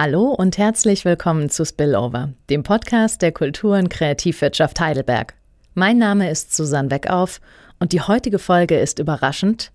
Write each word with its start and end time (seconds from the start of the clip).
Hallo 0.00 0.26
und 0.26 0.58
herzlich 0.58 1.04
willkommen 1.04 1.50
zu 1.50 1.64
Spillover, 1.64 2.32
dem 2.50 2.62
Podcast 2.62 3.20
der 3.20 3.32
Kultur- 3.32 3.78
und 3.78 3.90
Kreativwirtschaft 3.90 4.78
Heidelberg. 4.78 5.34
Mein 5.74 5.98
Name 5.98 6.30
ist 6.30 6.54
Susanne 6.54 6.92
Weckauf 6.92 7.40
und 7.80 7.90
die 7.90 8.00
heutige 8.00 8.38
Folge 8.38 8.78
ist 8.78 9.00
überraschend, 9.00 9.72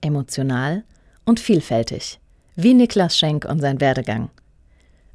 emotional 0.00 0.82
und 1.26 1.40
vielfältig, 1.40 2.20
wie 2.54 2.72
Niklas 2.72 3.18
Schenk 3.18 3.44
und 3.44 3.60
sein 3.60 3.78
Werdegang. 3.78 4.30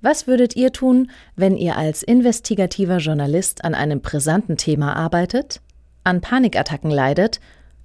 Was 0.02 0.28
würdet 0.28 0.56
ihr 0.56 0.72
tun, 0.72 1.10
wenn 1.36 1.58
ihr 1.58 1.76
als 1.76 2.04
investigativer 2.04 2.98
Journalist 2.98 3.66
an 3.66 3.74
einem 3.74 4.02
brisanten 4.02 4.58
Thema 4.58 4.96
arbeitet, 4.96 5.60
an 6.04 6.22
Panikattacken 6.22 6.92
leidet 6.92 7.40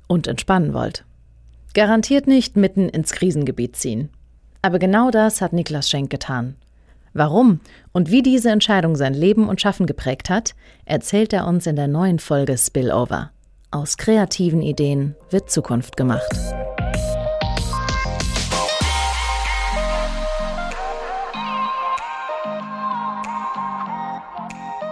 und 0.09 0.27
entspannen 0.27 0.75
wollt? 0.75 1.07
Garantiert 1.73 2.27
nicht 2.27 2.55
mitten 2.55 2.91
ins 2.91 3.13
Krisengebiet 3.13 3.77
ziehen. 3.77 4.11
Aber 4.61 4.79
genau 4.79 5.11
das 5.11 5.41
hat 5.41 5.55
Niklas 5.55 5.89
Schenk 5.89 6.11
getan. 6.11 6.57
Warum 7.19 7.61
und 7.93 8.11
wie 8.11 8.21
diese 8.21 8.51
Entscheidung 8.51 8.95
sein 8.95 9.15
Leben 9.15 9.49
und 9.49 9.59
Schaffen 9.59 9.87
geprägt 9.87 10.29
hat, 10.29 10.55
erzählt 10.85 11.33
er 11.33 11.47
uns 11.47 11.67
in 11.67 11.75
der 11.75 11.89
neuen 11.89 12.19
Folge 12.19 12.59
Spillover. 12.59 13.31
Aus 13.71 13.97
kreativen 13.97 14.61
Ideen 14.61 15.15
wird 15.31 15.51
Zukunft 15.51 15.97
gemacht. 15.97 16.31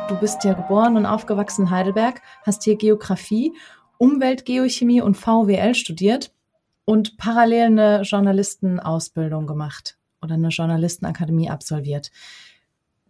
Du 0.08 0.16
bist 0.18 0.42
ja 0.44 0.54
geboren 0.54 0.96
und 0.96 1.04
aufgewachsen 1.04 1.66
in 1.66 1.70
Heidelberg, 1.70 2.22
hast 2.46 2.64
hier 2.64 2.76
Geografie, 2.76 3.52
Umweltgeochemie 3.98 5.02
und 5.02 5.18
VWL 5.18 5.74
studiert 5.74 6.32
und 6.86 7.18
parallel 7.18 7.66
eine 7.66 8.00
Journalistenausbildung 8.00 9.46
gemacht 9.46 9.98
oder 10.24 10.34
eine 10.34 10.48
Journalistenakademie 10.48 11.50
absolviert. 11.50 12.10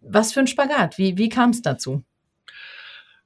Was 0.01 0.33
für 0.33 0.41
ein 0.41 0.47
Spagat? 0.47 0.97
Wie, 0.97 1.17
wie 1.17 1.29
kam 1.29 1.49
es 1.49 1.61
dazu? 1.61 2.03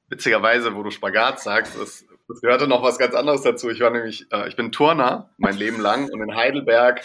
Witzigerweise, 0.08 0.76
wo 0.76 0.84
du 0.84 0.92
Spagat 0.92 1.42
sagst, 1.42 1.76
es, 1.76 2.06
es 2.34 2.42
gehörte 2.42 2.68
noch 2.68 2.82
was 2.82 2.98
ganz 2.98 3.14
anderes 3.14 3.42
dazu. 3.42 3.70
Ich 3.70 3.82
war 3.82 3.90
nämlich, 3.90 4.32
äh, 4.32 4.48
ich 4.48 4.56
bin 4.56 4.72
Turner 4.72 5.30
mein 5.38 5.58
Leben 5.58 5.80
lang 5.82 6.10
und 6.10 6.22
in 6.22 6.36
Heidelberg 6.36 7.02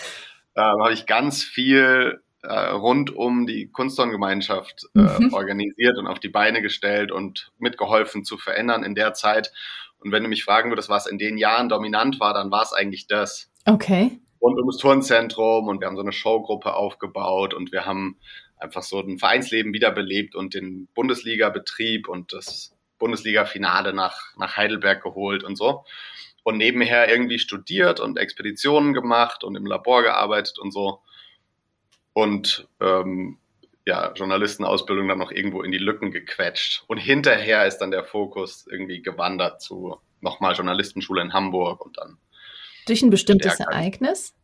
äh, 0.55 0.61
habe 0.61 0.93
ich 0.93 1.07
ganz 1.07 1.43
viel 1.43 2.23
äh, 2.43 2.53
rund 2.71 3.15
um 3.15 3.47
die 3.47 3.71
Kunstturmgemeinschaft 3.71 4.87
äh, 4.95 5.01
mhm. 5.01 5.33
organisiert 5.33 5.99
und 5.99 6.07
auf 6.07 6.21
die 6.21 6.29
Beine 6.29 6.63
gestellt 6.63 7.11
und 7.11 7.51
mitgeholfen 7.59 8.25
zu 8.25 8.39
verändern 8.39 8.85
in 8.85 8.95
der 8.95 9.15
Zeit. 9.15 9.53
Und 9.99 10.13
wenn 10.13 10.23
du 10.23 10.29
mich 10.29 10.45
fragen 10.45 10.71
würdest, 10.71 10.89
was 10.89 11.07
in 11.07 11.19
den 11.19 11.39
Jahren 11.39 11.69
dominant 11.69 12.21
war, 12.21 12.35
dann 12.35 12.51
war 12.51 12.63
es 12.63 12.73
eigentlich 12.73 13.07
das. 13.07 13.51
Okay 13.65 14.21
rund 14.45 14.59
ums 14.59 14.77
Turnzentrum 14.77 15.69
und 15.69 15.81
wir 15.81 15.87
haben 15.87 15.97
so 15.97 16.03
eine 16.03 16.13
Showgruppe 16.13 16.75
aufgebaut 16.75 17.55
und 17.55 17.73
wir 17.73 17.87
haben 17.87 18.19
einfach 18.59 18.83
so 18.83 19.01
ein 19.01 19.19
Vereinsleben 19.19 19.73
wiederbelebt 19.73 20.35
und 20.35 20.53
den 20.53 20.87
Bundesliga-Betrieb 20.95 22.09
und 22.09 22.35
das 22.35 22.77
Bundesliga-Finale 22.99 23.95
nach, 23.95 24.37
nach 24.37 24.59
Heidelberg 24.59 25.03
geholt 25.03 25.45
und 25.45 25.57
so. 25.57 25.85
Und 26.43 26.59
nebenher 26.59 27.09
irgendwie 27.09 27.39
studiert 27.39 28.01
und 28.01 28.19
Expeditionen 28.19 28.93
gemacht 28.93 29.45
und 29.45 29.57
im 29.57 29.65
Labor 29.65 30.03
gearbeitet 30.03 30.59
und 30.59 30.73
so. 30.73 31.01
Und 32.13 32.69
ähm, 32.81 33.39
ja, 33.87 34.13
Journalistenausbildung 34.13 35.09
dann 35.09 35.19
noch 35.19 35.31
irgendwo 35.31 35.63
in 35.63 35.73
die 35.73 35.79
Lücken 35.79 36.11
gequetscht. 36.11 36.85
Und 36.87 36.99
hinterher 36.99 37.67
ist 37.67 37.79
dann 37.79 37.91
der 37.91 38.05
Fokus 38.05 38.67
irgendwie 38.71 39.01
gewandert 39.01 39.63
zu 39.63 39.97
nochmal 40.21 40.55
Journalistenschule 40.55 41.23
in 41.23 41.33
Hamburg 41.33 41.85
und 41.85 41.97
dann 41.97 42.19
durch 42.87 43.03
ein 43.03 43.11
bestimmtes 43.11 43.55
stärker. 43.55 43.73
Ereignis? 43.73 44.35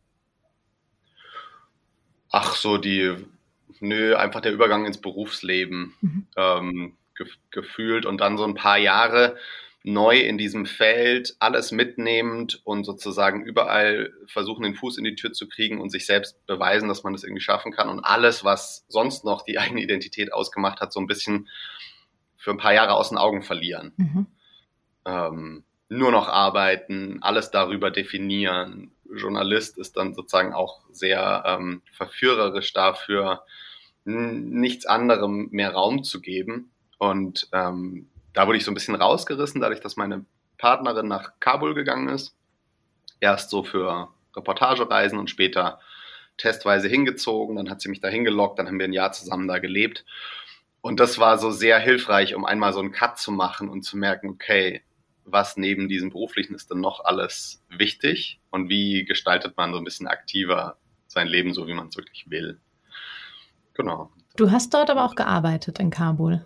Ach, 2.29 2.55
so 2.55 2.77
die, 2.77 3.15
nö, 3.79 4.15
einfach 4.15 4.41
der 4.41 4.53
Übergang 4.53 4.85
ins 4.85 4.99
Berufsleben 4.99 5.93
mhm. 6.01 6.27
ähm, 6.37 6.97
ge 7.15 7.27
gefühlt 7.51 8.05
und 8.05 8.19
dann 8.19 8.37
so 8.37 8.45
ein 8.45 8.55
paar 8.55 8.77
Jahre 8.77 9.37
neu 9.83 10.19
in 10.19 10.37
diesem 10.37 10.65
Feld, 10.65 11.35
alles 11.39 11.71
mitnehmend 11.71 12.61
und 12.65 12.83
sozusagen 12.83 13.43
überall 13.43 14.13
versuchen, 14.27 14.63
den 14.63 14.75
Fuß 14.75 14.97
in 14.97 15.03
die 15.03 15.15
Tür 15.15 15.33
zu 15.33 15.49
kriegen 15.49 15.81
und 15.81 15.89
sich 15.89 16.05
selbst 16.05 16.45
beweisen, 16.45 16.87
dass 16.87 17.03
man 17.03 17.13
das 17.13 17.23
irgendwie 17.23 17.41
schaffen 17.41 17.71
kann 17.71 17.89
und 17.89 17.99
alles, 17.99 18.43
was 18.43 18.85
sonst 18.87 19.25
noch 19.25 19.41
die 19.41 19.57
eigene 19.59 19.81
Identität 19.81 20.33
ausgemacht 20.33 20.81
hat, 20.81 20.93
so 20.93 20.99
ein 20.99 21.07
bisschen 21.07 21.49
für 22.37 22.51
ein 22.51 22.57
paar 22.57 22.73
Jahre 22.73 22.93
aus 22.93 23.09
den 23.09 23.17
Augen 23.17 23.41
verlieren. 23.41 23.93
Mhm. 23.97 24.27
Ähm, 25.05 25.63
nur 25.91 26.11
noch 26.11 26.29
arbeiten, 26.29 27.17
alles 27.21 27.51
darüber 27.51 27.91
definieren. 27.91 28.91
Journalist 29.13 29.77
ist 29.77 29.97
dann 29.97 30.13
sozusagen 30.13 30.53
auch 30.53 30.79
sehr 30.89 31.43
ähm, 31.45 31.81
verführerisch 31.91 32.71
dafür, 32.71 33.43
nichts 34.05 34.85
anderem 34.85 35.49
mehr 35.51 35.73
Raum 35.73 36.05
zu 36.05 36.21
geben. 36.21 36.71
Und 36.97 37.49
ähm, 37.51 38.07
da 38.31 38.47
wurde 38.47 38.57
ich 38.57 38.63
so 38.63 38.71
ein 38.71 38.73
bisschen 38.73 38.95
rausgerissen, 38.95 39.59
dadurch, 39.59 39.81
dass 39.81 39.97
meine 39.97 40.23
Partnerin 40.57 41.09
nach 41.09 41.33
Kabul 41.41 41.73
gegangen 41.73 42.07
ist. 42.07 42.37
Erst 43.19 43.49
so 43.49 43.61
für 43.61 44.07
Reportagereisen 44.33 45.19
und 45.19 45.29
später 45.29 45.81
testweise 46.37 46.87
hingezogen. 46.87 47.57
Dann 47.57 47.69
hat 47.69 47.81
sie 47.81 47.89
mich 47.89 47.99
da 47.99 48.07
hingelockt, 48.07 48.57
dann 48.59 48.67
haben 48.67 48.79
wir 48.79 48.87
ein 48.87 48.93
Jahr 48.93 49.11
zusammen 49.11 49.49
da 49.49 49.59
gelebt. 49.59 50.05
Und 50.79 51.01
das 51.01 51.19
war 51.19 51.37
so 51.37 51.51
sehr 51.51 51.79
hilfreich, 51.79 52.33
um 52.33 52.45
einmal 52.45 52.71
so 52.71 52.79
einen 52.79 52.93
Cut 52.93 53.17
zu 53.17 53.33
machen 53.33 53.67
und 53.67 53.81
zu 53.81 53.97
merken, 53.97 54.29
okay, 54.29 54.81
was 55.25 55.57
neben 55.57 55.87
diesem 55.87 56.09
beruflichen 56.09 56.55
ist 56.55 56.71
denn 56.71 56.79
noch 56.79 57.03
alles 57.03 57.63
wichtig 57.69 58.39
und 58.49 58.69
wie 58.69 59.05
gestaltet 59.05 59.57
man 59.57 59.71
so 59.71 59.77
ein 59.77 59.83
bisschen 59.83 60.07
aktiver 60.07 60.77
sein 61.07 61.27
Leben 61.27 61.53
so, 61.53 61.67
wie 61.67 61.73
man 61.73 61.87
es 61.87 61.97
wirklich 61.97 62.29
will. 62.29 62.59
Genau. 63.73 64.11
Du 64.35 64.51
hast 64.51 64.73
dort 64.73 64.89
aber 64.89 65.03
auch 65.03 65.15
gearbeitet 65.15 65.79
in 65.79 65.89
Kabul. 65.89 66.45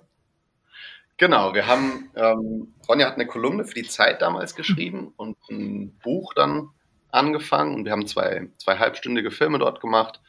Genau, 1.17 1.53
wir 1.53 1.67
haben, 1.67 2.09
ähm, 2.15 2.73
Ronja 2.87 3.07
hat 3.07 3.15
eine 3.15 3.27
Kolumne 3.27 3.63
für 3.63 3.75
die 3.75 3.87
Zeit 3.87 4.21
damals 4.21 4.55
geschrieben 4.55 5.13
und 5.15 5.37
ein 5.49 5.97
Buch 6.03 6.33
dann 6.33 6.69
angefangen 7.09 7.73
und 7.73 7.85
wir 7.85 7.93
haben 7.93 8.07
zwei, 8.07 8.49
zwei 8.57 8.77
halbstündige 8.77 9.31
Filme 9.31 9.59
dort 9.59 9.79
gemacht. 9.79 10.19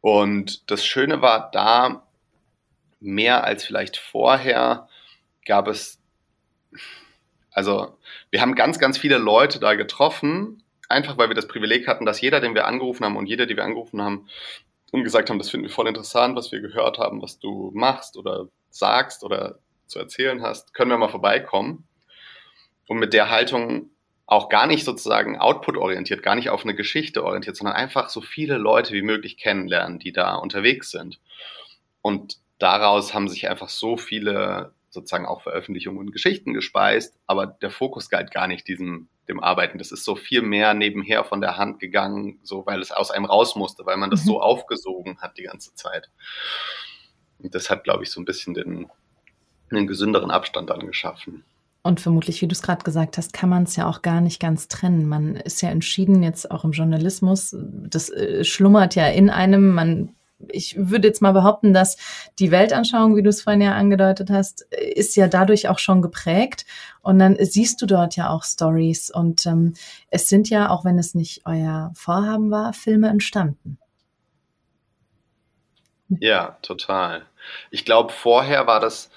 Und 0.00 0.70
das 0.70 0.84
Schöne 0.84 1.20
war 1.20 1.50
da, 1.50 2.06
mehr 3.00 3.44
als 3.44 3.64
vielleicht 3.64 3.96
vorher, 3.96 4.88
gab 5.44 5.66
es 5.66 6.00
also 7.52 7.98
wir 8.30 8.40
haben 8.40 8.54
ganz, 8.54 8.78
ganz 8.78 8.98
viele 8.98 9.18
Leute 9.18 9.60
da 9.60 9.74
getroffen, 9.74 10.62
einfach 10.88 11.18
weil 11.18 11.28
wir 11.28 11.34
das 11.34 11.48
Privileg 11.48 11.86
hatten, 11.86 12.06
dass 12.06 12.20
jeder, 12.20 12.40
den 12.40 12.54
wir 12.54 12.66
angerufen 12.66 13.04
haben 13.04 13.16
und 13.16 13.26
jeder, 13.26 13.46
die 13.46 13.56
wir 13.56 13.64
angerufen 13.64 14.02
haben 14.02 14.28
und 14.90 15.04
gesagt 15.04 15.30
haben, 15.30 15.38
das 15.38 15.50
finden 15.50 15.66
wir 15.66 15.72
voll 15.74 15.88
interessant, 15.88 16.36
was 16.36 16.52
wir 16.52 16.60
gehört 16.60 16.98
haben, 16.98 17.22
was 17.22 17.38
du 17.38 17.70
machst 17.74 18.16
oder 18.16 18.48
sagst 18.70 19.24
oder 19.24 19.58
zu 19.86 19.98
erzählen 19.98 20.42
hast, 20.42 20.74
können 20.74 20.90
wir 20.90 20.98
mal 20.98 21.08
vorbeikommen. 21.08 21.86
Und 22.88 22.98
mit 22.98 23.12
der 23.12 23.30
Haltung 23.30 23.90
auch 24.26 24.48
gar 24.48 24.66
nicht 24.66 24.84
sozusagen 24.84 25.38
output-orientiert, 25.38 26.22
gar 26.22 26.34
nicht 26.34 26.50
auf 26.50 26.64
eine 26.64 26.74
Geschichte 26.74 27.24
orientiert, 27.24 27.56
sondern 27.56 27.76
einfach 27.76 28.08
so 28.08 28.20
viele 28.20 28.56
Leute 28.56 28.94
wie 28.94 29.02
möglich 29.02 29.36
kennenlernen, 29.36 29.98
die 29.98 30.12
da 30.12 30.36
unterwegs 30.36 30.90
sind. 30.90 31.20
Und 32.00 32.38
daraus 32.58 33.14
haben 33.14 33.28
sich 33.28 33.48
einfach 33.48 33.68
so 33.68 33.96
viele 33.96 34.72
sozusagen 34.92 35.26
auch 35.26 35.42
Veröffentlichungen 35.42 35.98
und 35.98 36.12
Geschichten 36.12 36.52
gespeist, 36.52 37.18
aber 37.26 37.46
der 37.46 37.70
Fokus 37.70 38.08
galt 38.10 38.30
gar 38.30 38.46
nicht 38.46 38.68
diesem 38.68 39.08
dem 39.28 39.40
Arbeiten. 39.40 39.78
Das 39.78 39.92
ist 39.92 40.04
so 40.04 40.16
viel 40.16 40.42
mehr 40.42 40.74
nebenher 40.74 41.24
von 41.24 41.40
der 41.40 41.56
Hand 41.56 41.78
gegangen, 41.80 42.38
so 42.42 42.66
weil 42.66 42.80
es 42.80 42.92
aus 42.92 43.10
einem 43.10 43.24
raus 43.24 43.56
musste, 43.56 43.86
weil 43.86 43.96
man 43.96 44.10
das 44.10 44.22
mhm. 44.22 44.26
so 44.26 44.40
aufgesogen 44.40 45.18
hat 45.18 45.38
die 45.38 45.44
ganze 45.44 45.74
Zeit. 45.74 46.10
Und 47.38 47.54
das 47.54 47.70
hat, 47.70 47.84
glaube 47.84 48.02
ich, 48.02 48.10
so 48.10 48.20
ein 48.20 48.24
bisschen 48.24 48.54
den, 48.54 48.90
einen 49.70 49.86
gesünderen 49.86 50.30
Abstand 50.30 50.70
dann 50.70 50.86
geschaffen. 50.86 51.44
Und 51.84 52.00
vermutlich, 52.00 52.40
wie 52.40 52.46
du 52.46 52.52
es 52.52 52.62
gerade 52.62 52.84
gesagt 52.84 53.18
hast, 53.18 53.32
kann 53.32 53.48
man 53.48 53.64
es 53.64 53.74
ja 53.74 53.88
auch 53.88 54.02
gar 54.02 54.20
nicht 54.20 54.40
ganz 54.40 54.68
trennen. 54.68 55.08
Man 55.08 55.34
ist 55.34 55.62
ja 55.62 55.70
entschieden, 55.70 56.22
jetzt 56.22 56.48
auch 56.50 56.64
im 56.64 56.70
Journalismus, 56.70 57.56
das 57.58 58.08
äh, 58.10 58.44
schlummert 58.44 58.94
ja 58.94 59.08
in 59.08 59.30
einem, 59.30 59.74
man 59.74 60.14
ich 60.48 60.74
würde 60.76 61.08
jetzt 61.08 61.22
mal 61.22 61.32
behaupten, 61.32 61.72
dass 61.72 61.96
die 62.38 62.50
Weltanschauung, 62.50 63.16
wie 63.16 63.22
du 63.22 63.30
es 63.30 63.42
vorhin 63.42 63.62
ja 63.62 63.74
angedeutet 63.74 64.30
hast, 64.30 64.62
ist 64.72 65.16
ja 65.16 65.28
dadurch 65.28 65.68
auch 65.68 65.78
schon 65.78 66.02
geprägt. 66.02 66.64
Und 67.02 67.18
dann 67.18 67.36
siehst 67.38 67.80
du 67.82 67.86
dort 67.86 68.16
ja 68.16 68.30
auch 68.30 68.44
Stories. 68.44 69.10
Und 69.10 69.46
ähm, 69.46 69.74
es 70.08 70.28
sind 70.28 70.50
ja, 70.50 70.70
auch 70.70 70.84
wenn 70.84 70.98
es 70.98 71.14
nicht 71.14 71.42
euer 71.46 71.92
Vorhaben 71.94 72.50
war, 72.50 72.72
Filme 72.72 73.08
entstanden. 73.08 73.78
Ja, 76.20 76.58
total. 76.62 77.26
Ich 77.70 77.84
glaube, 77.84 78.12
vorher 78.12 78.66
war 78.66 78.80
das, 78.80 79.10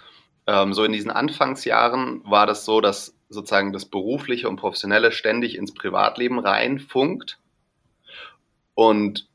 ähm, 0.47 0.73
so 0.73 0.83
in 0.83 0.93
diesen 0.93 1.11
Anfangsjahren 1.11 2.21
war 2.25 2.45
das 2.45 2.65
so, 2.65 2.81
dass 2.81 3.15
sozusagen 3.29 3.73
das 3.73 3.85
Berufliche 3.85 4.47
und 4.47 4.57
Professionelle 4.57 5.11
ständig 5.11 5.57
ins 5.57 5.73
Privatleben 5.73 6.39
reinfunkt. 6.39 7.39
Und 8.75 9.27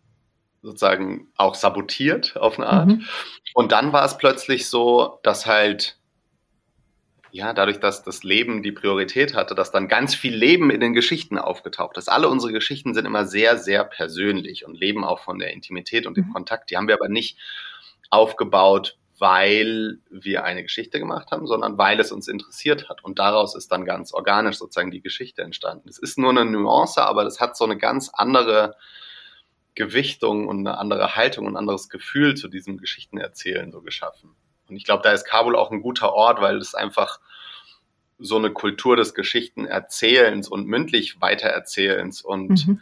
sozusagen 0.62 1.29
auch 1.37 1.55
sabotiert 1.55 2.37
auf 2.37 2.59
eine 2.59 2.69
Art. 2.69 2.89
Mhm. 2.89 3.07
Und 3.55 3.73
dann 3.73 3.93
war 3.93 4.05
es 4.05 4.19
plötzlich 4.19 4.69
so, 4.69 5.19
dass 5.23 5.47
halt 5.47 6.01
ja, 7.33 7.53
dadurch, 7.53 7.79
dass 7.79 8.03
das 8.03 8.25
Leben 8.25 8.62
die 8.62 8.73
Priorität 8.73 9.35
hatte, 9.35 9.55
dass 9.55 9.71
dann 9.71 9.89
ganz 9.89 10.15
viel 10.15 10.35
Leben 10.35 10.71
in 10.71 10.81
den 10.81 10.95
Geschichten 10.95 11.39
aufgetaucht 11.39 11.97
ist. 11.97 12.09
Alle 12.09 12.29
unsere 12.29 12.53
Geschichten 12.53 12.95
sind 12.95 13.07
immer 13.07 13.25
sehr, 13.25 13.57
sehr 13.57 13.85
persönlich 13.85 14.67
und 14.67 14.79
leben 14.79 15.05
auch 15.05 15.21
von 15.21 15.39
der 15.39 15.53
Intimität 15.53 16.07
und 16.07 16.17
dem 16.17 16.27
mhm. 16.27 16.33
Kontakt. 16.33 16.71
Die 16.71 16.77
haben 16.77 16.89
wir 16.89 16.97
aber 16.97 17.09
nicht 17.09 17.39
aufgebaut, 18.11 18.99
weil 19.19 19.99
wir 20.11 20.45
eine 20.45 20.63
Geschichte 20.63 20.99
gemacht 20.99 21.31
haben, 21.31 21.47
sondern 21.47 21.79
weil 21.79 22.01
es 22.01 22.11
uns 22.11 22.27
interessiert 22.27 22.89
hat. 22.89 23.05
Und 23.05 23.19
daraus 23.19 23.55
ist 23.55 23.71
dann 23.71 23.85
ganz 23.85 24.13
organisch 24.13 24.56
sozusagen 24.56 24.91
die 24.91 25.03
Geschichte 25.03 25.43
entstanden. 25.43 25.89
Es 25.89 25.99
ist 25.99 26.19
nur 26.19 26.31
eine 26.31 26.45
Nuance, 26.45 27.03
aber 27.03 27.23
das 27.23 27.39
hat 27.39 27.56
so 27.56 27.65
eine 27.65 27.77
ganz 27.77 28.11
andere 28.13 28.77
Gewichtung 29.81 30.47
und 30.47 30.59
eine 30.59 30.77
andere 30.77 31.17
Haltung 31.17 31.47
und 31.47 31.55
ein 31.55 31.56
anderes 31.56 31.88
Gefühl 31.88 32.37
zu 32.37 32.49
diesem 32.49 32.77
Geschichtenerzählen 32.77 33.73
so 33.73 33.81
geschaffen. 33.81 34.37
Und 34.69 34.77
ich 34.77 34.85
glaube, 34.85 35.03
da 35.03 35.12
ist 35.12 35.25
Kabul 35.25 35.56
auch 35.56 35.71
ein 35.71 35.81
guter 35.81 36.12
Ort, 36.12 36.41
weil 36.41 36.59
es 36.59 36.75
einfach 36.75 37.19
so 38.19 38.37
eine 38.37 38.53
Kultur 38.53 38.97
des 38.97 39.15
Geschichtenerzählens 39.15 40.49
und 40.49 40.67
mündlich 40.67 41.21
Weitererzählens 41.23 42.21
und 42.21 42.67
mhm. 42.67 42.81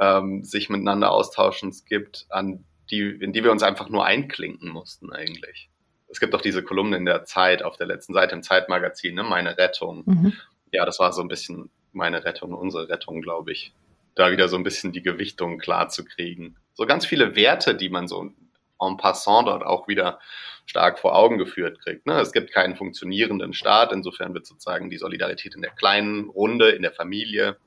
ähm, 0.00 0.42
sich 0.42 0.70
miteinander 0.70 1.10
Austauschens 1.10 1.84
gibt, 1.84 2.26
an 2.30 2.64
die, 2.90 3.02
in 3.02 3.34
die 3.34 3.44
wir 3.44 3.52
uns 3.52 3.62
einfach 3.62 3.90
nur 3.90 4.06
einklinken 4.06 4.70
mussten 4.70 5.12
eigentlich. 5.12 5.68
Es 6.08 6.18
gibt 6.18 6.34
auch 6.34 6.40
diese 6.40 6.62
Kolumne 6.62 6.96
in 6.96 7.04
der 7.04 7.26
Zeit, 7.26 7.62
auf 7.62 7.76
der 7.76 7.86
letzten 7.86 8.14
Seite 8.14 8.34
im 8.34 8.42
Zeitmagazin, 8.42 9.14
ne? 9.14 9.22
meine 9.22 9.58
Rettung. 9.58 10.04
Mhm. 10.06 10.32
Ja, 10.72 10.86
das 10.86 10.98
war 10.98 11.12
so 11.12 11.20
ein 11.20 11.28
bisschen 11.28 11.68
meine 11.92 12.24
Rettung, 12.24 12.54
unsere 12.54 12.88
Rettung, 12.88 13.20
glaube 13.20 13.52
ich. 13.52 13.74
Da 14.18 14.32
wieder 14.32 14.48
so 14.48 14.56
ein 14.56 14.64
bisschen 14.64 14.90
die 14.90 15.02
Gewichtung 15.02 15.58
klar 15.58 15.90
zu 15.90 16.04
kriegen. 16.04 16.56
So 16.74 16.86
ganz 16.86 17.06
viele 17.06 17.36
Werte, 17.36 17.76
die 17.76 17.88
man 17.88 18.08
so 18.08 18.32
en 18.80 18.96
passant 18.96 19.46
dort 19.46 19.62
auch 19.62 19.86
wieder 19.86 20.18
stark 20.66 20.98
vor 20.98 21.14
Augen 21.16 21.38
geführt 21.38 21.80
kriegt. 21.80 22.04
Ne? 22.04 22.20
Es 22.20 22.32
gibt 22.32 22.50
keinen 22.50 22.74
funktionierenden 22.74 23.52
Staat, 23.52 23.92
insofern 23.92 24.34
wird 24.34 24.44
sozusagen 24.44 24.90
die 24.90 24.98
Solidarität 24.98 25.54
in 25.54 25.62
der 25.62 25.70
kleinen 25.70 26.30
Runde, 26.30 26.70
in 26.70 26.82
der 26.82 26.90
Familie 26.90 27.58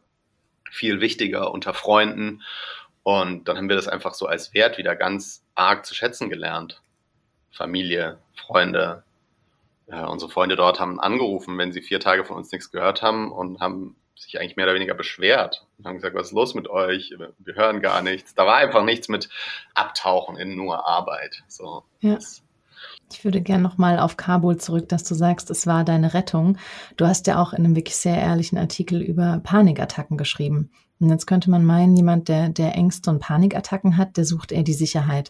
viel 0.69 0.99
wichtiger 0.99 1.51
unter 1.51 1.73
Freunden. 1.73 2.41
Und 3.03 3.47
dann 3.47 3.55
haben 3.55 3.69
wir 3.69 3.77
das 3.77 3.87
einfach 3.87 4.13
so 4.13 4.25
als 4.25 4.53
Wert 4.53 4.77
wieder 4.77 4.97
ganz 4.97 5.45
arg 5.55 5.85
zu 5.85 5.95
schätzen 5.95 6.29
gelernt. 6.29 6.81
Familie, 7.49 8.19
Freunde. 8.35 9.03
Ja, 9.87 10.05
unsere 10.07 10.29
Freunde 10.29 10.57
dort 10.57 10.81
haben 10.81 10.99
angerufen, 10.99 11.57
wenn 11.57 11.71
sie 11.71 11.81
vier 11.81 12.01
Tage 12.01 12.25
von 12.25 12.35
uns 12.35 12.51
nichts 12.51 12.71
gehört 12.71 13.01
haben 13.01 13.31
und 13.31 13.61
haben 13.61 13.95
sich 14.21 14.39
eigentlich 14.39 14.55
mehr 14.55 14.65
oder 14.65 14.75
weniger 14.75 14.93
beschwert 14.93 15.65
und 15.77 15.85
haben 15.85 15.95
gesagt, 15.95 16.15
was 16.15 16.27
ist 16.27 16.33
los 16.33 16.53
mit 16.53 16.69
euch? 16.69 17.13
Wir 17.39 17.55
hören 17.55 17.81
gar 17.81 18.01
nichts. 18.01 18.35
Da 18.35 18.45
war 18.45 18.57
einfach 18.57 18.83
nichts 18.83 19.09
mit 19.09 19.29
Abtauchen 19.73 20.37
in 20.37 20.55
nur 20.55 20.87
Arbeit. 20.87 21.43
So. 21.47 21.83
Ja. 22.01 22.17
Ich 23.11 23.25
würde 23.25 23.41
gerne 23.41 23.63
nochmal 23.63 23.99
auf 23.99 24.17
Kabul 24.17 24.57
zurück, 24.57 24.87
dass 24.89 25.03
du 25.03 25.15
sagst, 25.15 25.49
es 25.49 25.67
war 25.67 25.83
deine 25.83 26.13
Rettung. 26.13 26.57
Du 26.97 27.05
hast 27.05 27.27
ja 27.27 27.41
auch 27.41 27.53
in 27.53 27.65
einem 27.65 27.75
wirklich 27.75 27.97
sehr 27.97 28.17
ehrlichen 28.17 28.57
Artikel 28.57 29.01
über 29.01 29.41
Panikattacken 29.43 30.17
geschrieben. 30.17 30.71
Und 30.99 31.09
jetzt 31.09 31.25
könnte 31.25 31.49
man 31.49 31.65
meinen, 31.65 31.95
jemand, 31.97 32.29
der, 32.29 32.49
der 32.49 32.75
Ängste 32.75 33.09
und 33.09 33.19
Panikattacken 33.19 33.97
hat, 33.97 34.17
der 34.17 34.25
sucht 34.25 34.51
eher 34.51 34.63
die 34.63 34.73
Sicherheit. 34.73 35.29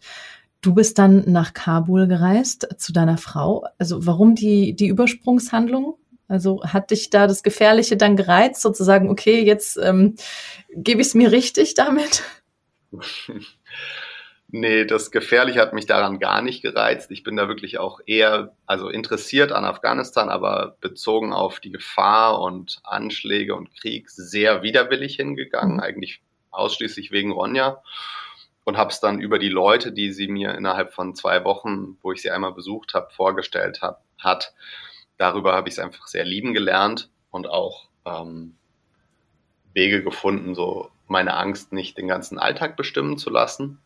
Du 0.62 0.76
bist 0.76 1.00
dann 1.00 1.24
nach 1.32 1.54
Kabul 1.54 2.08
gereist 2.08 2.68
zu 2.78 2.94
deiner 2.94 3.18
Frau. 3.18 3.66
Also 3.80 4.06
warum 4.06 4.36
die, 4.36 4.76
die 4.76 4.88
Übersprungshandlung? 4.88 5.96
Also 6.32 6.64
hat 6.64 6.92
dich 6.92 7.10
da 7.10 7.28
das 7.28 7.44
Gefährliche 7.44 7.98
dann 7.98 8.16
gereizt, 8.16 8.62
sozusagen, 8.62 9.10
okay, 9.10 9.42
jetzt 9.44 9.78
ähm, 9.78 10.16
gebe 10.74 11.02
ich 11.02 11.08
es 11.08 11.14
mir 11.14 11.32
richtig 11.32 11.76
damit? 11.76 12.24
Nee, 14.54 14.84
das 14.84 15.12
Gefährliche 15.12 15.62
hat 15.62 15.72
mich 15.72 15.86
daran 15.86 16.20
gar 16.20 16.42
nicht 16.42 16.62
gereizt. 16.62 17.10
Ich 17.10 17.24
bin 17.24 17.38
da 17.38 17.48
wirklich 17.48 17.80
auch 17.80 18.02
eher, 18.06 18.54
also 18.66 18.90
interessiert 18.90 19.54
an 19.54 19.64
Afghanistan, 19.64 20.28
aber 20.28 20.76
bezogen 20.82 21.32
auf 21.32 21.62
die 21.62 21.72
Gefahr 21.72 22.42
und 22.42 22.82
Anschläge 22.84 23.56
und 23.56 23.74
Krieg 23.80 24.10
sehr 24.10 24.62
widerwillig 24.62 25.16
hingegangen, 25.16 25.76
mhm. 25.76 25.80
eigentlich 25.80 26.22
ausschließlich 26.50 27.12
wegen 27.12 27.32
Ronja. 27.32 27.82
Und 28.66 28.76
habe 28.76 28.92
es 28.92 29.00
dann 29.00 29.22
über 29.22 29.40
die 29.40 29.48
Leute, 29.48 29.94
die 29.94 30.12
sie 30.12 30.28
mir 30.28 30.54
innerhalb 30.54 30.94
von 30.94 31.16
zwei 31.16 31.46
Wochen, 31.46 31.98
wo 32.02 32.12
ich 32.12 32.22
sie 32.22 32.30
einmal 32.30 32.54
besucht 32.54 32.94
habe, 32.94 33.10
vorgestellt 33.10 33.82
hab, 33.82 34.04
hat, 34.20 34.54
darüber 35.22 35.54
habe 35.54 35.70
ich 35.70 35.76
es 35.76 35.80
einfach 35.80 36.08
sehr 36.08 36.26
lieben 36.26 36.54
gelernt 36.54 37.10
und 37.30 37.48
auch 37.48 37.88
ähm, 38.06 38.56
Wege 39.74 40.04
gefunden, 40.04 40.56
so 40.56 40.90
meine 41.08 41.36
Angst 41.36 41.72
nicht 41.74 41.98
den 41.98 42.08
ganzen 42.08 42.40
Alltag 42.40 42.76
bestimmen 42.76 43.18
zu 43.18 43.30
lassen 43.30 43.80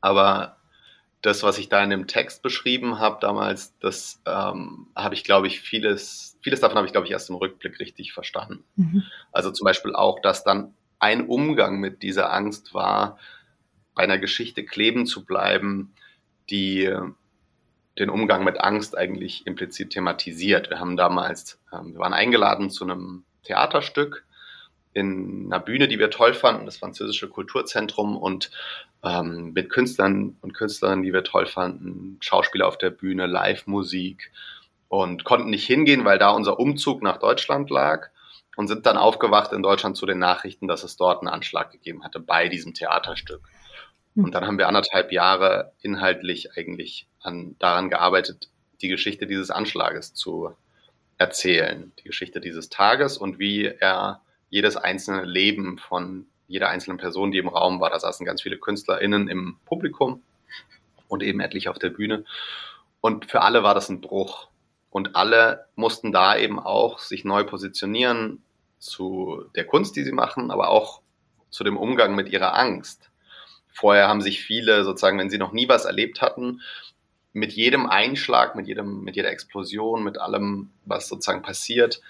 aber 0.00 0.56
das, 1.22 1.42
was 1.42 1.58
ich 1.58 1.68
da 1.68 1.82
in 1.84 1.90
dem 1.90 2.06
Text 2.06 2.42
beschrieben 2.42 2.98
habe 2.98 3.18
damals, 3.20 3.78
das 3.78 4.22
ähm, 4.26 4.86
habe 4.96 5.14
ich, 5.14 5.24
glaube 5.24 5.46
ich, 5.46 5.60
vieles, 5.60 6.38
vieles 6.40 6.60
davon 6.60 6.78
habe 6.78 6.86
ich, 6.86 6.92
glaube 6.92 7.06
ich, 7.06 7.12
erst 7.12 7.28
im 7.28 7.36
Rückblick 7.36 7.78
richtig 7.78 8.12
verstanden. 8.12 8.64
Mhm. 8.76 9.02
Also 9.30 9.50
zum 9.50 9.66
Beispiel 9.66 9.94
auch, 9.94 10.20
dass 10.20 10.44
dann 10.44 10.74
ein 10.98 11.26
Umgang 11.26 11.78
mit 11.78 12.02
dieser 12.02 12.32
Angst 12.32 12.72
war, 12.72 13.18
bei 13.94 14.02
einer 14.02 14.18
Geschichte 14.18 14.64
kleben 14.64 15.04
zu 15.04 15.24
bleiben, 15.24 15.92
die 16.48 16.90
den 17.98 18.10
Umgang 18.10 18.44
mit 18.44 18.60
Angst 18.60 18.96
eigentlich 18.96 19.46
implizit 19.46 19.90
thematisiert. 19.90 20.70
Wir 20.70 20.80
haben 20.80 20.96
damals, 20.96 21.60
ähm, 21.72 21.94
wir 21.94 22.00
waren 22.00 22.14
eingeladen 22.14 22.70
zu 22.70 22.84
einem 22.84 23.24
Theaterstück 23.42 24.24
in 24.92 25.46
einer 25.46 25.60
Bühne, 25.60 25.88
die 25.88 25.98
wir 25.98 26.10
toll 26.10 26.34
fanden, 26.34 26.66
das 26.66 26.78
französische 26.78 27.28
Kulturzentrum 27.28 28.16
und 28.16 28.50
ähm, 29.04 29.52
mit 29.52 29.70
Künstlern 29.70 30.36
und 30.40 30.52
Künstlerinnen, 30.52 31.04
die 31.04 31.12
wir 31.12 31.24
toll 31.24 31.46
fanden, 31.46 32.18
Schauspieler 32.20 32.66
auf 32.66 32.78
der 32.78 32.90
Bühne, 32.90 33.26
Live-Musik 33.26 34.32
und 34.88 35.24
konnten 35.24 35.50
nicht 35.50 35.66
hingehen, 35.66 36.04
weil 36.04 36.18
da 36.18 36.30
unser 36.30 36.58
Umzug 36.58 37.02
nach 37.02 37.18
Deutschland 37.18 37.70
lag 37.70 38.08
und 38.56 38.66
sind 38.66 38.84
dann 38.86 38.96
aufgewacht 38.96 39.52
in 39.52 39.62
Deutschland 39.62 39.96
zu 39.96 40.06
den 40.06 40.18
Nachrichten, 40.18 40.66
dass 40.66 40.82
es 40.82 40.96
dort 40.96 41.20
einen 41.20 41.28
Anschlag 41.28 41.70
gegeben 41.70 42.02
hatte 42.04 42.18
bei 42.20 42.48
diesem 42.48 42.74
Theaterstück. 42.74 43.42
Hm. 44.20 44.24
Und 44.24 44.34
dann 44.34 44.46
haben 44.46 44.58
wir 44.58 44.68
anderthalb 44.68 45.12
Jahre 45.12 45.72
inhaltlich 45.80 46.56
eigentlich 46.56 47.06
an, 47.20 47.56
daran 47.58 47.90
gearbeitet, 47.90 48.48
die 48.82 48.88
Geschichte 48.88 49.26
dieses 49.26 49.50
Anschlages 49.50 50.14
zu 50.14 50.54
erzählen, 51.18 51.92
die 51.98 52.04
Geschichte 52.04 52.40
dieses 52.40 52.68
Tages 52.68 53.18
und 53.18 53.38
wie 53.38 53.66
er 53.66 54.22
jedes 54.48 54.76
einzelne 54.76 55.24
Leben 55.24 55.78
von 55.78 56.26
jeder 56.48 56.68
einzelnen 56.68 56.98
Person, 56.98 57.30
die 57.30 57.38
im 57.38 57.48
Raum 57.48 57.80
war. 57.80 57.90
Da 57.90 58.00
saßen 58.00 58.26
ganz 58.26 58.42
viele 58.42 58.58
KünstlerInnen 58.58 59.28
im 59.28 59.56
Publikum 59.66 60.22
und 61.08 61.22
eben 61.22 61.40
etliche 61.40 61.70
auf 61.70 61.78
der 61.78 61.90
Bühne. 61.90 62.24
Und 63.00 63.26
für 63.26 63.42
alle 63.42 63.62
war 63.62 63.74
das 63.74 63.88
ein 63.88 64.00
Bruch. 64.00 64.48
Und 64.90 65.14
alle 65.14 65.66
mussten 65.76 66.10
da 66.10 66.36
eben 66.36 66.58
auch 66.58 66.98
sich 66.98 67.24
neu 67.24 67.44
positionieren 67.44 68.42
zu 68.78 69.44
der 69.54 69.64
Kunst, 69.64 69.94
die 69.94 70.02
sie 70.02 70.12
machen, 70.12 70.50
aber 70.50 70.70
auch 70.70 71.02
zu 71.50 71.62
dem 71.62 71.76
Umgang 71.76 72.14
mit 72.16 72.28
ihrer 72.28 72.56
Angst. 72.56 73.09
Vorher 73.72 74.08
haben 74.08 74.20
sich 74.20 74.42
viele 74.42 74.84
sozusagen, 74.84 75.18
wenn 75.18 75.30
sie 75.30 75.38
noch 75.38 75.52
nie 75.52 75.68
was 75.68 75.84
erlebt 75.84 76.20
hatten, 76.20 76.60
mit 77.32 77.52
jedem 77.52 77.86
Einschlag, 77.86 78.56
mit 78.56 78.66
jedem, 78.66 79.02
mit 79.02 79.16
jeder 79.16 79.30
Explosion, 79.30 80.02
mit 80.02 80.18
allem, 80.18 80.70
was 80.84 81.08
sozusagen 81.08 81.42
passiert, 81.42 82.00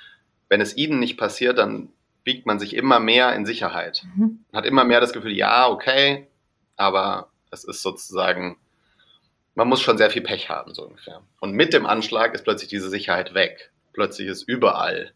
wenn 0.49 0.61
es 0.61 0.77
ihnen 0.77 0.99
nicht 0.99 1.17
passiert, 1.17 1.59
dann 1.59 1.91
wiegt 2.25 2.47
man 2.47 2.59
sich 2.59 2.75
immer 2.75 3.01
mehr 3.01 3.35
in 3.35 3.47
Sicherheit. 3.47 4.03
Mhm. 4.17 4.45
Hat 4.53 4.67
immer 4.67 4.85
mehr 4.85 5.01
das 5.01 5.13
Gefühl, 5.13 5.33
ja, 5.33 5.69
okay, 5.69 6.27
aber 6.77 7.31
es 7.51 7.65
ist 7.65 7.83
sozusagen, 7.83 8.59
man 9.55 9.69
muss 9.69 9.81
schon 9.81 9.99
sehr 9.99 10.11
viel 10.11 10.23
Pech 10.23 10.49
haben, 10.49 10.75
so 10.75 10.87
ungefähr. 10.87 11.23
Und 11.41 11.53
mit 11.53 11.73
dem 11.73 11.87
Anschlag 11.87 12.35
ist 12.35 12.45
plötzlich 12.45 12.69
diese 12.69 12.89
Sicherheit 12.89 13.35
weg. 13.35 13.71
Plötzlich 13.93 14.29
ist 14.29 14.43
überall 14.43 15.13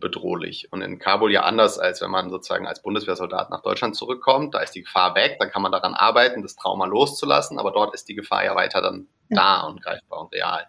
bedrohlich. 0.00 0.72
Und 0.72 0.82
in 0.82 0.98
Kabul 0.98 1.32
ja 1.32 1.42
anders, 1.42 1.78
als 1.78 2.00
wenn 2.00 2.10
man 2.10 2.30
sozusagen 2.30 2.66
als 2.66 2.82
Bundeswehrsoldat 2.82 3.50
nach 3.50 3.62
Deutschland 3.62 3.94
zurückkommt. 3.94 4.54
Da 4.54 4.60
ist 4.60 4.72
die 4.72 4.82
Gefahr 4.82 5.14
weg, 5.14 5.36
da 5.38 5.46
kann 5.46 5.62
man 5.62 5.72
daran 5.72 5.94
arbeiten, 5.94 6.42
das 6.42 6.56
Trauma 6.56 6.86
loszulassen, 6.86 7.58
aber 7.58 7.70
dort 7.70 7.94
ist 7.94 8.08
die 8.08 8.14
Gefahr 8.14 8.44
ja 8.44 8.54
weiter 8.54 8.80
dann 8.80 9.06
da 9.28 9.60
und 9.60 9.82
greifbar 9.82 10.20
und 10.20 10.32
real. 10.32 10.66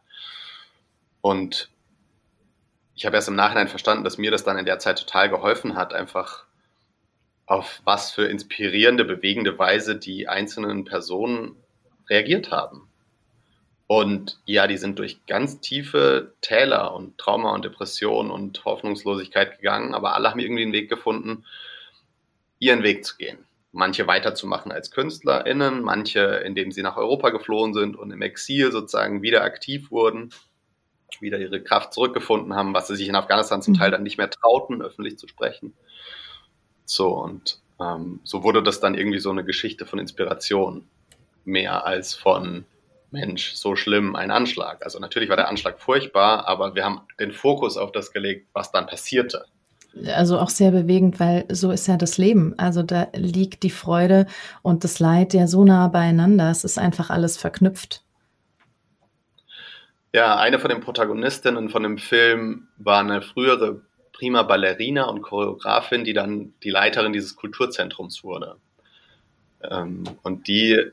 Und 1.22 1.70
ich 2.94 3.06
habe 3.06 3.16
erst 3.16 3.30
im 3.30 3.36
Nachhinein 3.36 3.68
verstanden, 3.68 4.04
dass 4.04 4.18
mir 4.18 4.32
das 4.32 4.44
dann 4.44 4.58
in 4.58 4.66
der 4.66 4.80
Zeit 4.80 5.00
total 5.00 5.30
geholfen 5.30 5.76
hat, 5.76 5.94
einfach 5.94 6.46
auf 7.46 7.82
was 7.84 8.12
für 8.12 8.26
inspirierende, 8.26 9.06
bewegende 9.06 9.58
Weise 9.58 9.98
die 9.98 10.28
einzelnen 10.28 10.86
Personen 10.86 11.56
reagiert 12.10 12.52
haben. 12.52 12.91
Und 13.92 14.40
ja, 14.46 14.68
die 14.68 14.78
sind 14.78 15.00
durch 15.00 15.26
ganz 15.26 15.60
tiefe 15.60 16.34
Täler 16.40 16.94
und 16.94 17.18
Trauma 17.18 17.54
und 17.54 17.66
Depression 17.66 18.32
und 18.32 18.64
Hoffnungslosigkeit 18.64 19.58
gegangen, 19.58 19.94
aber 19.94 20.16
alle 20.16 20.30
haben 20.30 20.40
irgendwie 20.40 20.62
einen 20.62 20.72
Weg 20.72 20.90
gefunden, 20.90 21.44
ihren 22.58 22.84
Weg 22.84 23.04
zu 23.04 23.18
gehen. 23.18 23.40
Manche 23.74 24.08
weiterzumachen 24.08 24.72
als 24.72 24.92
KünstlerInnen, 24.92 25.82
manche, 25.82 26.22
indem 26.22 26.72
sie 26.72 26.84
nach 26.84 26.96
Europa 26.96 27.32
geflohen 27.32 27.74
sind 27.74 27.98
und 27.98 28.12
im 28.12 28.22
Exil 28.22 28.72
sozusagen 28.72 29.24
wieder 29.24 29.44
aktiv 29.44 29.92
wurden 29.92 30.30
wieder 31.20 31.40
ihre 31.40 31.62
Kraft 31.62 31.94
zurückgefunden 31.94 32.56
haben, 32.56 32.74
was 32.74 32.88
sie 32.88 32.96
sich 32.96 33.10
in 33.10 33.16
Afghanistan 33.16 33.62
zum 33.62 33.74
Teil 33.74 33.90
mhm. 33.90 33.92
dann 33.92 34.04
nicht 34.04 34.18
mehr 34.18 34.30
trauten, 34.30 34.82
öffentlich 34.82 35.20
zu 35.20 35.28
sprechen. 35.28 35.74
So, 36.86 37.10
und 37.10 37.60
ähm, 37.78 38.22
so 38.24 38.42
wurde 38.44 38.64
das 38.64 38.80
dann 38.80 38.96
irgendwie 38.96 39.20
so 39.20 39.32
eine 39.32 39.44
Geschichte 39.44 39.86
von 39.86 40.00
Inspiration, 40.00 40.88
mehr 41.44 41.86
als 41.86 42.16
von 42.16 42.66
Mensch, 43.12 43.54
so 43.54 43.76
schlimm 43.76 44.16
ein 44.16 44.32
Anschlag. 44.32 44.84
Also 44.84 45.00
natürlich 45.00 45.30
war 45.30 45.36
der 45.36 45.50
Anschlag 45.50 45.80
furchtbar, 45.80 46.48
aber 46.48 46.76
wir 46.76 46.86
haben 46.86 47.02
den 47.20 47.32
Fokus 47.32 47.78
auf 47.78 47.92
das 47.92 48.12
gelegt, 48.12 48.48
was 48.54 48.72
dann 48.72 48.88
passierte. 48.88 49.46
Also 50.16 50.40
auch 50.40 50.50
sehr 50.50 50.72
bewegend, 50.72 51.20
weil 51.20 51.46
so 51.50 51.72
ist 51.72 51.88
ja 51.88 51.98
das 51.98 52.18
Leben. 52.18 52.58
Also 52.58 52.82
da 52.82 53.08
liegt 53.14 53.64
die 53.64 53.70
Freude 53.70 54.26
und 54.62 54.86
das 54.86 55.00
Leid 55.00 55.34
ja 55.34 55.48
so 55.48 55.66
nah 55.66 55.90
beieinander. 55.90 56.50
Es 56.50 56.64
ist 56.64 56.80
einfach 56.80 57.10
alles 57.10 57.38
verknüpft. 57.38 58.02
Ja, 60.14 60.38
eine 60.38 60.60
von 60.60 60.70
den 60.70 60.82
Protagonistinnen 60.82 61.70
von 61.70 61.84
dem 61.84 61.98
Film 61.98 62.68
war 62.78 63.00
eine 63.00 63.22
frühere 63.22 63.82
prima 64.14 64.44
Ballerina 64.44 65.06
und 65.06 65.22
Choreografin, 65.22 66.04
die 66.04 66.14
dann 66.14 66.54
die 66.64 66.70
Leiterin 66.70 67.12
dieses 67.12 67.36
Kulturzentrums 67.36 68.24
wurde. 68.24 68.58
Ähm, 69.64 70.04
und 70.24 70.48
die 70.48 70.92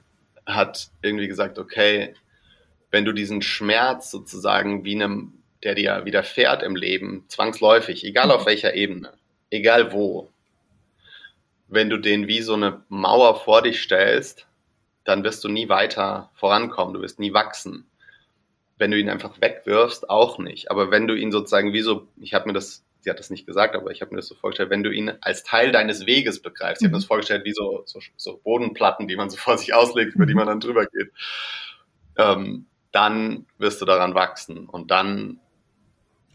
hat 0.48 0.90
irgendwie 1.02 1.28
gesagt, 1.28 1.58
okay, 1.58 2.14
wenn 2.90 3.04
du 3.04 3.12
diesen 3.12 3.42
Schmerz 3.42 4.10
sozusagen 4.10 4.84
wie 4.84 4.94
einem, 4.94 5.34
der 5.62 5.74
dir 5.74 6.04
widerfährt 6.04 6.62
im 6.62 6.74
Leben, 6.74 7.24
zwangsläufig, 7.28 8.04
egal 8.04 8.30
auf 8.30 8.46
welcher 8.46 8.74
Ebene, 8.74 9.12
egal 9.50 9.92
wo, 9.92 10.30
wenn 11.68 11.90
du 11.90 11.98
den 11.98 12.26
wie 12.28 12.40
so 12.40 12.54
eine 12.54 12.82
Mauer 12.88 13.40
vor 13.40 13.62
dich 13.62 13.82
stellst, 13.82 14.46
dann 15.04 15.22
wirst 15.22 15.44
du 15.44 15.48
nie 15.48 15.68
weiter 15.68 16.30
vorankommen, 16.34 16.94
du 16.94 17.00
wirst 17.02 17.18
nie 17.18 17.32
wachsen. 17.32 17.86
Wenn 18.78 18.90
du 18.90 18.98
ihn 18.98 19.10
einfach 19.10 19.40
wegwirfst, 19.40 20.08
auch 20.08 20.38
nicht. 20.38 20.70
Aber 20.70 20.90
wenn 20.90 21.06
du 21.06 21.14
ihn 21.14 21.32
sozusagen 21.32 21.72
wie 21.72 21.82
so, 21.82 22.06
ich 22.20 22.32
habe 22.32 22.46
mir 22.46 22.52
das 22.52 22.84
sie 23.08 23.10
hat 23.10 23.18
das 23.18 23.30
nicht 23.30 23.46
gesagt, 23.46 23.74
aber 23.74 23.90
ich 23.90 24.02
habe 24.02 24.10
mir 24.10 24.18
das 24.18 24.26
so 24.26 24.34
vorgestellt, 24.34 24.68
wenn 24.68 24.82
du 24.82 24.90
ihn 24.90 25.12
als 25.22 25.42
Teil 25.42 25.72
deines 25.72 26.04
Weges 26.04 26.42
begreifst. 26.42 26.82
Ich 26.82 26.86
habe 26.86 26.92
mir 26.92 26.98
das 26.98 27.04
mhm. 27.04 27.08
vorgestellt 27.08 27.44
wie 27.46 27.54
so, 27.54 27.82
so, 27.86 28.00
so, 28.16 28.36
Bodenplatten, 28.36 29.08
die 29.08 29.16
man 29.16 29.30
so 29.30 29.38
vor 29.38 29.56
sich 29.56 29.72
auslegt, 29.72 30.14
über 30.14 30.26
die 30.26 30.34
man 30.34 30.46
dann 30.46 30.60
drüber 30.60 30.84
geht. 30.84 31.10
Ähm, 32.18 32.66
dann 32.92 33.46
wirst 33.56 33.80
du 33.80 33.86
daran 33.86 34.14
wachsen 34.14 34.66
und 34.66 34.90
dann 34.90 35.40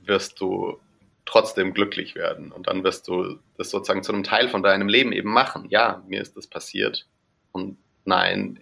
wirst 0.03 0.41
du 0.41 0.79
trotzdem 1.25 1.73
glücklich 1.75 2.15
werden 2.15 2.51
und 2.51 2.67
dann 2.67 2.83
wirst 2.83 3.07
du 3.07 3.37
das 3.57 3.69
sozusagen 3.69 4.03
zu 4.03 4.11
einem 4.11 4.23
Teil 4.23 4.49
von 4.49 4.63
deinem 4.63 4.87
Leben 4.87 5.11
eben 5.11 5.31
machen. 5.31 5.67
Ja, 5.69 6.03
mir 6.07 6.21
ist 6.21 6.35
das 6.35 6.47
passiert 6.47 7.07
und 7.51 7.77
nein, 8.03 8.59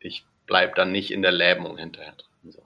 ich 0.00 0.26
bleibe 0.46 0.74
dann 0.74 0.90
nicht 0.90 1.12
in 1.12 1.22
der 1.22 1.32
Lähmung 1.32 1.78
hinterher 1.78 2.14
drin. 2.14 2.52
So. 2.52 2.62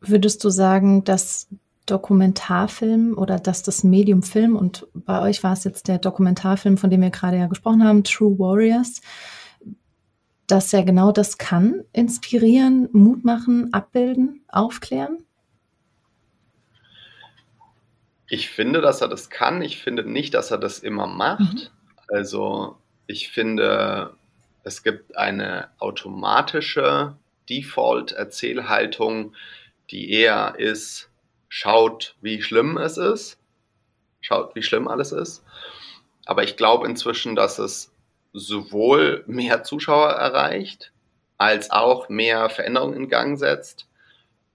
Würdest 0.00 0.42
du 0.42 0.48
sagen, 0.50 1.04
dass 1.04 1.48
Dokumentarfilm 1.86 3.16
oder 3.18 3.38
dass 3.38 3.62
das 3.62 3.84
Medium 3.84 4.22
Film 4.22 4.56
und 4.56 4.86
bei 4.94 5.20
euch 5.20 5.42
war 5.42 5.52
es 5.52 5.64
jetzt 5.64 5.88
der 5.88 5.98
Dokumentarfilm, 5.98 6.78
von 6.78 6.90
dem 6.90 7.02
wir 7.02 7.10
gerade 7.10 7.36
ja 7.36 7.46
gesprochen 7.46 7.84
haben, 7.84 8.04
True 8.04 8.38
Warriors, 8.38 9.00
dass 10.46 10.72
er 10.72 10.84
genau 10.84 11.12
das 11.12 11.38
kann, 11.38 11.82
inspirieren, 11.92 12.88
Mut 12.92 13.24
machen, 13.24 13.72
abbilden, 13.72 14.44
aufklären? 14.48 15.18
Ich 18.28 18.50
finde, 18.50 18.80
dass 18.80 19.00
er 19.00 19.08
das 19.08 19.30
kann. 19.30 19.62
Ich 19.62 19.82
finde 19.82 20.08
nicht, 20.10 20.34
dass 20.34 20.50
er 20.50 20.58
das 20.58 20.78
immer 20.78 21.06
macht. 21.06 21.40
Mhm. 21.40 21.60
Also 22.08 22.78
ich 23.06 23.30
finde, 23.30 24.14
es 24.62 24.82
gibt 24.82 25.16
eine 25.16 25.68
automatische 25.78 27.16
Default-Erzählhaltung, 27.48 29.34
die 29.90 30.10
eher 30.10 30.54
ist, 30.58 31.10
schaut, 31.54 32.16
wie 32.20 32.42
schlimm 32.42 32.76
es 32.78 32.98
ist, 32.98 33.38
schaut, 34.20 34.56
wie 34.56 34.62
schlimm 34.64 34.88
alles 34.88 35.12
ist. 35.12 35.44
Aber 36.26 36.42
ich 36.42 36.56
glaube 36.56 36.88
inzwischen, 36.88 37.36
dass 37.36 37.60
es 37.60 37.92
sowohl 38.32 39.22
mehr 39.28 39.62
Zuschauer 39.62 40.10
erreicht, 40.10 40.90
als 41.38 41.70
auch 41.70 42.08
mehr 42.08 42.50
Veränderungen 42.50 42.96
in 42.96 43.08
Gang 43.08 43.38
setzt, 43.38 43.86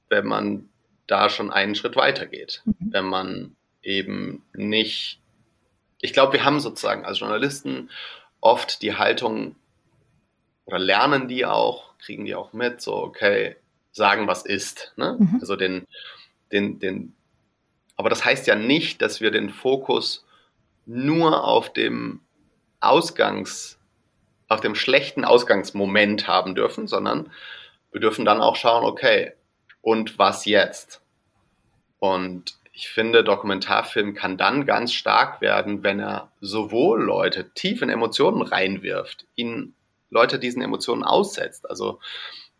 wenn 0.09 0.27
man 0.27 0.67
da 1.07 1.29
schon 1.29 1.51
einen 1.51 1.73
Schritt 1.73 1.95
weiter 1.95 2.25
geht. 2.25 2.63
Mhm. 2.65 2.75
Wenn 2.79 3.05
man 3.05 3.55
eben 3.81 4.43
nicht, 4.51 5.21
ich 6.01 6.11
glaube, 6.11 6.33
wir 6.33 6.43
haben 6.43 6.59
sozusagen 6.59 7.05
als 7.05 7.19
Journalisten 7.19 7.89
oft 8.41 8.81
die 8.81 8.97
Haltung 8.97 9.55
oder 10.65 10.79
lernen 10.79 11.29
die 11.29 11.45
auch, 11.45 11.97
kriegen 11.99 12.25
die 12.25 12.35
auch 12.35 12.51
mit, 12.51 12.81
so, 12.81 12.95
okay, 12.95 13.55
sagen, 13.93 14.27
was 14.27 14.45
ist. 14.45 14.91
Ne? 14.97 15.15
Mhm. 15.17 15.37
Also 15.39 15.55
den, 15.55 15.87
den, 16.51 16.79
den, 16.79 17.15
aber 17.95 18.09
das 18.09 18.25
heißt 18.25 18.47
ja 18.47 18.55
nicht, 18.55 19.01
dass 19.01 19.21
wir 19.21 19.31
den 19.31 19.49
Fokus 19.49 20.25
nur 20.85 21.43
auf 21.43 21.71
dem 21.73 22.21
Ausgangs, 22.79 23.79
auf 24.47 24.61
dem 24.61 24.75
schlechten 24.75 25.25
Ausgangsmoment 25.25 26.27
haben 26.27 26.55
dürfen, 26.55 26.87
sondern 26.87 27.31
wir 27.91 28.01
dürfen 28.01 28.25
dann 28.25 28.41
auch 28.41 28.55
schauen, 28.55 28.83
okay, 28.83 29.33
und 29.81 30.17
was 30.17 30.45
jetzt? 30.45 31.01
Und 31.99 32.57
ich 32.71 32.89
finde, 32.89 33.23
Dokumentarfilm 33.23 34.13
kann 34.13 34.37
dann 34.37 34.65
ganz 34.65 34.93
stark 34.93 35.41
werden, 35.41 35.83
wenn 35.83 35.99
er 35.99 36.31
sowohl 36.39 37.03
Leute 37.03 37.53
tief 37.53 37.81
in 37.81 37.89
Emotionen 37.89 38.41
reinwirft, 38.41 39.27
ihnen 39.35 39.75
Leute 40.09 40.39
diesen 40.39 40.61
Emotionen 40.61 41.03
aussetzt. 41.03 41.69
Also 41.69 41.99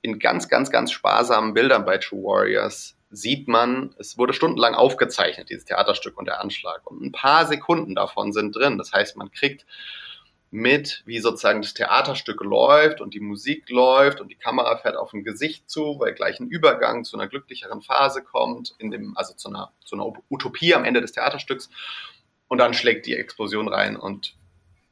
in 0.02 0.20
ganz, 0.20 0.50
ganz, 0.50 0.72
ganz 0.72 0.92
sparsamen 0.92 1.54
Bildern 1.54 1.86
bei 1.86 1.98
True 1.98 2.24
Warriors 2.24 2.98
sieht 3.10 3.48
man, 3.48 3.96
es 3.98 4.18
wurde 4.18 4.34
stundenlang 4.34 4.76
aufgezeichnet, 4.76 5.50
dieses 5.50 5.66
Theaterstück 5.66 6.18
und 6.18 6.26
der 6.26 6.42
Anschlag. 6.42 6.90
Und 6.90 7.02
ein 7.02 7.12
paar 7.12 7.46
Sekunden 7.46 7.96
davon 7.96 8.34
sind 8.34 8.56
drin. 8.56 8.78
Das 8.78 8.94
heißt, 8.94 9.18
man 9.18 9.32
kriegt 9.32 9.66
mit, 10.52 11.04
wie 11.06 11.20
sozusagen 11.20 11.62
das 11.62 11.74
Theaterstück 11.74 12.42
läuft 12.44 13.02
und 13.02 13.14
die 13.14 13.20
Musik 13.20 13.70
läuft 13.70 14.20
und 14.20 14.30
die 14.30 14.36
Kamera 14.36 14.78
fährt 14.78 14.96
auf 14.96 15.14
ein 15.14 15.24
Gesicht 15.24 15.70
zu, 15.70 16.00
weil 16.00 16.14
gleich 16.14 16.40
ein 16.40 16.48
Übergang 16.48 17.04
zu 17.04 17.18
einer 17.18 17.28
glücklicheren 17.28 17.82
Phase 17.82 18.24
kommt, 18.24 18.74
in 18.80 18.90
dem, 18.90 19.16
also 19.16 19.34
zu 19.36 19.50
einer, 19.50 19.72
zu 19.84 19.96
einer 19.96 20.12
Utopie 20.30 20.74
am 20.74 20.86
Ende 20.86 21.02
des 21.02 21.12
Theaterstücks. 21.12 21.70
Und 22.48 22.58
dann 22.58 22.74
schlägt 22.74 23.06
die 23.06 23.16
Explosion 23.16 23.68
rein 23.68 23.96
und 23.96 24.36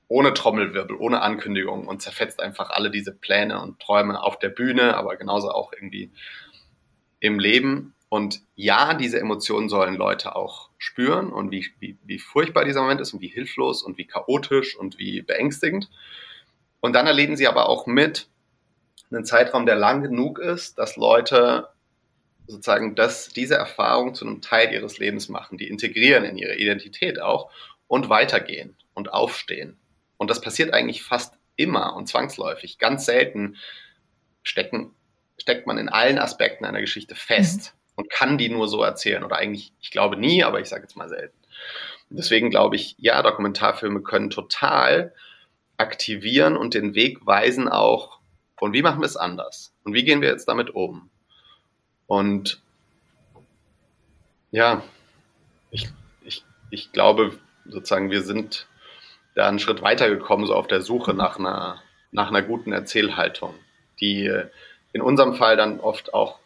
ohne 0.07 0.33
Trommelwirbel, 0.33 0.95
ohne 0.95 1.21
Ankündigung 1.21 1.87
und 1.87 2.01
zerfetzt 2.01 2.39
einfach 2.39 2.69
alle 2.69 2.91
diese 2.91 3.11
Pläne 3.11 3.61
und 3.61 3.79
Träume 3.79 4.21
auf 4.21 4.39
der 4.39 4.49
Bühne, 4.49 4.95
aber 4.95 5.17
genauso 5.17 5.49
auch 5.49 5.73
irgendwie 5.73 6.11
im 7.19 7.39
Leben. 7.39 7.93
Und 8.09 8.41
ja, 8.55 8.93
diese 8.93 9.19
Emotionen 9.19 9.67
sollen 9.67 9.95
Leute 9.95 10.35
auch 10.35 10.69
spüren 10.77 11.31
und 11.31 11.51
wie, 11.51 11.65
wie, 11.79 11.97
wie 12.03 12.19
furchtbar 12.19 12.63
dieser 12.63 12.81
Moment 12.81 13.01
ist 13.01 13.13
und 13.13 13.21
wie 13.21 13.27
hilflos 13.27 13.83
und 13.83 13.97
wie 13.97 14.05
chaotisch 14.05 14.77
und 14.77 14.97
wie 14.97 15.21
beängstigend. 15.21 15.89
Und 16.79 16.93
dann 16.93 17.07
erleben 17.07 17.35
sie 17.35 17.47
aber 17.47 17.67
auch 17.67 17.85
mit 17.85 18.29
einen 19.11 19.25
Zeitraum, 19.25 19.65
der 19.65 19.75
lang 19.75 20.03
genug 20.03 20.39
ist, 20.39 20.77
dass 20.77 20.95
Leute 20.95 21.67
sozusagen 22.45 22.95
das, 22.95 23.29
diese 23.29 23.55
Erfahrung 23.55 24.15
zu 24.15 24.25
einem 24.25 24.41
Teil 24.41 24.71
ihres 24.71 24.99
Lebens 24.99 25.27
machen, 25.27 25.57
die 25.57 25.67
integrieren 25.67 26.23
in 26.23 26.37
ihre 26.37 26.55
Identität 26.55 27.19
auch 27.19 27.51
und 27.87 28.07
weitergehen 28.07 28.77
und 28.93 29.11
aufstehen. 29.11 29.77
Und 30.15 30.29
das 30.29 30.39
passiert 30.39 30.73
eigentlich 30.73 31.03
fast 31.03 31.35
immer 31.57 31.95
und 31.95 32.07
zwangsläufig. 32.07 32.79
Ganz 32.79 33.05
selten 33.05 33.57
stecken, 34.43 34.93
steckt 35.37 35.67
man 35.67 35.77
in 35.77 35.89
allen 35.89 36.19
Aspekten 36.19 36.63
einer 36.63 36.79
Geschichte 36.79 37.15
fest. 37.15 37.73
Mhm 37.73 37.77
und 37.97 38.09
kann 38.09 38.37
die 38.37 38.47
nur 38.47 38.69
so 38.69 38.83
erzählen. 38.83 39.23
Oder 39.23 39.37
eigentlich, 39.37 39.73
ich 39.81 39.91
glaube 39.91 40.15
nie, 40.15 40.43
aber 40.43 40.61
ich 40.61 40.69
sage 40.69 40.83
jetzt 40.83 40.95
mal 40.95 41.09
selten. 41.09 41.35
deswegen 42.09 42.49
glaube 42.49 42.77
ich, 42.77 42.95
ja, 42.99 43.21
Dokumentarfilme 43.21 44.01
können 44.01 44.29
total 44.29 45.13
aktivieren 45.75 46.55
und 46.55 46.73
den 46.73 46.95
Weg 46.95 47.25
weisen 47.25 47.67
auch, 47.67 48.19
von 48.55 48.71
wie 48.71 48.81
machen 48.81 49.01
wir 49.01 49.05
es 49.05 49.17
anders? 49.17 49.73
Und 49.83 49.93
wie 49.93 50.03
gehen 50.03 50.21
wir 50.21 50.29
jetzt 50.29 50.47
damit 50.47 50.69
um? 50.69 51.09
Und 52.05 52.61
ja, 54.51 54.83
ich, 55.71 55.89
ich, 56.23 56.45
ich 56.69 56.91
glaube 56.91 57.37
sozusagen, 57.65 58.11
wir 58.11 58.21
sind 58.21 58.67
da 59.35 59.47
einen 59.47 59.59
Schritt 59.59 59.81
weitergekommen, 59.81 60.47
so 60.47 60.55
auf 60.55 60.67
der 60.67 60.81
Suche 60.81 61.13
nach 61.13 61.37
einer, 61.37 61.81
nach 62.11 62.29
einer 62.29 62.41
guten 62.41 62.71
Erzählhaltung, 62.71 63.53
die 63.99 64.31
in 64.93 65.01
unserem 65.01 65.35
Fall 65.35 65.57
dann 65.57 65.79
oft 65.79 66.13
auch 66.13 66.39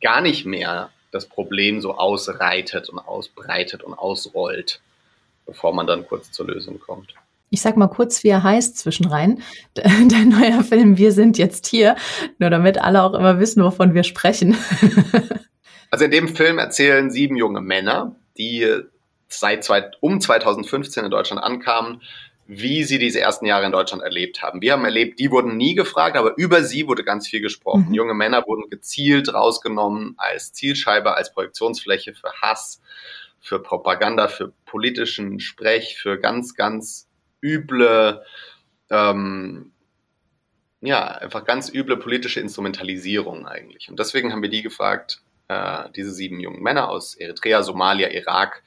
gar 0.00 0.20
nicht 0.20 0.46
mehr 0.46 0.90
das 1.10 1.26
Problem 1.26 1.80
so 1.80 1.96
ausreitet 1.96 2.88
und 2.88 2.98
ausbreitet 2.98 3.82
und 3.82 3.94
ausrollt, 3.94 4.80
bevor 5.46 5.74
man 5.74 5.86
dann 5.86 6.06
kurz 6.06 6.32
zur 6.32 6.46
Lösung 6.46 6.78
kommt. 6.80 7.14
Ich 7.50 7.60
sag 7.60 7.76
mal 7.76 7.86
kurz, 7.86 8.24
wie 8.24 8.28
er 8.28 8.42
heißt 8.42 8.76
zwischenrein. 8.78 9.42
Dein 9.74 10.28
neuer 10.28 10.64
Film 10.64 10.96
Wir 10.96 11.12
sind 11.12 11.38
jetzt 11.38 11.66
hier, 11.66 11.96
nur 12.38 12.50
damit 12.50 12.78
alle 12.78 13.02
auch 13.02 13.14
immer 13.14 13.38
wissen, 13.38 13.62
wovon 13.62 13.94
wir 13.94 14.02
sprechen. 14.02 14.56
also 15.90 16.04
in 16.04 16.10
dem 16.10 16.28
Film 16.28 16.58
erzählen 16.58 17.10
sieben 17.10 17.36
junge 17.36 17.60
Männer, 17.60 18.16
die 18.36 18.66
seit 19.28 19.68
um 20.00 20.20
2015 20.20 21.04
in 21.04 21.10
Deutschland 21.10 21.42
ankamen, 21.42 22.02
wie 22.48 22.84
sie 22.84 22.98
diese 22.98 23.20
ersten 23.20 23.46
Jahre 23.46 23.66
in 23.66 23.72
Deutschland 23.72 24.02
erlebt 24.02 24.42
haben. 24.42 24.62
Wir 24.62 24.72
haben 24.72 24.84
erlebt, 24.84 25.18
die 25.18 25.30
wurden 25.30 25.56
nie 25.56 25.74
gefragt, 25.74 26.16
aber 26.16 26.36
über 26.36 26.62
sie 26.62 26.86
wurde 26.86 27.02
ganz 27.02 27.26
viel 27.26 27.40
gesprochen. 27.40 27.86
Mhm. 27.88 27.94
Junge 27.94 28.14
Männer 28.14 28.44
wurden 28.46 28.70
gezielt 28.70 29.32
rausgenommen 29.34 30.14
als 30.16 30.52
Zielscheibe, 30.52 31.14
als 31.14 31.32
Projektionsfläche 31.32 32.14
für 32.14 32.32
Hass, 32.40 32.80
für 33.40 33.60
Propaganda, 33.60 34.28
für 34.28 34.52
politischen 34.64 35.40
Sprech, 35.40 35.96
für 35.98 36.18
ganz, 36.18 36.54
ganz 36.54 37.08
üble, 37.42 38.22
ähm, 38.90 39.72
ja, 40.80 41.04
einfach 41.04 41.44
ganz 41.44 41.72
üble 41.72 41.96
politische 41.96 42.40
Instrumentalisierung 42.40 43.46
eigentlich. 43.46 43.88
Und 43.88 43.98
deswegen 43.98 44.32
haben 44.32 44.42
wir 44.42 44.50
die 44.50 44.62
gefragt, 44.62 45.20
äh, 45.48 45.88
diese 45.96 46.12
sieben 46.12 46.38
jungen 46.38 46.62
Männer 46.62 46.88
aus 46.88 47.14
Eritrea, 47.14 47.62
Somalia, 47.62 48.08
Irak, 48.10 48.62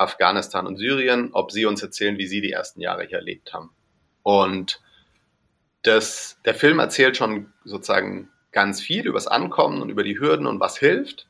Afghanistan 0.00 0.66
und 0.66 0.76
Syrien, 0.76 1.30
ob 1.32 1.52
sie 1.52 1.66
uns 1.66 1.82
erzählen, 1.82 2.18
wie 2.18 2.26
sie 2.26 2.40
die 2.40 2.52
ersten 2.52 2.80
Jahre 2.80 3.04
hier 3.04 3.18
erlebt 3.18 3.52
haben. 3.52 3.70
Und 4.22 4.80
das, 5.82 6.38
der 6.44 6.54
Film 6.54 6.78
erzählt 6.78 7.16
schon 7.16 7.52
sozusagen 7.64 8.30
ganz 8.52 8.80
viel 8.80 9.06
über 9.06 9.16
das 9.16 9.26
Ankommen 9.26 9.80
und 9.82 9.90
über 9.90 10.02
die 10.02 10.18
Hürden 10.18 10.46
und 10.46 10.60
was 10.60 10.78
hilft. 10.78 11.26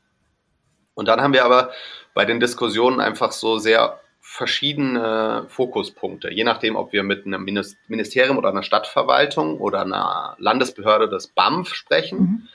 Und 0.93 1.07
dann 1.07 1.21
haben 1.21 1.33
wir 1.33 1.45
aber 1.45 1.71
bei 2.13 2.25
den 2.25 2.39
Diskussionen 2.39 2.99
einfach 2.99 3.31
so 3.31 3.57
sehr 3.57 3.99
verschiedene 4.19 5.45
Fokuspunkte, 5.47 6.31
je 6.31 6.43
nachdem, 6.43 6.75
ob 6.75 6.93
wir 6.93 7.03
mit 7.03 7.25
einem 7.25 7.43
Ministerium 7.87 8.37
oder 8.37 8.49
einer 8.49 8.63
Stadtverwaltung 8.63 9.59
oder 9.59 9.81
einer 9.81 10.35
Landesbehörde 10.37 11.09
des 11.09 11.27
BAMF 11.27 11.73
sprechen. 11.73 12.19
Mhm. 12.19 12.47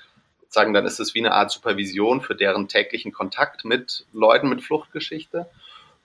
Sagen, 0.49 0.73
dann 0.73 0.87
ist 0.87 1.01
es 1.01 1.15
wie 1.15 1.19
eine 1.19 1.33
Art 1.33 1.51
Supervision 1.51 2.21
für 2.21 2.35
deren 2.35 2.69
täglichen 2.69 3.13
Kontakt 3.13 3.65
mit 3.65 4.07
Leuten 4.13 4.49
mit 4.49 4.63
Fluchtgeschichte. 4.63 5.51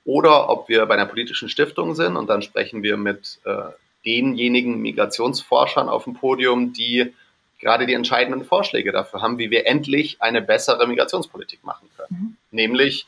Oder 0.04 0.50
ob 0.50 0.68
wir 0.68 0.86
bei 0.86 0.96
einer 0.96 1.06
politischen 1.06 1.50
Stiftung 1.50 1.96
sind 1.96 2.18
und 2.18 2.28
dann 2.28 2.42
sprechen 2.42 2.84
wir 2.84 2.98
mit 2.98 3.40
äh, 3.46 3.72
denjenigen 4.06 4.82
Migrationsforschern 4.82 5.90
auf 5.90 6.06
dem 6.06 6.16
Podium, 6.16 6.74
die 6.74 7.14
gerade 7.60 7.86
die 7.86 7.94
entscheidenden 7.94 8.44
Vorschläge 8.44 8.92
dafür 8.92 9.22
haben, 9.22 9.38
wie 9.38 9.52
wir 9.52 9.68
endlich 9.68 10.22
eine 10.22 10.42
bessere 10.42 10.88
Migrationspolitik 10.88 11.64
machen 11.64 11.88
können. 11.96 12.20
Mhm. 12.20 12.38
Nämlich, 12.50 13.06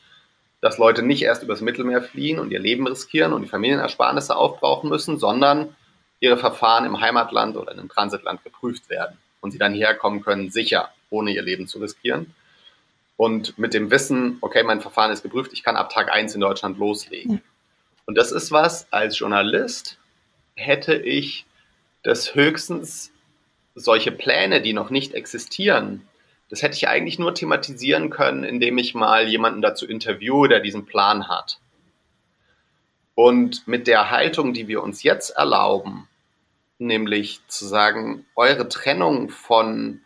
dass 0.61 0.77
Leute 0.77 1.01
nicht 1.01 1.23
erst 1.23 1.43
übers 1.43 1.61
Mittelmeer 1.61 2.03
fliehen 2.03 2.39
und 2.39 2.51
ihr 2.51 2.59
Leben 2.59 2.87
riskieren 2.87 3.33
und 3.33 3.41
die 3.41 3.49
Familienersparnisse 3.49 4.35
aufbrauchen 4.35 4.89
müssen, 4.89 5.17
sondern 5.17 5.75
ihre 6.19 6.37
Verfahren 6.37 6.85
im 6.85 7.01
Heimatland 7.01 7.57
oder 7.57 7.71
in 7.71 7.79
einem 7.79 7.89
Transitland 7.89 8.43
geprüft 8.43 8.89
werden 8.89 9.17
und 9.41 9.51
sie 9.51 9.57
dann 9.57 9.73
hierher 9.73 9.95
kommen 9.95 10.21
können, 10.21 10.51
sicher, 10.51 10.89
ohne 11.09 11.31
ihr 11.31 11.41
Leben 11.41 11.67
zu 11.67 11.79
riskieren. 11.79 12.33
Und 13.23 13.57
mit 13.57 13.73
dem 13.73 13.89
Wissen, 13.89 14.37
okay, 14.41 14.63
mein 14.63 14.81
Verfahren 14.81 15.09
ist 15.09 15.23
geprüft, 15.23 15.53
ich 15.53 15.63
kann 15.63 15.77
ab 15.77 15.89
Tag 15.89 16.11
1 16.11 16.35
in 16.35 16.41
Deutschland 16.41 16.77
loslegen. 16.77 17.41
Und 18.05 18.17
das 18.17 18.33
ist 18.33 18.51
was, 18.51 18.91
als 18.91 19.17
Journalist 19.17 19.97
hätte 20.55 20.95
ich 20.95 21.45
das 22.03 22.35
höchstens 22.35 23.13
solche 23.75 24.11
Pläne, 24.11 24.61
die 24.61 24.73
noch 24.73 24.89
nicht 24.89 25.13
existieren, 25.13 26.05
das 26.49 26.63
hätte 26.63 26.75
ich 26.75 26.89
eigentlich 26.89 27.17
nur 27.17 27.33
thematisieren 27.33 28.09
können, 28.09 28.43
indem 28.43 28.77
ich 28.77 28.93
mal 28.93 29.25
jemanden 29.25 29.61
dazu 29.61 29.87
interviewe, 29.87 30.49
der 30.49 30.59
diesen 30.59 30.85
Plan 30.85 31.29
hat. 31.29 31.59
Und 33.15 33.65
mit 33.69 33.87
der 33.87 34.11
Haltung, 34.11 34.51
die 34.51 34.67
wir 34.67 34.83
uns 34.83 35.01
jetzt 35.01 35.29
erlauben, 35.29 36.09
nämlich 36.77 37.39
zu 37.47 37.65
sagen, 37.65 38.25
eure 38.35 38.67
Trennung 38.67 39.29
von 39.29 40.01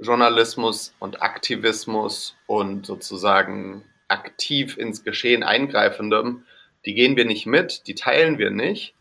Journalismus 0.00 0.94
und 0.98 1.22
Aktivismus 1.22 2.36
und 2.46 2.86
sozusagen 2.86 3.84
aktiv 4.06 4.76
ins 4.76 5.04
Geschehen 5.04 5.42
eingreifendem, 5.42 6.44
die 6.86 6.94
gehen 6.94 7.16
wir 7.16 7.24
nicht 7.24 7.46
mit, 7.46 7.86
die 7.86 7.94
teilen 7.94 8.38
wir 8.38 8.50
nicht, 8.50 8.94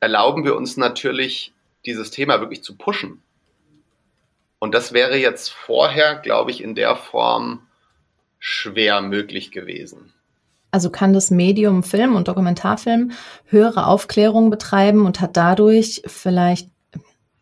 erlauben 0.00 0.44
wir 0.44 0.56
uns 0.56 0.76
natürlich, 0.76 1.52
dieses 1.86 2.10
Thema 2.10 2.40
wirklich 2.40 2.62
zu 2.62 2.76
pushen. 2.76 3.22
Und 4.58 4.74
das 4.74 4.92
wäre 4.92 5.16
jetzt 5.16 5.50
vorher, 5.50 6.16
glaube 6.16 6.50
ich, 6.50 6.62
in 6.62 6.74
der 6.74 6.96
Form 6.96 7.66
schwer 8.38 9.00
möglich 9.00 9.50
gewesen. 9.50 10.12
Also 10.70 10.90
kann 10.90 11.12
das 11.12 11.30
Medium 11.30 11.82
Film 11.82 12.14
und 12.14 12.28
Dokumentarfilm 12.28 13.12
höhere 13.46 13.86
Aufklärung 13.86 14.50
betreiben 14.50 15.04
und 15.04 15.20
hat 15.20 15.36
dadurch 15.36 16.02
vielleicht, 16.06 16.69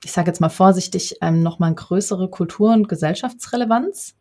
ich 0.05 0.13
sage 0.13 0.29
jetzt 0.29 0.41
mal 0.41 0.49
vorsichtig, 0.49 1.17
ähm, 1.21 1.43
nochmal 1.43 1.75
größere 1.75 2.29
Kultur- 2.29 2.73
und 2.73 2.89
Gesellschaftsrelevanz? 2.89 4.15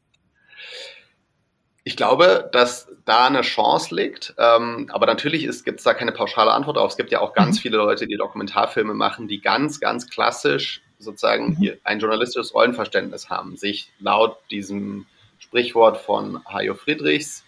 Ich 1.84 1.96
glaube, 1.96 2.50
dass 2.52 2.90
da 3.06 3.28
eine 3.28 3.42
Chance 3.42 3.96
liegt, 3.96 4.36
ähm, 4.38 4.90
aber 4.92 5.06
natürlich 5.06 5.48
gibt 5.64 5.80
es 5.80 5.86
da 5.86 5.94
keine 5.94 6.12
pauschale 6.12 6.52
Antwort 6.52 6.78
auf. 6.78 6.92
Es 6.92 6.98
gibt 6.98 7.12
ja 7.12 7.22
auch 7.22 7.34
ganz 7.34 7.58
mhm. 7.58 7.62
viele 7.62 7.78
Leute, 7.78 8.08
die 8.08 8.18
Dokumentarfilme 8.18 8.94
machen, 8.94 9.28
die 9.28 9.40
ganz, 9.40 9.80
ganz 9.80 10.10
klassisch 10.10 10.82
sozusagen 11.00 11.58
mhm. 11.60 11.74
ein 11.84 12.00
journalistisches 12.00 12.54
Rollenverständnis 12.54 13.30
haben, 13.30 13.56
sich 13.56 13.92
laut 14.00 14.38
diesem 14.52 15.06
Sprichwort 15.40 15.98
von 15.98 16.44
Hajo 16.46 16.74
Friedrichs, 16.74 17.46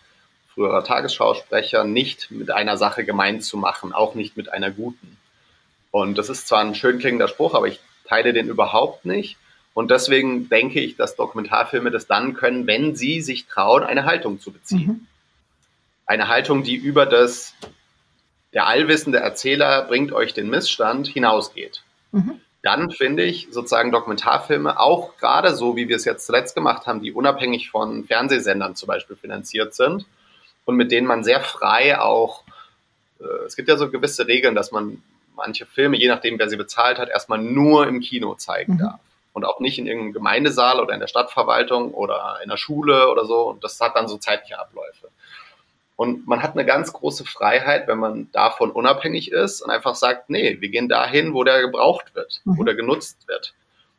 früherer 0.54 0.84
Tagesschausprecher, 0.84 1.84
nicht 1.84 2.32
mit 2.32 2.52
einer 2.52 2.78
Sache 2.78 3.04
gemein 3.04 3.42
zu 3.42 3.58
machen, 3.58 3.92
auch 3.92 4.16
nicht 4.16 4.38
mit 4.38 4.54
einer 4.54 4.72
guten. 4.72 5.18
Und 5.92 6.18
das 6.18 6.30
ist 6.30 6.48
zwar 6.48 6.62
ein 6.62 6.76
schön 6.76 7.00
klingender 7.00 7.28
Spruch, 7.28 7.56
aber 7.56 7.68
ich 7.68 7.80
teile 8.10 8.34
den 8.34 8.48
überhaupt 8.48 9.06
nicht. 9.06 9.38
Und 9.74 9.92
deswegen 9.92 10.50
denke 10.50 10.80
ich, 10.80 10.98
dass 10.98 11.16
Dokumentarfilme 11.16 11.92
das 11.92 12.08
dann 12.08 12.34
können, 12.34 12.68
wenn 12.68 12.96
sie 12.96 13.22
sich 13.22 13.46
trauen, 13.46 13.84
eine 13.84 14.06
Haltung 14.06 14.40
zu 14.40 14.52
beziehen. 14.52 14.88
Mhm. 14.88 15.08
Eine 16.06 16.28
Haltung, 16.28 16.64
die 16.64 16.76
über 16.76 17.06
das, 17.06 17.54
der 18.54 18.68
allwissende 18.68 19.20
Erzähler 19.20 19.84
bringt 19.84 20.12
euch 20.12 20.34
den 20.34 20.50
Missstand 20.50 21.08
hinausgeht. 21.08 21.84
Mhm. 22.12 22.42
Dann 22.62 22.92
finde 22.92 23.24
ich 23.24 23.48
sozusagen 23.52 23.92
Dokumentarfilme 23.92 24.80
auch 24.80 25.16
gerade 25.18 25.56
so, 25.56 25.78
wie 25.78 25.88
wir 25.88 25.96
es 25.96 26.04
jetzt 26.04 26.26
zuletzt 26.26 26.56
gemacht 26.56 26.88
haben, 26.88 27.02
die 27.02 27.14
unabhängig 27.14 27.70
von 27.70 28.04
Fernsehsendern 28.04 28.76
zum 28.76 28.88
Beispiel 28.88 29.16
finanziert 29.16 29.76
sind 29.76 30.06
und 30.66 30.76
mit 30.76 30.92
denen 30.92 31.08
man 31.08 31.24
sehr 31.24 31.40
frei 31.40 32.00
auch, 32.00 32.44
äh, 33.22 33.46
es 33.46 33.56
gibt 33.56 33.70
ja 33.70 33.78
so 33.78 33.90
gewisse 33.90 34.28
Regeln, 34.28 34.56
dass 34.56 34.72
man 34.72 35.02
manche 35.40 35.66
Filme, 35.66 35.98
je 35.98 36.08
nachdem, 36.08 36.38
wer 36.38 36.50
sie 36.50 36.58
bezahlt 36.58 37.00
hat, 37.00 37.10
erstmal 37.10 37.40
nur 37.40 37.88
im 37.88 38.00
Kino 38.00 38.36
zeigen 38.36 38.74
mhm. 38.74 38.80
darf 38.80 39.00
und 39.34 39.46
auch 39.46 39.60
nicht 39.60 39.80
in 39.80 39.88
irgendeinem 39.88 40.14
Gemeindesaal 40.14 40.80
oder 40.80 40.94
in 40.94 41.00
der 41.00 41.08
Stadtverwaltung 41.08 41.94
oder 41.94 42.40
in 42.44 42.50
der 42.50 42.58
Schule 42.58 43.10
oder 43.10 43.26
so. 43.26 43.50
Und 43.50 43.64
das 43.64 43.80
hat 43.80 43.96
dann 43.96 44.08
so 44.08 44.18
zeitliche 44.18 44.60
Abläufe. 44.60 45.10
Und 45.96 46.28
man 46.28 46.42
hat 46.42 46.54
eine 46.54 46.66
ganz 46.66 46.94
große 46.94 47.26
Freiheit, 47.26 47.88
wenn 47.88 48.00
man 48.00 48.32
davon 48.32 48.72
unabhängig 48.72 49.32
ist 49.32 49.62
und 49.62 49.70
einfach 49.70 49.96
sagt, 49.96 50.30
nee, 50.30 50.58
wir 50.60 50.70
gehen 50.70 50.88
dahin, 50.88 51.34
wo 51.34 51.44
der 51.44 51.62
gebraucht 51.62 52.16
wird, 52.16 52.42
mhm. 52.46 52.58
wo 52.58 52.64
der 52.64 52.76
genutzt 52.76 53.28
wird, 53.28 53.54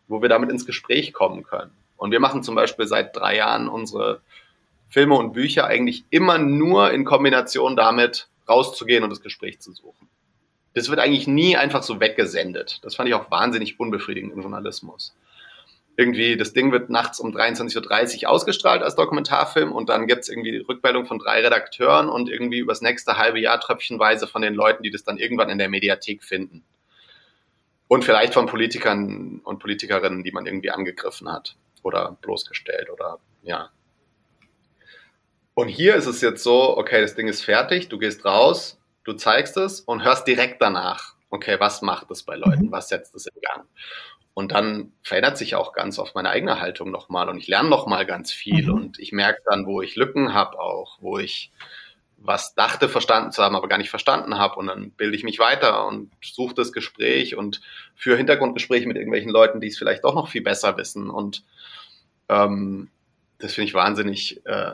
wo 0.08 0.22
wir 0.22 0.28
damit 0.28 0.50
ins 0.50 0.66
Gespräch 0.66 1.12
kommen 1.12 1.42
können. 1.42 1.72
Und 1.96 2.10
wir 2.10 2.20
machen 2.20 2.42
zum 2.42 2.54
Beispiel 2.54 2.86
seit 2.86 3.14
drei 3.14 3.36
Jahren 3.36 3.68
unsere 3.68 4.22
Filme 4.88 5.14
und 5.16 5.34
Bücher 5.34 5.66
eigentlich 5.66 6.04
immer 6.10 6.38
nur 6.38 6.90
in 6.90 7.04
Kombination 7.04 7.76
damit, 7.76 8.28
rauszugehen 8.48 9.04
und 9.04 9.10
das 9.10 9.22
Gespräch 9.22 9.60
zu 9.60 9.72
suchen. 9.72 10.08
Das 10.74 10.88
wird 10.88 11.00
eigentlich 11.00 11.26
nie 11.26 11.56
einfach 11.56 11.82
so 11.82 12.00
weggesendet. 12.00 12.78
Das 12.82 12.94
fand 12.94 13.08
ich 13.08 13.14
auch 13.14 13.30
wahnsinnig 13.30 13.80
unbefriedigend 13.80 14.32
im 14.32 14.40
Journalismus 14.40 15.14
irgendwie, 16.00 16.36
das 16.36 16.54
Ding 16.54 16.72
wird 16.72 16.88
nachts 16.88 17.20
um 17.20 17.30
23.30 17.30 18.24
Uhr 18.24 18.30
ausgestrahlt 18.30 18.82
als 18.82 18.96
Dokumentarfilm 18.96 19.70
und 19.70 19.90
dann 19.90 20.06
gibt 20.06 20.22
es 20.22 20.30
irgendwie 20.30 20.52
die 20.52 20.58
Rückmeldung 20.58 21.04
von 21.04 21.18
drei 21.18 21.42
Redakteuren 21.42 22.08
und 22.08 22.30
irgendwie 22.30 22.58
übers 22.58 22.80
nächste 22.80 23.18
halbe 23.18 23.38
Jahr 23.38 23.60
tröpfchenweise 23.60 24.26
von 24.26 24.40
den 24.40 24.54
Leuten, 24.54 24.82
die 24.82 24.90
das 24.90 25.04
dann 25.04 25.18
irgendwann 25.18 25.50
in 25.50 25.58
der 25.58 25.68
Mediathek 25.68 26.24
finden. 26.24 26.64
Und 27.86 28.04
vielleicht 28.04 28.32
von 28.32 28.46
Politikern 28.46 29.42
und 29.44 29.58
Politikerinnen, 29.58 30.24
die 30.24 30.32
man 30.32 30.46
irgendwie 30.46 30.70
angegriffen 30.70 31.30
hat 31.30 31.56
oder 31.82 32.16
bloßgestellt 32.22 32.88
oder 32.88 33.18
ja. 33.42 33.68
Und 35.52 35.68
hier 35.68 35.96
ist 35.96 36.06
es 36.06 36.22
jetzt 36.22 36.42
so, 36.42 36.78
okay, 36.78 37.02
das 37.02 37.14
Ding 37.14 37.28
ist 37.28 37.42
fertig, 37.42 37.88
du 37.88 37.98
gehst 37.98 38.24
raus, 38.24 38.79
du 39.04 39.12
zeigst 39.14 39.56
es 39.56 39.80
und 39.80 40.04
hörst 40.04 40.26
direkt 40.26 40.60
danach, 40.60 41.14
okay, 41.30 41.58
was 41.58 41.82
macht 41.82 42.10
es 42.10 42.22
bei 42.22 42.36
Leuten, 42.36 42.66
mhm. 42.66 42.72
was 42.72 42.88
setzt 42.88 43.14
es 43.14 43.26
in 43.26 43.40
Gang? 43.40 43.66
Und 44.34 44.52
dann 44.52 44.92
verändert 45.02 45.38
sich 45.38 45.54
auch 45.54 45.72
ganz 45.72 45.98
oft 45.98 46.14
meine 46.14 46.30
eigene 46.30 46.60
Haltung 46.60 46.90
nochmal 46.90 47.28
und 47.28 47.38
ich 47.38 47.48
lerne 47.48 47.68
nochmal 47.68 48.06
ganz 48.06 48.32
viel 48.32 48.66
mhm. 48.66 48.74
und 48.74 48.98
ich 48.98 49.12
merke 49.12 49.42
dann, 49.46 49.66
wo 49.66 49.82
ich 49.82 49.96
Lücken 49.96 50.34
habe 50.34 50.58
auch, 50.58 50.98
wo 51.00 51.18
ich 51.18 51.50
was 52.22 52.54
dachte 52.54 52.88
verstanden 52.90 53.32
zu 53.32 53.42
haben, 53.42 53.56
aber 53.56 53.66
gar 53.66 53.78
nicht 53.78 53.88
verstanden 53.88 54.38
habe 54.38 54.56
und 54.56 54.66
dann 54.66 54.90
bilde 54.90 55.16
ich 55.16 55.24
mich 55.24 55.38
weiter 55.38 55.86
und 55.86 56.10
suche 56.22 56.54
das 56.54 56.72
Gespräch 56.72 57.34
und 57.34 57.62
führe 57.94 58.18
Hintergrundgespräche 58.18 58.86
mit 58.86 58.98
irgendwelchen 58.98 59.30
Leuten, 59.30 59.60
die 59.60 59.68
es 59.68 59.78
vielleicht 59.78 60.04
doch 60.04 60.14
noch 60.14 60.28
viel 60.28 60.42
besser 60.42 60.76
wissen 60.76 61.08
und 61.08 61.44
ähm, 62.28 62.90
das 63.38 63.54
finde 63.54 63.68
ich 63.68 63.74
wahnsinnig 63.74 64.44
äh, 64.44 64.72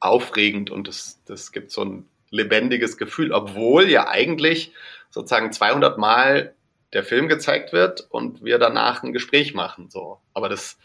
aufregend 0.00 0.70
und 0.70 0.86
das, 0.86 1.20
das 1.24 1.50
gibt 1.50 1.70
so 1.70 1.82
ein 1.84 2.08
lebendiges 2.30 2.96
Gefühl, 2.96 3.32
obwohl 3.32 3.88
ja 3.88 4.08
eigentlich 4.08 4.72
sozusagen 5.10 5.52
200 5.52 5.98
Mal 5.98 6.54
der 6.92 7.04
Film 7.04 7.28
gezeigt 7.28 7.72
wird 7.72 8.06
und 8.10 8.44
wir 8.44 8.58
danach 8.58 9.02
ein 9.02 9.12
Gespräch 9.12 9.54
machen. 9.54 9.90
So. 9.90 10.20
Aber 10.32 10.48
das, 10.48 10.78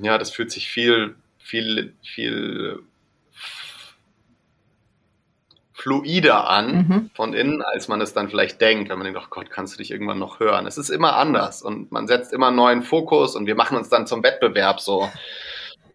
ja, 0.00 0.18
das 0.18 0.30
fühlt 0.30 0.50
sich 0.50 0.68
viel, 0.68 1.16
viel, 1.38 1.94
viel 2.02 2.82
fluider 5.80 6.48
an 6.50 6.76
mhm. 6.76 7.10
von 7.14 7.32
innen, 7.32 7.62
als 7.62 7.88
man 7.88 8.00
es 8.02 8.12
dann 8.12 8.28
vielleicht 8.28 8.60
denkt, 8.60 8.90
wenn 8.90 8.98
man 8.98 9.06
denkt, 9.06 9.20
oh 9.22 9.28
Gott, 9.30 9.50
kannst 9.50 9.74
du 9.74 9.78
dich 9.78 9.90
irgendwann 9.90 10.18
noch 10.18 10.38
hören. 10.38 10.66
Es 10.66 10.76
ist 10.76 10.90
immer 10.90 11.16
anders 11.16 11.62
und 11.62 11.90
man 11.90 12.06
setzt 12.06 12.34
immer 12.34 12.48
einen 12.48 12.56
neuen 12.56 12.82
Fokus 12.82 13.34
und 13.34 13.46
wir 13.46 13.54
machen 13.54 13.78
uns 13.78 13.88
dann 13.88 14.06
zum 14.06 14.22
Wettbewerb 14.22 14.80
so, 14.80 15.08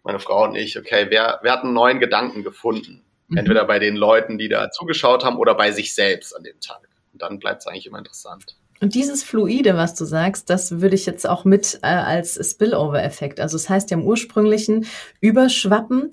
meine 0.02 0.18
Frau 0.18 0.44
und 0.44 0.56
ich, 0.56 0.76
okay, 0.78 1.06
wer, 1.10 1.38
wer 1.42 1.52
hat 1.52 1.62
einen 1.62 1.72
neuen 1.72 2.00
Gedanken 2.00 2.42
gefunden? 2.42 3.04
Mhm. 3.28 3.38
Entweder 3.38 3.64
bei 3.64 3.78
den 3.78 3.96
Leuten, 3.96 4.38
die 4.38 4.48
da 4.48 4.70
zugeschaut 4.70 5.24
haben 5.24 5.36
oder 5.36 5.54
bei 5.54 5.72
sich 5.72 5.94
selbst 5.94 6.34
an 6.36 6.42
dem 6.42 6.60
Tag. 6.60 6.88
Und 7.12 7.22
dann 7.22 7.38
bleibt 7.38 7.62
es 7.62 7.66
eigentlich 7.66 7.86
immer 7.86 7.98
interessant. 7.98 8.56
Und 8.78 8.94
dieses 8.94 9.22
Fluide, 9.22 9.76
was 9.76 9.94
du 9.94 10.04
sagst, 10.04 10.50
das 10.50 10.82
würde 10.82 10.96
ich 10.96 11.06
jetzt 11.06 11.26
auch 11.26 11.46
mit 11.46 11.78
äh, 11.82 11.86
als 11.86 12.34
Spillover-Effekt. 12.34 13.40
Also 13.40 13.56
es 13.56 13.62
das 13.62 13.70
heißt 13.70 13.90
ja 13.90 13.96
im 13.96 14.04
ursprünglichen 14.04 14.84
Überschwappen, 15.20 16.10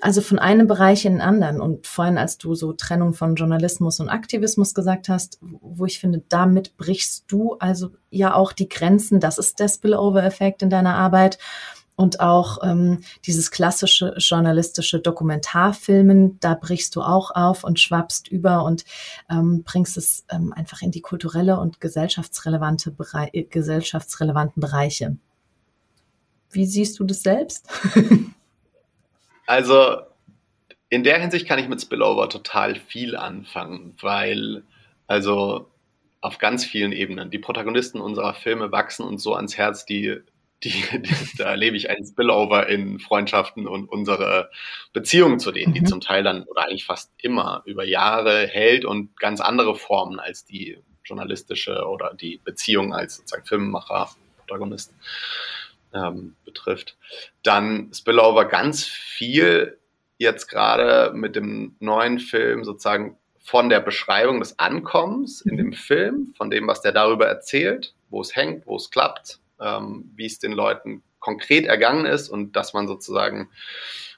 also 0.00 0.22
von 0.22 0.38
einem 0.38 0.66
Bereich 0.66 1.04
in 1.04 1.14
den 1.14 1.20
anderen. 1.20 1.60
Und 1.60 1.86
vorhin, 1.86 2.16
als 2.16 2.38
du 2.38 2.54
so 2.54 2.72
Trennung 2.72 3.12
von 3.12 3.34
Journalismus 3.34 4.00
und 4.00 4.08
Aktivismus 4.08 4.72
gesagt 4.72 5.10
hast, 5.10 5.38
wo 5.42 5.84
ich 5.84 5.98
finde, 5.98 6.22
damit 6.28 6.78
brichst 6.78 7.24
du 7.28 7.56
also 7.58 7.90
ja 8.08 8.34
auch 8.34 8.52
die 8.52 8.68
Grenzen. 8.68 9.20
Das 9.20 9.36
ist 9.36 9.60
der 9.60 9.68
Spillover-Effekt 9.68 10.62
in 10.62 10.70
deiner 10.70 10.94
Arbeit 10.94 11.38
und 11.96 12.20
auch 12.20 12.58
ähm, 12.62 13.00
dieses 13.24 13.50
klassische 13.50 14.14
journalistische 14.18 15.00
Dokumentarfilmen, 15.00 16.38
da 16.40 16.54
brichst 16.54 16.94
du 16.94 17.00
auch 17.00 17.30
auf 17.34 17.64
und 17.64 17.80
schwappst 17.80 18.28
über 18.28 18.64
und 18.64 18.84
ähm, 19.30 19.62
bringst 19.64 19.96
es 19.96 20.26
ähm, 20.30 20.52
einfach 20.52 20.82
in 20.82 20.90
die 20.90 21.00
kulturelle 21.00 21.58
und 21.58 21.80
gesellschaftsrelevante 21.80 22.90
Bere 22.90 23.30
äh, 23.32 23.44
gesellschaftsrelevanten 23.44 24.60
Bereiche. 24.60 25.16
Wie 26.50 26.66
siehst 26.66 26.98
du 27.00 27.04
das 27.04 27.22
selbst? 27.22 27.68
also 29.46 29.96
in 30.88 31.02
der 31.02 31.18
Hinsicht 31.18 31.48
kann 31.48 31.58
ich 31.58 31.68
mit 31.68 31.80
Spillover 31.80 32.28
total 32.28 32.76
viel 32.76 33.16
anfangen, 33.16 33.94
weil 34.00 34.62
also 35.06 35.70
auf 36.20 36.38
ganz 36.38 36.64
vielen 36.64 36.92
Ebenen 36.92 37.30
die 37.30 37.38
Protagonisten 37.38 38.00
unserer 38.00 38.34
Filme 38.34 38.70
wachsen 38.70 39.04
uns 39.04 39.22
so 39.22 39.34
ans 39.34 39.56
Herz, 39.56 39.86
die 39.86 40.20
die, 40.62 40.70
die, 40.92 41.14
da 41.38 41.50
erlebe 41.50 41.76
ich 41.76 41.90
einen 41.90 42.06
Spillover 42.06 42.68
in 42.68 42.98
Freundschaften 42.98 43.66
und 43.66 43.88
unsere 43.88 44.50
Beziehungen 44.92 45.38
zu 45.38 45.52
denen, 45.52 45.74
die 45.74 45.80
mhm. 45.80 45.86
zum 45.86 46.00
Teil 46.00 46.22
dann 46.22 46.44
oder 46.44 46.64
eigentlich 46.64 46.86
fast 46.86 47.12
immer 47.18 47.62
über 47.66 47.84
Jahre 47.84 48.46
hält 48.46 48.84
und 48.84 49.18
ganz 49.18 49.40
andere 49.40 49.74
Formen 49.74 50.18
als 50.18 50.44
die 50.44 50.78
journalistische 51.04 51.86
oder 51.86 52.14
die 52.14 52.40
Beziehung 52.42 52.92
als 52.92 53.16
sozusagen 53.16 53.46
Filmemacher, 53.46 54.10
Protagonist 54.38 54.92
ähm, 55.94 56.36
betrifft. 56.44 56.96
Dann 57.42 57.92
Spillover 57.94 58.46
ganz 58.46 58.84
viel 58.84 59.78
jetzt 60.18 60.48
gerade 60.48 61.12
mit 61.14 61.36
dem 61.36 61.76
neuen 61.78 62.18
Film 62.18 62.64
sozusagen 62.64 63.18
von 63.38 63.68
der 63.68 63.80
Beschreibung 63.80 64.40
des 64.40 64.58
Ankommens 64.58 65.40
in 65.40 65.56
dem 65.56 65.72
Film, 65.72 66.34
von 66.36 66.50
dem, 66.50 66.66
was 66.66 66.82
der 66.82 66.92
darüber 66.92 67.26
erzählt, 67.28 67.94
wo 68.10 68.20
es 68.20 68.34
hängt, 68.34 68.66
wo 68.66 68.76
es 68.76 68.90
klappt, 68.90 69.38
ähm, 69.60 70.10
wie 70.14 70.26
es 70.26 70.38
den 70.38 70.52
Leuten 70.52 71.02
konkret 71.18 71.66
ergangen 71.66 72.06
ist 72.06 72.28
und 72.28 72.56
dass 72.56 72.72
man 72.72 72.86
sozusagen 72.86 73.50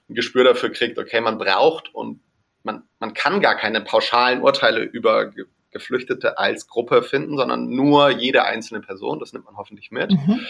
ein 0.09 0.15
Gespür 0.15 0.45
dafür 0.45 0.71
kriegt, 0.71 0.99
okay, 0.99 1.21
man 1.21 1.39
braucht 1.39 1.95
und 1.95 2.21
man, 2.63 2.83
man 2.99 3.15
kann 3.15 3.41
gar 3.41 3.57
keine 3.57 3.81
pauschalen 3.81 4.43
Urteile 4.43 4.83
über 4.83 5.33
Geflüchtete 5.71 6.39
als 6.39 6.67
Gruppe 6.67 7.03
finden, 7.03 7.37
sondern 7.37 7.69
nur 7.71 8.11
jede 8.11 8.45
einzelne 8.45 8.81
Person, 8.81 9.19
das 9.19 9.33
nimmt 9.33 9.45
man 9.45 9.57
hoffentlich 9.57 9.91
mit. 9.91 10.11
Mhm. 10.11 10.41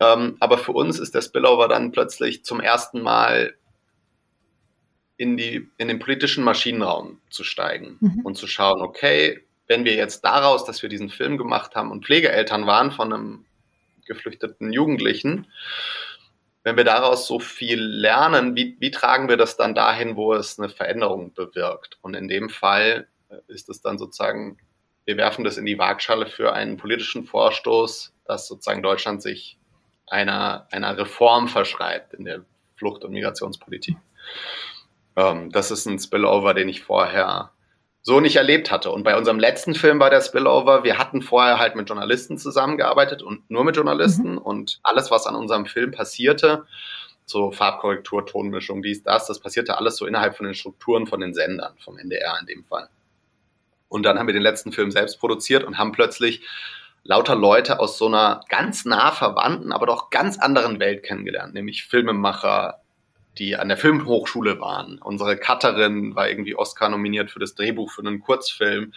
Ähm, 0.00 0.36
aber 0.40 0.58
für 0.58 0.72
uns 0.72 0.98
ist 0.98 1.14
der 1.14 1.22
Spillover 1.22 1.68
dann 1.68 1.92
plötzlich 1.92 2.44
zum 2.44 2.60
ersten 2.60 3.00
Mal 3.02 3.54
in, 5.16 5.36
die, 5.36 5.68
in 5.76 5.88
den 5.88 5.98
politischen 5.98 6.42
Maschinenraum 6.42 7.20
zu 7.28 7.44
steigen 7.44 7.98
mhm. 8.00 8.20
und 8.24 8.36
zu 8.36 8.46
schauen, 8.46 8.80
okay, 8.80 9.40
wenn 9.66 9.84
wir 9.84 9.94
jetzt 9.94 10.24
daraus, 10.24 10.64
dass 10.64 10.82
wir 10.82 10.88
diesen 10.88 11.10
Film 11.10 11.36
gemacht 11.36 11.76
haben 11.76 11.92
und 11.92 12.04
Pflegeeltern 12.04 12.66
waren 12.66 12.90
von 12.90 13.12
einem 13.12 13.44
geflüchteten 14.10 14.72
Jugendlichen. 14.72 15.46
Wenn 16.62 16.76
wir 16.76 16.84
daraus 16.84 17.26
so 17.26 17.38
viel 17.38 17.80
lernen, 17.80 18.56
wie, 18.56 18.76
wie 18.80 18.90
tragen 18.90 19.28
wir 19.28 19.36
das 19.36 19.56
dann 19.56 19.74
dahin, 19.74 20.16
wo 20.16 20.34
es 20.34 20.58
eine 20.58 20.68
Veränderung 20.68 21.32
bewirkt? 21.32 21.98
Und 22.02 22.14
in 22.14 22.28
dem 22.28 22.50
Fall 22.50 23.06
äh, 23.30 23.36
ist 23.46 23.68
es 23.68 23.80
dann 23.80 23.98
sozusagen, 23.98 24.58
wir 25.06 25.16
werfen 25.16 25.44
das 25.44 25.56
in 25.56 25.64
die 25.64 25.78
Waagschale 25.78 26.26
für 26.26 26.52
einen 26.52 26.76
politischen 26.76 27.24
Vorstoß, 27.24 28.12
dass 28.26 28.48
sozusagen 28.48 28.82
Deutschland 28.82 29.22
sich 29.22 29.56
einer, 30.06 30.66
einer 30.70 30.98
Reform 30.98 31.48
verschreibt 31.48 32.12
in 32.14 32.24
der 32.24 32.44
Flucht- 32.76 33.04
und 33.04 33.12
Migrationspolitik. 33.12 33.96
Ähm, 35.16 35.50
das 35.50 35.70
ist 35.70 35.86
ein 35.86 35.98
Spillover, 35.98 36.52
den 36.52 36.68
ich 36.68 36.82
vorher 36.82 37.52
so 38.02 38.20
nicht 38.20 38.36
erlebt 38.36 38.70
hatte. 38.70 38.90
Und 38.90 39.02
bei 39.02 39.16
unserem 39.16 39.38
letzten 39.38 39.74
Film 39.74 40.00
war 40.00 40.10
der 40.10 40.22
Spillover, 40.22 40.84
wir 40.84 40.98
hatten 40.98 41.22
vorher 41.22 41.58
halt 41.58 41.76
mit 41.76 41.88
Journalisten 41.88 42.38
zusammengearbeitet 42.38 43.22
und 43.22 43.48
nur 43.50 43.64
mit 43.64 43.76
Journalisten 43.76 44.32
mhm. 44.32 44.38
und 44.38 44.80
alles, 44.82 45.10
was 45.10 45.26
an 45.26 45.36
unserem 45.36 45.66
Film 45.66 45.90
passierte, 45.90 46.64
so 47.26 47.52
Farbkorrektur, 47.52 48.26
Tonmischung, 48.26 48.82
dies, 48.82 49.02
das, 49.02 49.26
das 49.26 49.40
passierte 49.40 49.78
alles 49.78 49.96
so 49.96 50.06
innerhalb 50.06 50.36
von 50.36 50.46
den 50.46 50.54
Strukturen 50.54 51.06
von 51.06 51.20
den 51.20 51.34
Sendern, 51.34 51.74
vom 51.84 51.98
NDR 51.98 52.38
in 52.40 52.46
dem 52.46 52.64
Fall. 52.64 52.88
Und 53.88 54.04
dann 54.04 54.18
haben 54.18 54.26
wir 54.26 54.34
den 54.34 54.42
letzten 54.42 54.72
Film 54.72 54.90
selbst 54.90 55.18
produziert 55.18 55.64
und 55.64 55.78
haben 55.78 55.92
plötzlich 55.92 56.42
lauter 57.02 57.34
Leute 57.34 57.80
aus 57.80 57.98
so 57.98 58.06
einer 58.06 58.42
ganz 58.48 58.84
nah 58.84 59.10
verwandten, 59.10 59.72
aber 59.72 59.86
doch 59.86 60.10
ganz 60.10 60.38
anderen 60.38 60.80
Welt 60.80 61.02
kennengelernt, 61.02 61.54
nämlich 61.54 61.84
Filmemacher, 61.84 62.79
die 63.38 63.56
an 63.56 63.68
der 63.68 63.76
Filmhochschule 63.76 64.60
waren. 64.60 64.98
Unsere 64.98 65.36
Cutterin 65.36 66.14
war 66.14 66.28
irgendwie 66.28 66.56
Oscar 66.56 66.88
nominiert 66.88 67.30
für 67.30 67.38
das 67.38 67.54
Drehbuch 67.54 67.90
für 67.90 68.02
einen 68.02 68.20
Kurzfilm 68.20 68.92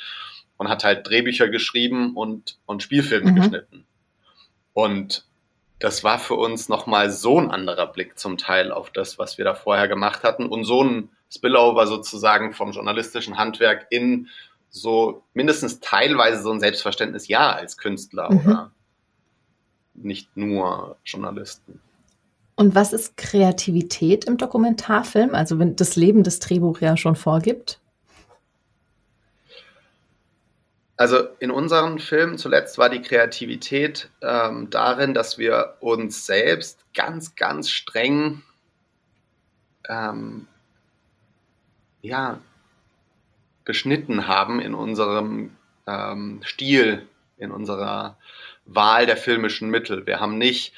und 0.57 0.69
hat 0.69 0.83
halt 0.83 1.07
Drehbücher 1.07 1.49
geschrieben 1.49 2.15
und, 2.15 2.57
und 2.65 2.83
Spielfilme 2.83 3.31
mhm. 3.31 3.35
geschnitten. 3.35 3.85
Und 4.73 5.25
das 5.79 6.03
war 6.03 6.17
für 6.17 6.35
uns 6.35 6.69
nochmal 6.69 7.11
so 7.11 7.39
ein 7.39 7.51
anderer 7.51 7.87
Blick 7.87 8.17
zum 8.17 8.37
Teil 8.37 8.71
auf 8.71 8.89
das, 8.89 9.19
was 9.19 9.37
wir 9.37 9.45
da 9.45 9.53
vorher 9.53 9.87
gemacht 9.87 10.23
hatten 10.23 10.45
und 10.45 10.63
so 10.63 10.83
ein 10.83 11.09
Spillover 11.29 11.87
sozusagen 11.87 12.53
vom 12.53 12.71
journalistischen 12.71 13.37
Handwerk 13.37 13.87
in 13.89 14.29
so 14.69 15.23
mindestens 15.33 15.79
teilweise 15.79 16.41
so 16.41 16.51
ein 16.51 16.59
Selbstverständnis, 16.59 17.27
ja, 17.27 17.51
als 17.51 17.77
Künstler 17.77 18.31
mhm. 18.31 18.39
oder 18.39 18.71
nicht 19.93 20.35
nur 20.35 20.97
Journalisten. 21.05 21.79
Und 22.55 22.75
was 22.75 22.93
ist 22.93 23.17
Kreativität 23.17 24.25
im 24.25 24.37
Dokumentarfilm? 24.37 25.33
Also 25.33 25.57
wenn 25.59 25.75
das 25.75 25.95
Leben 25.95 26.23
das 26.23 26.39
Drehbuch 26.39 26.81
ja 26.81 26.97
schon 26.97 27.15
vorgibt? 27.15 27.79
Also 30.95 31.27
in 31.39 31.49
unseren 31.49 31.97
Filmen 31.97 32.37
zuletzt 32.37 32.77
war 32.77 32.89
die 32.89 33.01
Kreativität 33.01 34.09
ähm, 34.21 34.69
darin, 34.69 35.15
dass 35.15 35.39
wir 35.39 35.77
uns 35.79 36.27
selbst 36.27 36.85
ganz, 36.93 37.35
ganz 37.35 37.71
streng 37.71 38.43
ähm, 39.89 40.47
ja, 42.01 42.39
beschnitten 43.65 44.27
haben 44.27 44.59
in 44.59 44.75
unserem 44.75 45.55
ähm, 45.87 46.41
Stil, 46.43 47.07
in 47.37 47.49
unserer 47.49 48.17
Wahl 48.65 49.07
der 49.07 49.17
filmischen 49.17 49.69
Mittel. 49.69 50.05
Wir 50.05 50.19
haben 50.19 50.37
nicht 50.37 50.73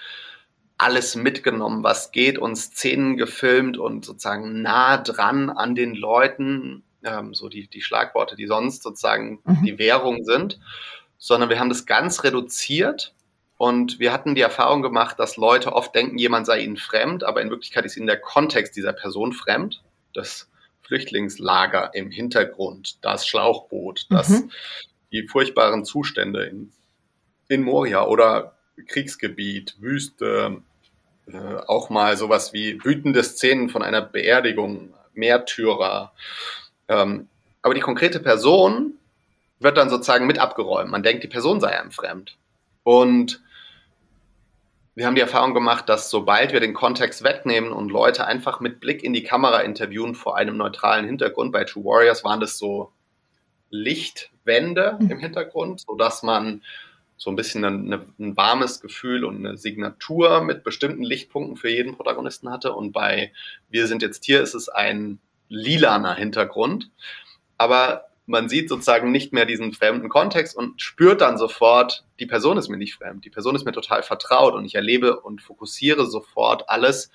alles 0.78 1.16
mitgenommen, 1.16 1.84
was 1.84 2.12
geht, 2.12 2.38
und 2.38 2.56
Szenen 2.56 3.18
gefilmt 3.18 3.78
und 3.78 4.06
sozusagen 4.06 4.62
nah 4.62 4.98
dran 4.98 5.50
an 5.50 5.76
den 5.76 5.96
Leuten, 5.96 6.84
ähm, 7.04 7.34
so 7.34 7.50
die, 7.50 7.68
die 7.68 7.82
Schlagworte, 7.82 8.36
die 8.36 8.48
sonst 8.48 8.84
sozusagen 8.84 9.40
mhm. 9.46 9.64
die 9.64 9.80
Währung 9.80 10.24
sind, 10.24 10.60
sondern 11.18 11.50
wir 11.50 11.60
haben 11.60 11.70
das 11.70 11.86
ganz 11.86 12.24
reduziert 12.24 13.14
und 13.58 14.00
wir 14.00 14.12
hatten 14.12 14.36
die 14.36 14.42
Erfahrung 14.42 14.82
gemacht, 14.82 15.18
dass 15.18 15.38
Leute 15.38 15.74
oft 15.74 15.96
denken, 15.96 16.18
jemand 16.18 16.46
sei 16.46 16.60
ihnen 16.60 16.78
fremd, 16.78 17.24
aber 17.24 17.42
in 17.42 17.50
Wirklichkeit 17.50 17.86
ist 17.86 17.96
ihnen 17.96 18.08
der 18.08 18.20
Kontext 18.20 18.76
dieser 18.76 18.94
Person 18.94 19.32
fremd. 19.32 19.82
Das 20.14 20.50
Flüchtlingslager 20.82 21.92
im 21.94 22.12
Hintergrund, 22.12 23.04
das 23.04 23.26
Schlauchboot, 23.26 24.08
das, 24.10 24.30
mhm. 24.30 24.52
die 25.12 25.28
furchtbaren 25.28 25.86
Zustände 25.86 26.46
in, 26.46 26.74
in 27.48 27.64
Moria 27.64 28.06
oder 28.06 28.58
Kriegsgebiet, 28.88 29.76
Wüste, 29.80 30.62
äh, 31.28 31.38
auch 31.68 31.90
mal 31.90 32.18
sowas 32.18 32.54
wie 32.54 32.84
wütende 32.84 33.24
Szenen 33.24 33.70
von 33.70 33.82
einer 33.82 34.02
Beerdigung, 34.02 34.94
Märtyrer. 35.14 36.14
Ähm, 36.88 37.28
aber 37.62 37.74
die 37.74 37.82
konkrete 37.82 38.20
Person 38.20 38.94
wird 39.60 39.78
dann 39.78 39.90
sozusagen 39.90 40.28
mit 40.28 40.40
abgeräumt. 40.40 40.92
Man 40.92 41.04
denkt, 41.04 41.24
die 41.24 41.30
Person 41.30 41.60
sei 41.62 41.80
einem 41.80 41.92
fremd. 41.92 42.38
Und 42.84 43.42
wir 44.94 45.06
haben 45.06 45.16
die 45.16 45.22
Erfahrung 45.22 45.54
gemacht, 45.54 45.90
dass 45.90 46.10
sobald 46.10 46.54
wir 46.54 46.60
den 46.60 46.74
Kontext 46.74 47.24
wegnehmen 47.24 47.72
und 47.72 47.90
Leute 47.90 48.26
einfach 48.26 48.60
mit 48.60 48.80
Blick 48.80 49.04
in 49.04 49.14
die 49.14 49.24
Kamera 49.24 49.60
interviewen 49.60 50.16
vor 50.16 50.38
einem 50.38 50.58
neutralen 50.58 51.06
Hintergrund, 51.06 51.52
bei 51.52 51.64
True 51.64 51.84
Warriors 51.84 52.24
waren 52.24 52.40
das 52.40 52.58
so 52.58 52.92
Lichtwände 53.70 54.98
im 55.02 55.20
Hintergrund, 55.20 55.82
sodass 55.82 56.24
man 56.24 56.62
so 57.18 57.30
ein 57.30 57.36
bisschen 57.36 57.64
eine, 57.64 58.06
ein 58.20 58.36
warmes 58.36 58.82
Gefühl 58.82 59.24
und 59.24 59.38
eine 59.38 59.58
Signatur 59.58 60.42
mit 60.42 60.64
bestimmten 60.64 61.04
Lichtpunkten 61.04 61.56
für 61.56 61.70
jeden 61.70 61.96
Protagonisten 61.96 62.50
hatte. 62.50 62.74
Und 62.74 62.92
bei 62.92 63.32
Wir 63.70 63.88
sind 63.88 64.02
jetzt 64.02 64.26
hier 64.26 64.42
ist 64.42 64.54
es 64.54 64.70
ein 64.70 65.20
lilaner 65.48 66.16
Hintergrund. 66.16 66.92
Aber 67.58 68.06
man 68.26 68.50
sieht 68.50 68.70
sozusagen 68.70 69.12
nicht 69.12 69.34
mehr 69.34 69.46
diesen 69.46 69.74
fremden 69.74 70.10
Kontext 70.10 70.56
und 70.56 70.82
spürt 70.82 71.22
dann 71.22 71.38
sofort, 71.38 72.04
die 72.20 72.26
Person 72.26 72.58
ist 72.58 72.70
mir 72.70 72.78
nicht 72.78 72.96
fremd, 72.96 73.24
die 73.24 73.30
Person 73.30 73.56
ist 73.56 73.66
mir 73.66 73.72
total 73.72 74.04
vertraut 74.04 74.56
und 74.56 74.66
ich 74.66 74.76
erlebe 74.76 75.20
und 75.20 75.42
fokussiere 75.42 76.06
sofort 76.06 76.68
alles, 76.70 77.12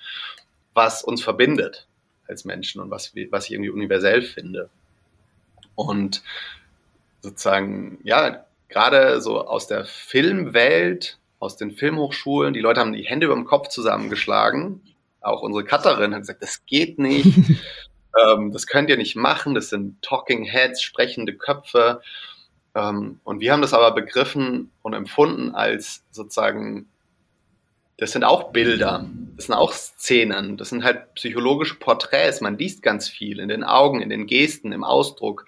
was 0.73 1.03
uns 1.03 1.21
verbindet 1.21 1.87
als 2.27 2.45
Menschen 2.45 2.81
und 2.81 2.89
was, 2.89 3.13
was 3.29 3.45
ich 3.45 3.51
irgendwie 3.51 3.71
universell 3.71 4.21
finde. 4.21 4.69
Und 5.75 6.23
sozusagen, 7.21 7.99
ja, 8.03 8.45
gerade 8.71 9.21
so 9.21 9.45
aus 9.45 9.67
der 9.67 9.85
Filmwelt, 9.85 11.19
aus 11.39 11.57
den 11.57 11.71
Filmhochschulen, 11.71 12.53
die 12.53 12.59
Leute 12.59 12.79
haben 12.79 12.93
die 12.93 13.03
Hände 13.03 13.25
über 13.25 13.35
dem 13.35 13.45
Kopf 13.45 13.67
zusammengeschlagen. 13.67 14.81
Auch 15.21 15.41
unsere 15.41 15.63
Cutterin 15.63 16.13
hat 16.13 16.21
gesagt, 16.21 16.41
das 16.41 16.65
geht 16.65 16.97
nicht. 16.97 17.37
ähm, 18.19 18.51
das 18.51 18.67
könnt 18.67 18.89
ihr 18.89 18.97
nicht 18.97 19.15
machen. 19.15 19.55
Das 19.55 19.69
sind 19.69 20.01
Talking 20.01 20.43
Heads, 20.45 20.81
sprechende 20.81 21.35
Köpfe. 21.35 22.01
Ähm, 22.73 23.19
und 23.23 23.39
wir 23.39 23.51
haben 23.51 23.61
das 23.61 23.73
aber 23.73 23.91
begriffen 23.91 24.71
und 24.81 24.93
empfunden 24.93 25.53
als 25.53 26.03
sozusagen, 26.11 26.87
das 27.97 28.13
sind 28.13 28.23
auch 28.23 28.51
Bilder, 28.51 29.05
das 29.35 29.45
sind 29.45 29.55
auch 29.55 29.73
Szenen, 29.73 30.57
das 30.57 30.69
sind 30.69 30.83
halt 30.83 31.13
psychologische 31.15 31.75
Porträts. 31.75 32.41
Man 32.41 32.57
liest 32.57 32.81
ganz 32.81 33.09
viel 33.09 33.39
in 33.39 33.49
den 33.49 33.63
Augen, 33.63 34.01
in 34.01 34.09
den 34.09 34.25
Gesten, 34.25 34.71
im 34.71 34.83
Ausdruck. 34.83 35.45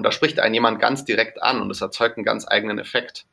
Und 0.00 0.04
da 0.04 0.12
spricht 0.12 0.40
einen 0.40 0.54
jemand 0.54 0.80
ganz 0.80 1.04
direkt 1.04 1.42
an 1.42 1.60
und 1.60 1.68
das 1.68 1.82
erzeugt 1.82 2.16
einen 2.16 2.24
ganz 2.24 2.48
eigenen 2.48 2.78
Effekt. 2.78 3.26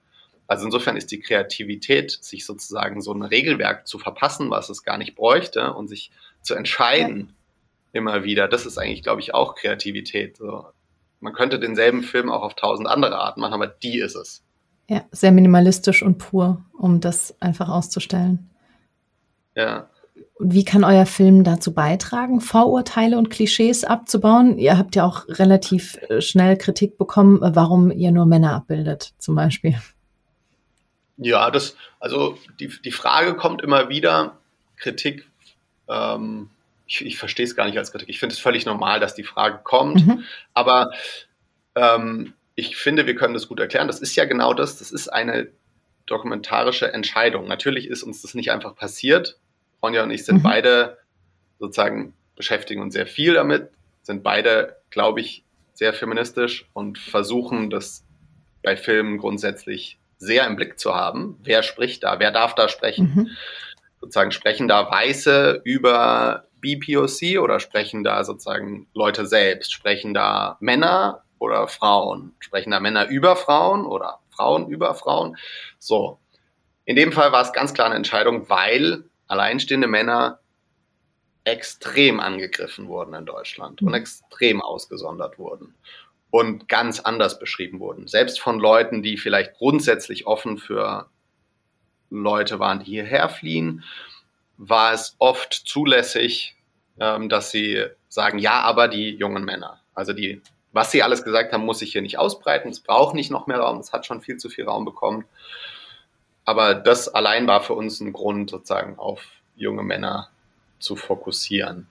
Also 0.47 0.65
insofern 0.65 0.97
ist 0.97 1.11
die 1.11 1.21
Kreativität, 1.21 2.11
sich 2.11 2.45
sozusagen 2.45 2.99
so 2.99 3.13
ein 3.13 3.21
Regelwerk 3.21 3.87
zu 3.87 3.97
verpassen, 3.97 4.49
was 4.49 4.67
es 4.67 4.83
gar 4.83 4.97
nicht 4.97 5.15
bräuchte 5.15 5.73
und 5.73 5.87
sich 5.87 6.11
zu 6.41 6.55
entscheiden 6.55 7.33
ja. 7.93 7.99
immer 7.99 8.25
wieder, 8.25 8.49
das 8.49 8.65
ist 8.65 8.77
eigentlich, 8.77 9.01
glaube 9.01 9.21
ich, 9.21 9.33
auch 9.33 9.55
Kreativität. 9.55 10.35
So, 10.35 10.65
man 11.21 11.31
könnte 11.31 11.57
denselben 11.57 12.03
Film 12.03 12.29
auch 12.29 12.41
auf 12.41 12.55
tausend 12.55 12.89
andere 12.89 13.17
Arten 13.17 13.39
machen, 13.39 13.53
aber 13.53 13.67
die 13.67 13.99
ist 13.99 14.17
es. 14.17 14.43
Ja, 14.89 15.05
sehr 15.11 15.31
minimalistisch 15.31 16.03
und 16.03 16.17
pur, 16.17 16.65
um 16.77 16.99
das 16.99 17.33
einfach 17.39 17.69
auszustellen. 17.69 18.49
Ja. 19.55 19.89
Und 20.39 20.53
wie 20.53 20.65
kann 20.65 20.83
euer 20.83 21.05
Film 21.05 21.43
dazu 21.43 21.73
beitragen, 21.73 22.41
Vorurteile 22.41 23.17
und 23.17 23.29
Klischees 23.29 23.83
abzubauen? 23.83 24.57
Ihr 24.57 24.77
habt 24.77 24.95
ja 24.95 25.03
auch 25.03 25.27
relativ 25.27 25.97
äh, 26.09 26.21
schnell 26.21 26.57
Kritik 26.57 26.97
bekommen, 26.97 27.41
äh, 27.41 27.55
warum 27.55 27.91
ihr 27.91 28.11
nur 28.11 28.25
Männer 28.25 28.53
abbildet, 28.53 29.13
zum 29.17 29.35
Beispiel. 29.35 29.75
Ja, 31.17 31.49
das, 31.49 31.75
also 31.99 32.37
die, 32.59 32.71
die 32.83 32.91
Frage 32.91 33.35
kommt 33.35 33.63
immer 33.63 33.89
wieder, 33.89 34.37
Kritik, 34.75 35.27
ähm, 35.87 36.49
ich, 36.85 37.03
ich 37.03 37.17
verstehe 37.17 37.45
es 37.45 37.55
gar 37.55 37.65
nicht 37.65 37.77
als 37.77 37.91
Kritik. 37.91 38.09
Ich 38.09 38.19
finde 38.19 38.33
es 38.33 38.39
völlig 38.39 38.65
normal, 38.65 38.99
dass 38.99 39.15
die 39.15 39.23
Frage 39.23 39.59
kommt. 39.63 40.05
Mhm. 40.05 40.23
Aber 40.53 40.91
ähm, 41.75 42.33
ich 42.55 42.77
finde, 42.77 43.07
wir 43.07 43.15
können 43.15 43.33
das 43.33 43.47
gut 43.47 43.59
erklären. 43.59 43.87
Das 43.87 43.99
ist 43.99 44.15
ja 44.15 44.25
genau 44.25 44.53
das. 44.53 44.77
Das 44.77 44.91
ist 44.91 45.09
eine 45.09 45.49
dokumentarische 46.05 46.93
Entscheidung. 46.93 47.47
Natürlich 47.47 47.87
ist 47.87 48.03
uns 48.03 48.21
das 48.21 48.35
nicht 48.35 48.51
einfach 48.51 48.75
passiert. 48.75 49.37
Ronja 49.81 50.03
und 50.03 50.11
ich 50.11 50.25
sind 50.25 50.37
mhm. 50.37 50.43
beide 50.43 50.97
sozusagen 51.59 52.13
beschäftigen 52.35 52.81
uns 52.81 52.93
sehr 52.93 53.07
viel 53.07 53.33
damit, 53.33 53.71
sind 54.03 54.23
beide, 54.23 54.77
glaube 54.89 55.19
ich, 55.21 55.43
sehr 55.73 55.93
feministisch 55.93 56.67
und 56.73 56.97
versuchen 56.97 57.69
das 57.69 58.03
bei 58.63 58.77
Filmen 58.77 59.17
grundsätzlich 59.17 59.99
sehr 60.17 60.47
im 60.47 60.55
Blick 60.55 60.79
zu 60.79 60.95
haben. 60.95 61.39
Wer 61.43 61.63
spricht 61.63 62.03
da? 62.03 62.19
Wer 62.19 62.31
darf 62.31 62.55
da 62.55 62.69
sprechen? 62.69 63.13
Mhm. 63.15 63.29
Sozusagen 64.01 64.31
sprechen 64.31 64.67
da 64.67 64.89
Weiße 64.89 65.61
über 65.63 66.45
BPOC 66.61 67.39
oder 67.39 67.59
sprechen 67.59 68.03
da 68.03 68.23
sozusagen 68.23 68.87
Leute 68.93 69.25
selbst? 69.25 69.71
Sprechen 69.73 70.13
da 70.13 70.57
Männer 70.59 71.23
oder 71.39 71.67
Frauen? 71.67 72.33
Sprechen 72.39 72.71
da 72.71 72.79
Männer 72.79 73.07
über 73.07 73.35
Frauen 73.35 73.85
oder 73.85 74.19
Frauen 74.29 74.67
über 74.69 74.95
Frauen? 74.95 75.37
So. 75.79 76.19
In 76.85 76.95
dem 76.95 77.11
Fall 77.11 77.31
war 77.31 77.41
es 77.41 77.53
ganz 77.53 77.73
klar 77.73 77.87
eine 77.87 77.95
Entscheidung, 77.95 78.49
weil 78.49 79.03
alleinstehende 79.27 79.87
Männer 79.87 80.39
extrem 81.43 82.19
angegriffen 82.19 82.87
wurden 82.87 83.13
in 83.13 83.25
Deutschland 83.25 83.81
und 83.81 83.89
mhm. 83.89 83.93
extrem 83.95 84.61
ausgesondert 84.61 85.39
wurden 85.39 85.75
und 86.29 86.67
ganz 86.67 86.99
anders 86.99 87.39
beschrieben 87.39 87.79
wurden. 87.79 88.07
Selbst 88.07 88.39
von 88.39 88.59
Leuten, 88.59 89.01
die 89.01 89.17
vielleicht 89.17 89.53
grundsätzlich 89.55 90.27
offen 90.27 90.57
für 90.57 91.09
Leute 92.09 92.59
waren, 92.59 92.79
die 92.79 92.91
hierher 92.91 93.29
fliehen, 93.29 93.83
war 94.57 94.93
es 94.93 95.15
oft 95.19 95.53
zulässig, 95.53 96.55
ähm, 96.99 97.29
dass 97.29 97.51
sie 97.51 97.85
sagen, 98.09 98.39
ja, 98.39 98.61
aber 98.61 98.87
die 98.87 99.11
jungen 99.11 99.45
Männer. 99.45 99.81
Also 99.93 100.13
die, 100.13 100.41
was 100.73 100.91
sie 100.91 101.03
alles 101.03 101.23
gesagt 101.23 101.53
haben, 101.53 101.65
muss 101.65 101.81
ich 101.81 101.91
hier 101.91 102.01
nicht 102.01 102.17
ausbreiten. 102.17 102.69
Es 102.69 102.79
braucht 102.81 103.15
nicht 103.15 103.31
noch 103.31 103.47
mehr 103.47 103.59
Raum. 103.59 103.79
Es 103.79 103.93
hat 103.93 104.05
schon 104.05 104.21
viel 104.21 104.37
zu 104.37 104.49
viel 104.49 104.65
Raum 104.65 104.83
bekommen. 104.85 105.25
Aber 106.47 106.75
das 106.75 107.09
allein 107.09 107.45
war 107.45 107.61
für 107.61 107.73
uns 107.73 107.99
ein 107.99 108.13
Grund, 108.13 108.49
sozusagen 108.49 108.97
auf 108.97 109.21
junge 109.57 109.83
Männer 109.83 110.29
zu 110.79 110.95
fokussieren. 110.95 111.87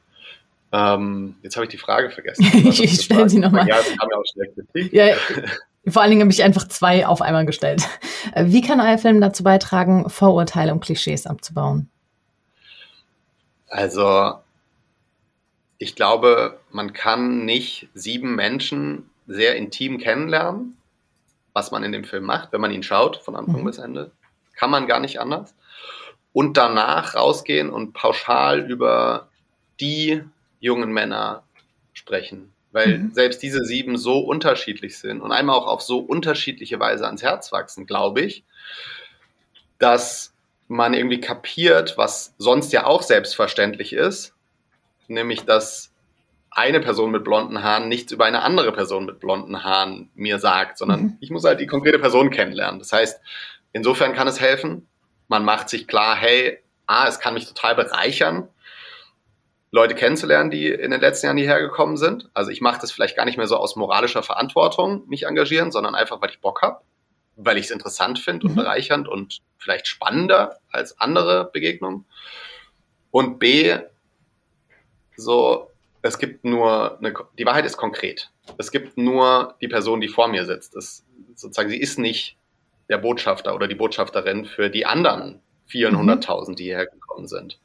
Ähm, 0.72 1.36
jetzt 1.42 1.56
habe 1.56 1.66
ich 1.66 1.70
die 1.70 1.76
Frage 1.76 2.08
vergessen. 2.10 2.42
ich 2.54 3.02
stelle 3.02 3.28
sie 3.28 3.38
nochmal. 3.38 3.68
Ja, 3.68 3.76
wir 3.76 3.98
haben 3.98 4.08
ja 4.10 4.16
auch 4.16 4.24
schnell 4.32 4.50
Kritik. 4.54 4.92
Ja, 4.94 5.14
vor 5.86 6.00
allen 6.00 6.10
Dingen 6.10 6.22
habe 6.22 6.32
ich 6.32 6.42
einfach 6.42 6.66
zwei 6.68 7.06
auf 7.06 7.20
einmal 7.20 7.44
gestellt. 7.44 7.86
Äh, 8.32 8.46
wie 8.46 8.62
kann 8.62 8.80
euer 8.80 8.96
Film 8.96 9.20
dazu 9.20 9.44
beitragen, 9.44 10.08
Vorurteile 10.08 10.72
und 10.72 10.80
Klischees 10.80 11.26
abzubauen? 11.26 11.90
Also, 13.68 14.36
ich 15.76 15.94
glaube, 15.94 16.60
man 16.70 16.94
kann 16.94 17.44
nicht 17.44 17.88
sieben 17.92 18.34
Menschen 18.34 19.10
sehr 19.26 19.56
intim 19.56 19.98
kennenlernen, 19.98 20.78
was 21.52 21.72
man 21.72 21.84
in 21.84 21.92
dem 21.92 22.04
Film 22.04 22.24
macht, 22.24 22.52
wenn 22.52 22.62
man 22.62 22.70
ihn 22.70 22.82
schaut, 22.82 23.18
von 23.18 23.36
Anfang 23.36 23.60
mhm. 23.60 23.66
bis 23.66 23.76
Ende. 23.76 24.12
Kann 24.56 24.70
man 24.70 24.86
gar 24.86 25.00
nicht 25.00 25.20
anders. 25.20 25.54
Und 26.32 26.56
danach 26.56 27.14
rausgehen 27.14 27.70
und 27.70 27.92
pauschal 27.92 28.70
über 28.70 29.28
die 29.80 30.22
jungen 30.60 30.92
Männer 30.92 31.44
sprechen. 31.92 32.52
Weil 32.72 32.98
mhm. 32.98 33.14
selbst 33.14 33.42
diese 33.42 33.64
sieben 33.64 33.96
so 33.96 34.18
unterschiedlich 34.18 34.98
sind 34.98 35.22
und 35.22 35.32
einmal 35.32 35.56
auch 35.56 35.66
auf 35.66 35.80
so 35.80 35.98
unterschiedliche 35.98 36.78
Weise 36.78 37.06
ans 37.06 37.22
Herz 37.22 37.52
wachsen, 37.52 37.86
glaube 37.86 38.20
ich, 38.20 38.44
dass 39.78 40.34
man 40.68 40.94
irgendwie 40.94 41.20
kapiert, 41.20 41.96
was 41.96 42.34
sonst 42.38 42.72
ja 42.72 42.84
auch 42.86 43.02
selbstverständlich 43.02 43.92
ist, 43.92 44.34
nämlich 45.08 45.44
dass 45.44 45.92
eine 46.50 46.80
Person 46.80 47.10
mit 47.10 47.22
blonden 47.22 47.62
Haaren 47.62 47.88
nichts 47.88 48.12
über 48.12 48.24
eine 48.24 48.42
andere 48.42 48.72
Person 48.72 49.04
mit 49.04 49.20
blonden 49.20 49.62
Haaren 49.62 50.10
mir 50.14 50.38
sagt, 50.38 50.78
sondern 50.78 51.02
mhm. 51.02 51.16
ich 51.20 51.30
muss 51.30 51.44
halt 51.44 51.60
die 51.60 51.66
konkrete 51.66 51.98
Person 51.98 52.30
kennenlernen. 52.30 52.78
Das 52.78 52.92
heißt, 52.92 53.20
insofern 53.76 54.14
kann 54.14 54.26
es 54.26 54.40
helfen. 54.40 54.88
Man 55.28 55.44
macht 55.44 55.68
sich 55.68 55.86
klar, 55.86 56.16
hey, 56.16 56.58
ah, 56.86 57.06
es 57.06 57.20
kann 57.20 57.34
mich 57.34 57.46
total 57.46 57.74
bereichern, 57.74 58.48
Leute 59.70 59.94
kennenzulernen, 59.94 60.50
die 60.50 60.68
in 60.68 60.90
den 60.90 61.00
letzten 61.00 61.26
Jahren 61.26 61.36
hierher 61.36 61.60
gekommen 61.60 61.98
sind. 61.98 62.30
Also 62.32 62.50
ich 62.50 62.62
mache 62.62 62.80
das 62.80 62.90
vielleicht 62.90 63.16
gar 63.16 63.26
nicht 63.26 63.36
mehr 63.36 63.46
so 63.46 63.56
aus 63.56 63.76
moralischer 63.76 64.22
Verantwortung, 64.22 65.06
mich 65.08 65.24
engagieren, 65.24 65.70
sondern 65.70 65.94
einfach, 65.94 66.22
weil 66.22 66.30
ich 66.30 66.40
Bock 66.40 66.62
habe, 66.62 66.80
weil 67.36 67.58
ich 67.58 67.66
es 67.66 67.70
interessant 67.70 68.18
finde 68.18 68.46
und 68.46 68.52
mhm. 68.52 68.56
bereichernd 68.56 69.08
und 69.08 69.40
vielleicht 69.58 69.88
spannender 69.88 70.58
als 70.70 70.98
andere 70.98 71.50
Begegnungen. 71.52 72.06
Und 73.10 73.38
B, 73.38 73.76
so, 75.16 75.70
es 76.00 76.18
gibt 76.18 76.44
nur, 76.44 76.98
eine, 76.98 77.12
die 77.38 77.44
Wahrheit 77.44 77.66
ist 77.66 77.76
konkret. 77.76 78.30
Es 78.56 78.70
gibt 78.70 78.96
nur 78.96 79.56
die 79.60 79.68
Person, 79.68 80.00
die 80.00 80.08
vor 80.08 80.28
mir 80.28 80.46
sitzt. 80.46 80.74
Das, 80.76 81.04
sozusagen, 81.34 81.68
sie 81.68 81.80
ist 81.80 81.98
nicht 81.98 82.38
der 82.88 82.98
Botschafter 82.98 83.54
oder 83.54 83.68
die 83.68 83.74
Botschafterin 83.74 84.44
für 84.44 84.70
die 84.70 84.86
anderen 84.86 85.40
400.000, 85.70 86.54
die 86.54 86.64
hierher 86.64 86.86
gekommen 86.86 87.26
sind. 87.26 87.58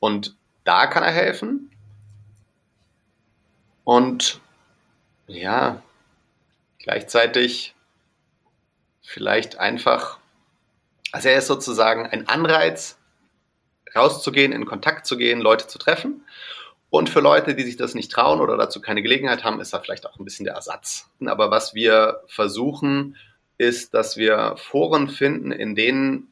Und 0.00 0.36
da 0.64 0.86
kann 0.86 1.02
er 1.02 1.10
helfen. 1.10 1.70
Und 3.84 4.40
ja, 5.26 5.82
gleichzeitig 6.78 7.74
vielleicht 9.02 9.58
einfach, 9.58 10.18
also 11.12 11.28
er 11.28 11.38
ist 11.38 11.46
sozusagen 11.46 12.06
ein 12.06 12.28
Anreiz, 12.28 12.98
rauszugehen, 13.94 14.52
in 14.52 14.66
Kontakt 14.66 15.06
zu 15.06 15.16
gehen, 15.16 15.40
Leute 15.40 15.66
zu 15.66 15.78
treffen. 15.78 16.26
Und 16.90 17.10
für 17.10 17.20
Leute, 17.20 17.54
die 17.54 17.64
sich 17.64 17.76
das 17.76 17.94
nicht 17.94 18.12
trauen 18.12 18.40
oder 18.40 18.56
dazu 18.56 18.80
keine 18.80 19.02
Gelegenheit 19.02 19.44
haben, 19.44 19.60
ist 19.60 19.72
er 19.72 19.80
vielleicht 19.80 20.06
auch 20.06 20.18
ein 20.18 20.24
bisschen 20.24 20.44
der 20.44 20.54
Ersatz. 20.54 21.10
Aber 21.24 21.50
was 21.50 21.74
wir 21.74 22.22
versuchen, 22.26 23.16
ist, 23.58 23.92
dass 23.92 24.16
wir 24.16 24.54
Foren 24.56 25.08
finden, 25.08 25.52
in 25.52 25.74
denen 25.74 26.28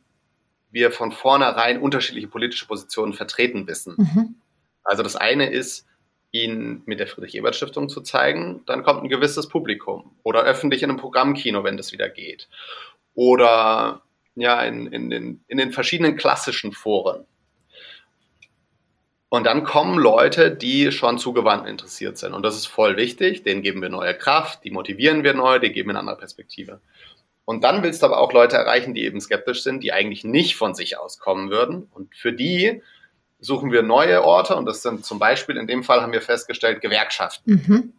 wir 0.71 0.91
von 0.91 1.13
vornherein 1.13 1.81
unterschiedliche 1.81 2.29
politische 2.29 2.67
Positionen 2.67 3.13
vertreten 3.13 3.67
wissen. 3.67 3.95
Mhm. 3.99 4.35
Also 4.85 5.03
das 5.03 5.17
eine 5.17 5.51
ist, 5.51 5.87
ihn 6.31 6.83
mit 6.87 7.01
der 7.01 7.07
Friedrich-Ebert-Stiftung 7.07 7.89
zu 7.89 8.01
zeigen, 8.01 8.63
dann 8.67 8.83
kommt 8.83 9.03
ein 9.03 9.09
gewisses 9.09 9.49
Publikum. 9.49 10.17
Oder 10.23 10.43
öffentlich 10.43 10.83
in 10.83 10.91
einem 10.91 10.99
Programmkino, 10.99 11.65
wenn 11.65 11.77
das 11.77 11.93
wieder 11.93 12.09
geht. 12.09 12.49
Oder 13.15 14.03
ja, 14.35 14.63
in, 14.63 14.87
in, 14.89 15.11
den, 15.11 15.45
in 15.49 15.59
den 15.59 15.73
verschiedenen 15.73 16.17
klassischen 16.17 16.73
Foren. 16.73 17.25
Und 19.29 19.45
dann 19.45 19.65
kommen 19.65 19.99
Leute, 19.99 20.55
die 20.55 20.93
schon 20.93 21.19
zugewandt 21.19 21.67
interessiert 21.67 22.17
sind. 22.17 22.33
Und 22.33 22.45
das 22.45 22.57
ist 22.57 22.67
voll 22.67 22.97
wichtig. 22.97 23.43
Denen 23.43 23.63
geben 23.63 23.83
wir 23.83 23.89
neue 23.89 24.15
Kraft, 24.15 24.63
die 24.63 24.71
motivieren 24.71 25.25
wir 25.25 25.35
neu, 25.35 25.59
die 25.59 25.73
geben 25.73 25.91
eine 25.91 25.99
andere 25.99 26.19
Perspektive. 26.19 26.81
Und 27.47 27.65
dann 27.65 27.83
willst 27.83 28.03
du 28.03 28.07
aber 28.07 28.19
auch 28.19 28.33
Leute 28.33 28.57
erreichen, 28.57 28.93
die 28.93 29.05
eben 29.05 29.21
skeptisch 29.21 29.63
sind, 29.63 29.83
die 29.83 29.93
eigentlich 29.93 30.25
nicht 30.25 30.57
von 30.57 30.75
sich 30.75 30.99
aus 30.99 31.19
kommen 31.19 31.49
würden. 31.49 31.89
Und 31.95 32.15
für 32.15 32.33
die 32.33 32.83
suchen 33.39 33.71
wir 33.71 33.83
neue 33.83 34.25
Orte. 34.25 34.57
Und 34.57 34.67
das 34.67 34.83
sind 34.83 35.07
zum 35.07 35.19
Beispiel, 35.19 35.57
in 35.57 35.69
dem 35.69 35.85
Fall 35.85 36.03
haben 36.03 36.13
wir 36.13 36.21
festgestellt, 36.21 36.83
Gewerkschaften. 36.83 37.65
Mhm. 37.67 37.93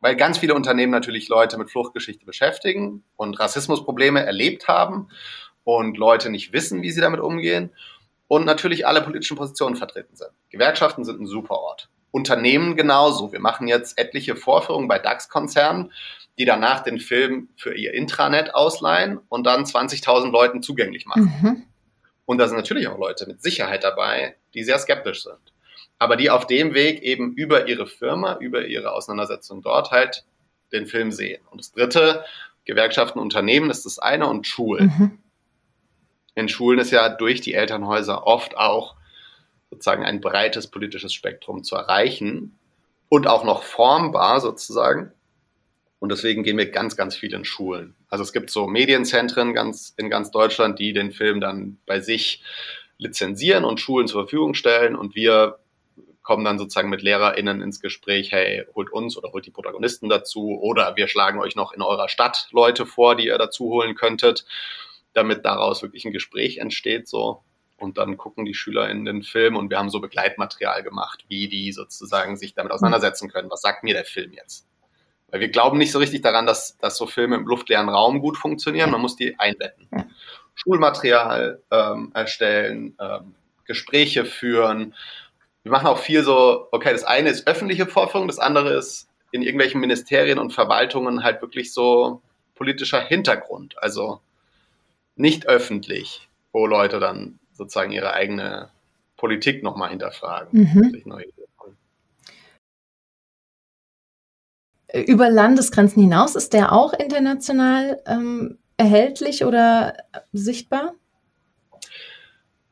weil 0.00 0.16
ganz 0.16 0.38
viele 0.38 0.54
Unternehmen 0.54 0.92
natürlich 0.92 1.28
Leute 1.28 1.58
mit 1.58 1.70
Fluchtgeschichte 1.70 2.24
beschäftigen 2.24 3.04
und 3.16 3.38
Rassismusprobleme 3.38 4.24
erlebt 4.24 4.66
haben 4.66 5.08
und 5.62 5.98
Leute 5.98 6.30
nicht 6.30 6.52
wissen, 6.52 6.82
wie 6.82 6.90
sie 6.90 7.02
damit 7.02 7.20
umgehen 7.20 7.70
und 8.26 8.46
natürlich 8.46 8.86
alle 8.86 9.02
politischen 9.02 9.36
Positionen 9.36 9.76
vertreten 9.76 10.16
sind. 10.16 10.30
Gewerkschaften 10.48 11.04
sind 11.04 11.20
ein 11.20 11.26
super 11.26 11.56
Ort. 11.56 11.90
Unternehmen 12.12 12.76
genauso. 12.76 13.32
Wir 13.32 13.40
machen 13.40 13.68
jetzt 13.68 13.98
etliche 13.98 14.36
Vorführungen 14.36 14.88
bei 14.88 14.98
DAX-Konzernen, 14.98 15.92
die 16.40 16.46
danach 16.46 16.82
den 16.82 16.98
Film 16.98 17.50
für 17.54 17.74
ihr 17.74 17.92
Intranet 17.92 18.54
ausleihen 18.54 19.20
und 19.28 19.44
dann 19.44 19.64
20.000 19.64 20.30
Leuten 20.30 20.62
zugänglich 20.62 21.04
machen. 21.04 21.34
Mhm. 21.42 21.62
Und 22.24 22.38
da 22.38 22.48
sind 22.48 22.56
natürlich 22.56 22.88
auch 22.88 22.96
Leute 22.96 23.26
mit 23.26 23.42
Sicherheit 23.42 23.84
dabei, 23.84 24.36
die 24.54 24.64
sehr 24.64 24.78
skeptisch 24.78 25.22
sind. 25.22 25.52
Aber 25.98 26.16
die 26.16 26.30
auf 26.30 26.46
dem 26.46 26.72
Weg 26.72 27.02
eben 27.02 27.34
über 27.34 27.68
ihre 27.68 27.86
Firma, 27.86 28.38
über 28.40 28.64
ihre 28.64 28.92
Auseinandersetzung 28.92 29.60
dort 29.60 29.90
halt 29.90 30.24
den 30.72 30.86
Film 30.86 31.12
sehen. 31.12 31.42
Und 31.50 31.58
das 31.60 31.72
dritte, 31.72 32.24
Gewerkschaften, 32.64 33.18
Unternehmen 33.18 33.68
ist 33.68 33.84
das 33.84 33.98
eine 33.98 34.26
und 34.26 34.46
Schulen. 34.46 34.86
Mhm. 34.86 35.18
In 36.36 36.48
Schulen 36.48 36.78
ist 36.78 36.90
ja 36.90 37.10
durch 37.10 37.42
die 37.42 37.52
Elternhäuser 37.52 38.26
oft 38.26 38.56
auch 38.56 38.96
sozusagen 39.68 40.06
ein 40.06 40.22
breites 40.22 40.68
politisches 40.68 41.12
Spektrum 41.12 41.64
zu 41.64 41.76
erreichen 41.76 42.58
und 43.10 43.26
auch 43.26 43.44
noch 43.44 43.62
formbar 43.62 44.40
sozusagen. 44.40 45.12
Und 46.00 46.10
deswegen 46.10 46.42
gehen 46.42 46.56
wir 46.56 46.70
ganz, 46.70 46.96
ganz 46.96 47.14
viel 47.14 47.32
in 47.34 47.44
Schulen. 47.44 47.94
Also 48.08 48.24
es 48.24 48.32
gibt 48.32 48.50
so 48.50 48.66
Medienzentren 48.66 49.52
ganz, 49.52 49.94
in 49.98 50.08
ganz 50.10 50.30
Deutschland, 50.30 50.78
die 50.78 50.92
den 50.92 51.12
Film 51.12 51.40
dann 51.40 51.78
bei 51.86 52.00
sich 52.00 52.42
lizenzieren 52.96 53.64
und 53.64 53.80
Schulen 53.80 54.08
zur 54.08 54.22
Verfügung 54.22 54.54
stellen. 54.54 54.96
Und 54.96 55.14
wir 55.14 55.58
kommen 56.22 56.44
dann 56.44 56.58
sozusagen 56.58 56.88
mit 56.88 57.02
LehrerInnen 57.02 57.60
ins 57.60 57.80
Gespräch, 57.80 58.32
hey, 58.32 58.64
holt 58.74 58.90
uns 58.90 59.16
oder 59.16 59.32
holt 59.32 59.44
die 59.44 59.50
Protagonisten 59.50 60.08
dazu 60.08 60.58
oder 60.60 60.96
wir 60.96 61.06
schlagen 61.06 61.38
euch 61.38 61.54
noch 61.54 61.72
in 61.72 61.82
eurer 61.82 62.08
Stadt 62.08 62.48
Leute 62.50 62.86
vor, 62.86 63.14
die 63.14 63.26
ihr 63.26 63.38
dazu 63.38 63.64
holen 63.64 63.94
könntet, 63.94 64.46
damit 65.12 65.44
daraus 65.44 65.82
wirklich 65.82 66.04
ein 66.06 66.12
Gespräch 66.12 66.58
entsteht, 66.58 67.08
so. 67.08 67.42
Und 67.76 67.98
dann 67.98 68.16
gucken 68.18 68.44
die 68.44 68.54
Schüler 68.54 68.90
in 68.90 69.06
den 69.06 69.22
Film 69.22 69.56
und 69.56 69.70
wir 69.70 69.78
haben 69.78 69.90
so 69.90 70.00
Begleitmaterial 70.00 70.82
gemacht, 70.82 71.24
wie 71.28 71.48
die 71.48 71.72
sozusagen 71.72 72.36
sich 72.36 72.54
damit 72.54 72.72
auseinandersetzen 72.72 73.30
können. 73.30 73.50
Was 73.50 73.62
sagt 73.62 73.82
mir 73.84 73.94
der 73.94 74.04
Film 74.04 74.32
jetzt? 74.32 74.69
Weil 75.30 75.40
wir 75.40 75.48
glauben 75.48 75.78
nicht 75.78 75.92
so 75.92 75.98
richtig 75.98 76.22
daran, 76.22 76.46
dass, 76.46 76.76
dass 76.78 76.96
so 76.96 77.06
Filme 77.06 77.36
im 77.36 77.46
luftleeren 77.46 77.88
Raum 77.88 78.20
gut 78.20 78.36
funktionieren. 78.36 78.90
Man 78.90 79.00
muss 79.00 79.16
die 79.16 79.38
einbetten. 79.38 79.88
Schulmaterial 80.54 81.62
ähm, 81.70 82.10
erstellen, 82.14 82.96
ähm, 83.00 83.34
Gespräche 83.64 84.24
führen. 84.24 84.94
Wir 85.62 85.72
machen 85.72 85.86
auch 85.86 85.98
viel 85.98 86.22
so, 86.22 86.68
okay, 86.72 86.92
das 86.92 87.04
eine 87.04 87.30
ist 87.30 87.46
öffentliche 87.46 87.86
Vorführung, 87.86 88.26
das 88.26 88.38
andere 88.38 88.74
ist 88.74 89.08
in 89.30 89.42
irgendwelchen 89.42 89.80
Ministerien 89.80 90.38
und 90.38 90.52
Verwaltungen 90.52 91.22
halt 91.22 91.40
wirklich 91.40 91.72
so 91.72 92.20
politischer 92.56 93.00
Hintergrund. 93.00 93.80
Also 93.82 94.20
nicht 95.16 95.46
öffentlich, 95.46 96.28
wo 96.52 96.66
Leute 96.66 96.98
dann 96.98 97.38
sozusagen 97.52 97.92
ihre 97.92 98.12
eigene 98.12 98.70
Politik 99.16 99.62
nochmal 99.62 99.90
hinterfragen. 99.90 100.60
Mhm. 100.60 101.02
Über 104.94 105.30
Landesgrenzen 105.30 106.02
hinaus 106.02 106.34
ist 106.34 106.52
der 106.52 106.72
auch 106.72 106.92
international 106.92 108.00
ähm, 108.06 108.58
erhältlich 108.76 109.44
oder 109.44 109.94
sichtbar? 110.32 110.94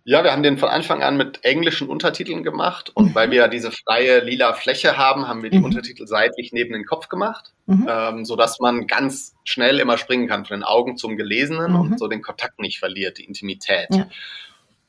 Ja, 0.05 0.25
wir 0.25 0.33
haben 0.33 0.43
den 0.43 0.57
von 0.57 0.71
Anfang 0.71 1.03
an 1.03 1.19
mit 1.19 1.45
englischen 1.45 1.87
Untertiteln 1.87 2.43
gemacht 2.43 2.91
und 2.95 3.11
mhm. 3.11 3.15
weil 3.15 3.31
wir 3.31 3.37
ja 3.37 3.49
diese 3.49 3.71
freie 3.71 4.21
lila 4.21 4.55
Fläche 4.55 4.97
haben, 4.97 5.29
haben 5.29 5.43
wir 5.43 5.51
die 5.51 5.59
mhm. 5.59 5.67
Untertitel 5.67 6.07
seitlich 6.07 6.51
neben 6.51 6.73
den 6.73 6.87
Kopf 6.87 7.11
gemacht, 7.11 7.53
mhm. 7.67 7.87
ähm, 7.91 8.25
sodass 8.25 8.59
man 8.59 8.87
ganz 8.87 9.35
schnell 9.45 9.79
immer 9.79 9.99
springen 9.99 10.27
kann 10.27 10.47
von 10.47 10.61
den 10.61 10.65
Augen 10.65 10.97
zum 10.97 11.19
Gelesenen 11.19 11.75
und 11.75 11.91
mhm. 11.91 11.99
so 11.99 12.09
den 12.09 12.23
Kontakt 12.23 12.59
nicht 12.59 12.79
verliert, 12.79 13.19
die 13.19 13.25
Intimität. 13.25 13.89
Ja. 13.91 14.07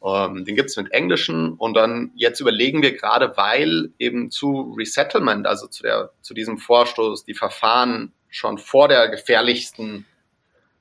Ähm, 0.04 0.46
den 0.46 0.56
gibt's 0.56 0.78
mit 0.78 0.92
Englischen 0.92 1.54
und 1.54 1.74
dann 1.74 2.12
jetzt 2.16 2.40
überlegen 2.40 2.82
wir 2.82 2.96
gerade, 2.96 3.34
weil 3.36 3.92
eben 4.00 4.32
zu 4.32 4.74
Resettlement, 4.78 5.46
also 5.46 5.68
zu, 5.68 5.84
der, 5.84 6.12
zu 6.22 6.34
diesem 6.34 6.58
Vorstoß, 6.58 7.26
die 7.26 7.34
Verfahren 7.34 8.14
schon 8.30 8.58
vor 8.58 8.88
der 8.88 9.10
gefährlichsten 9.10 10.06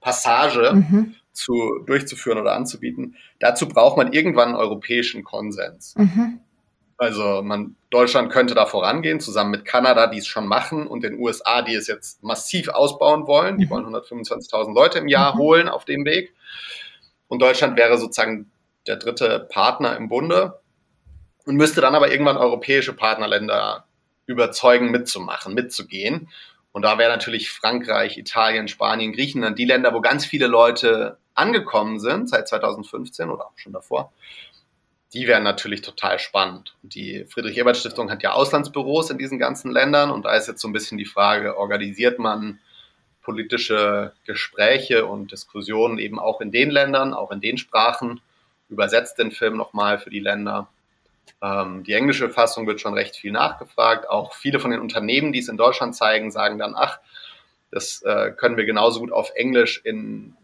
Passage 0.00 0.72
mhm. 0.72 1.16
zu, 1.32 1.52
durchzuführen 1.86 2.38
oder 2.38 2.54
anzubieten, 2.54 3.16
dazu 3.40 3.66
braucht 3.68 3.96
man 3.96 4.12
irgendwann 4.12 4.50
einen 4.50 4.56
europäischen 4.56 5.24
Konsens. 5.24 5.96
Mhm. 5.96 6.40
Also 6.96 7.42
man, 7.42 7.76
Deutschland 7.90 8.30
könnte 8.30 8.54
da 8.54 8.66
vorangehen, 8.66 9.20
zusammen 9.20 9.52
mit 9.52 9.64
Kanada, 9.64 10.08
die 10.08 10.18
es 10.18 10.26
schon 10.26 10.46
machen, 10.46 10.86
und 10.86 11.04
den 11.04 11.18
USA, 11.18 11.62
die 11.62 11.74
es 11.74 11.86
jetzt 11.86 12.22
massiv 12.24 12.68
ausbauen 12.68 13.26
wollen. 13.26 13.56
Die 13.58 13.66
mhm. 13.66 13.70
wollen 13.70 13.86
125.000 13.86 14.74
Leute 14.74 14.98
im 14.98 15.08
Jahr 15.08 15.34
mhm. 15.34 15.38
holen 15.38 15.68
auf 15.68 15.84
dem 15.84 16.04
Weg. 16.04 16.34
Und 17.28 17.40
Deutschland 17.40 17.76
wäre 17.76 17.98
sozusagen 17.98 18.50
der 18.88 18.96
dritte 18.96 19.46
Partner 19.50 19.96
im 19.96 20.08
Bunde 20.08 20.60
und 21.44 21.56
müsste 21.56 21.80
dann 21.80 21.94
aber 21.94 22.10
irgendwann 22.10 22.36
europäische 22.36 22.92
Partnerländer 22.92 23.84
überzeugen, 24.26 24.90
mitzumachen, 24.90 25.54
mitzugehen. 25.54 26.28
Und 26.72 26.82
da 26.82 26.98
wäre 26.98 27.10
natürlich 27.10 27.50
Frankreich, 27.50 28.18
Italien, 28.18 28.68
Spanien, 28.68 29.12
Griechenland 29.12 29.58
die 29.58 29.64
Länder, 29.64 29.94
wo 29.94 30.00
ganz 30.00 30.26
viele 30.26 30.46
Leute 30.46 31.18
angekommen 31.34 31.98
sind 32.00 32.28
seit 32.28 32.48
2015 32.48 33.30
oder 33.30 33.46
auch 33.46 33.56
schon 33.56 33.72
davor. 33.72 34.12
Die 35.14 35.26
wären 35.26 35.42
natürlich 35.42 35.80
total 35.80 36.18
spannend. 36.18 36.76
Und 36.82 36.94
die 36.94 37.24
Friedrich-Ebert-Stiftung 37.24 38.10
hat 38.10 38.22
ja 38.22 38.32
Auslandsbüros 38.32 39.10
in 39.10 39.16
diesen 39.16 39.38
ganzen 39.38 39.70
Ländern 39.70 40.10
und 40.10 40.24
da 40.24 40.34
ist 40.34 40.48
jetzt 40.48 40.60
so 40.60 40.68
ein 40.68 40.74
bisschen 40.74 40.98
die 40.98 41.06
Frage, 41.06 41.56
organisiert 41.56 42.18
man 42.18 42.58
politische 43.22 44.12
Gespräche 44.26 45.06
und 45.06 45.32
Diskussionen 45.32 45.98
eben 45.98 46.18
auch 46.18 46.40
in 46.40 46.50
den 46.50 46.70
Ländern, 46.70 47.14
auch 47.14 47.30
in 47.30 47.40
den 47.40 47.56
Sprachen 47.56 48.20
übersetzt 48.68 49.18
den 49.18 49.30
Film 49.30 49.56
nochmal 49.56 49.98
für 49.98 50.10
die 50.10 50.20
Länder. 50.20 50.68
Ähm, 51.42 51.84
die 51.84 51.92
englische 51.92 52.30
Fassung 52.30 52.66
wird 52.66 52.80
schon 52.80 52.94
recht 52.94 53.16
viel 53.16 53.32
nachgefragt. 53.32 54.08
Auch 54.08 54.34
viele 54.34 54.60
von 54.60 54.70
den 54.70 54.80
Unternehmen, 54.80 55.32
die 55.32 55.38
es 55.38 55.48
in 55.48 55.56
Deutschland 55.56 55.94
zeigen, 55.94 56.30
sagen 56.30 56.58
dann, 56.58 56.74
ach, 56.76 56.98
das 57.70 58.02
äh, 58.02 58.32
können 58.32 58.56
wir 58.56 58.64
genauso 58.64 59.00
gut 59.00 59.12
auf 59.12 59.30
Englisch 59.34 59.80
in 59.84 60.36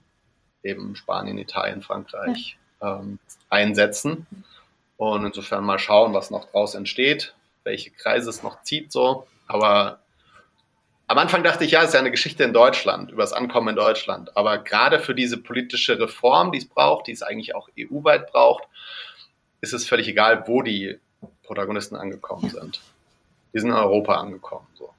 eben 0.63 0.97
Spanien, 0.97 1.39
Italien, 1.39 1.83
Frankreich 1.83 2.59
ähm, 2.81 3.19
einsetzen. 3.51 4.27
Und 4.97 5.25
insofern 5.25 5.65
mal 5.65 5.79
schauen, 5.79 6.15
was 6.15 6.31
noch 6.31 6.51
draus 6.51 6.75
entsteht, 6.75 7.35
welche 7.65 7.91
Kreise 7.91 8.31
es 8.31 8.43
noch 8.43 8.63
zieht 8.63 8.93
so. 8.93 9.27
Aber 9.47 10.01
am 11.07 11.19
Anfang 11.19 11.43
dachte 11.43 11.65
ich, 11.65 11.73
ja, 11.73 11.81
es 11.81 11.89
ist 11.89 11.95
ja 11.95 12.01
eine 12.01 12.11
Geschichte 12.11 12.45
in 12.45 12.53
Deutschland, 12.53 13.11
über 13.11 13.23
das 13.23 13.33
Ankommen 13.33 13.69
in 13.69 13.77
Deutschland. 13.77 14.37
Aber 14.37 14.59
gerade 14.59 15.01
für 15.01 15.15
diese 15.15 15.37
politische 15.37 15.99
Reform, 15.99 16.53
die 16.53 16.59
es 16.59 16.67
braucht, 16.67 17.07
die 17.07 17.13
es 17.13 17.23
eigentlich 17.23 17.55
auch 17.55 17.69
EU-weit 17.79 18.33
braucht, 18.33 18.65
ist 19.61 19.75
es 19.75 19.87
völlig 19.87 20.09
egal, 20.09 20.45
wo 20.47 20.63
die 20.63 20.99
Protagonisten 21.43 21.97
angekommen 21.97 22.49
sind. 22.51 22.81
Die 23.53 23.61
sind 23.61 23.71
in 23.71 23.77
Europa 23.77 24.15
angekommen. 24.15 24.67
So. 24.75 24.91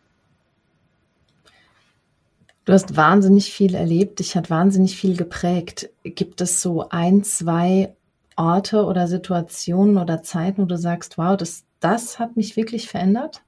Du 2.66 2.74
hast 2.74 2.96
wahnsinnig 2.96 3.52
viel 3.52 3.76
erlebt, 3.76 4.20
dich 4.20 4.36
hat 4.36 4.50
wahnsinnig 4.50 4.98
viel 4.98 5.18
geprägt. 5.18 5.90
Gibt 6.04 6.42
es 6.42 6.62
so 6.62 6.90
ein, 6.90 7.24
zwei 7.24 7.96
Orte 8.36 8.86
oder 8.86 9.08
Situationen 9.08 9.98
oder 9.98 10.22
Zeiten, 10.22 10.64
wo 10.64 10.66
du 10.66 10.78
sagst, 10.78 11.18
wow, 11.18 11.36
das, 11.38 11.64
das 11.80 12.20
hat 12.20 12.38
mich 12.38 12.58
wirklich 12.58 12.88
verändert? 12.90 13.42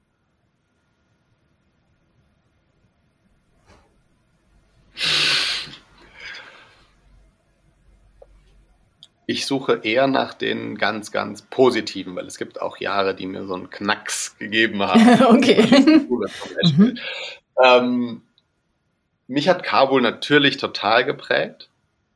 Ich 9.30 9.44
suche 9.44 9.80
eher 9.82 10.06
nach 10.06 10.32
den 10.32 10.78
ganz, 10.78 11.12
ganz 11.12 11.42
positiven, 11.42 12.16
weil 12.16 12.26
es 12.26 12.38
gibt 12.38 12.62
auch 12.62 12.78
Jahre, 12.78 13.14
die 13.14 13.26
mir 13.26 13.46
so 13.46 13.52
einen 13.52 13.68
Knacks 13.68 14.38
gegeben 14.38 14.82
haben. 14.82 15.22
okay. 15.26 15.66
Mhm. 16.62 16.98
Ähm, 17.62 18.22
mich 19.26 19.50
hat 19.50 19.62
Kabul 19.62 20.00
natürlich 20.00 20.56
total 20.56 21.04
geprägt, 21.04 21.68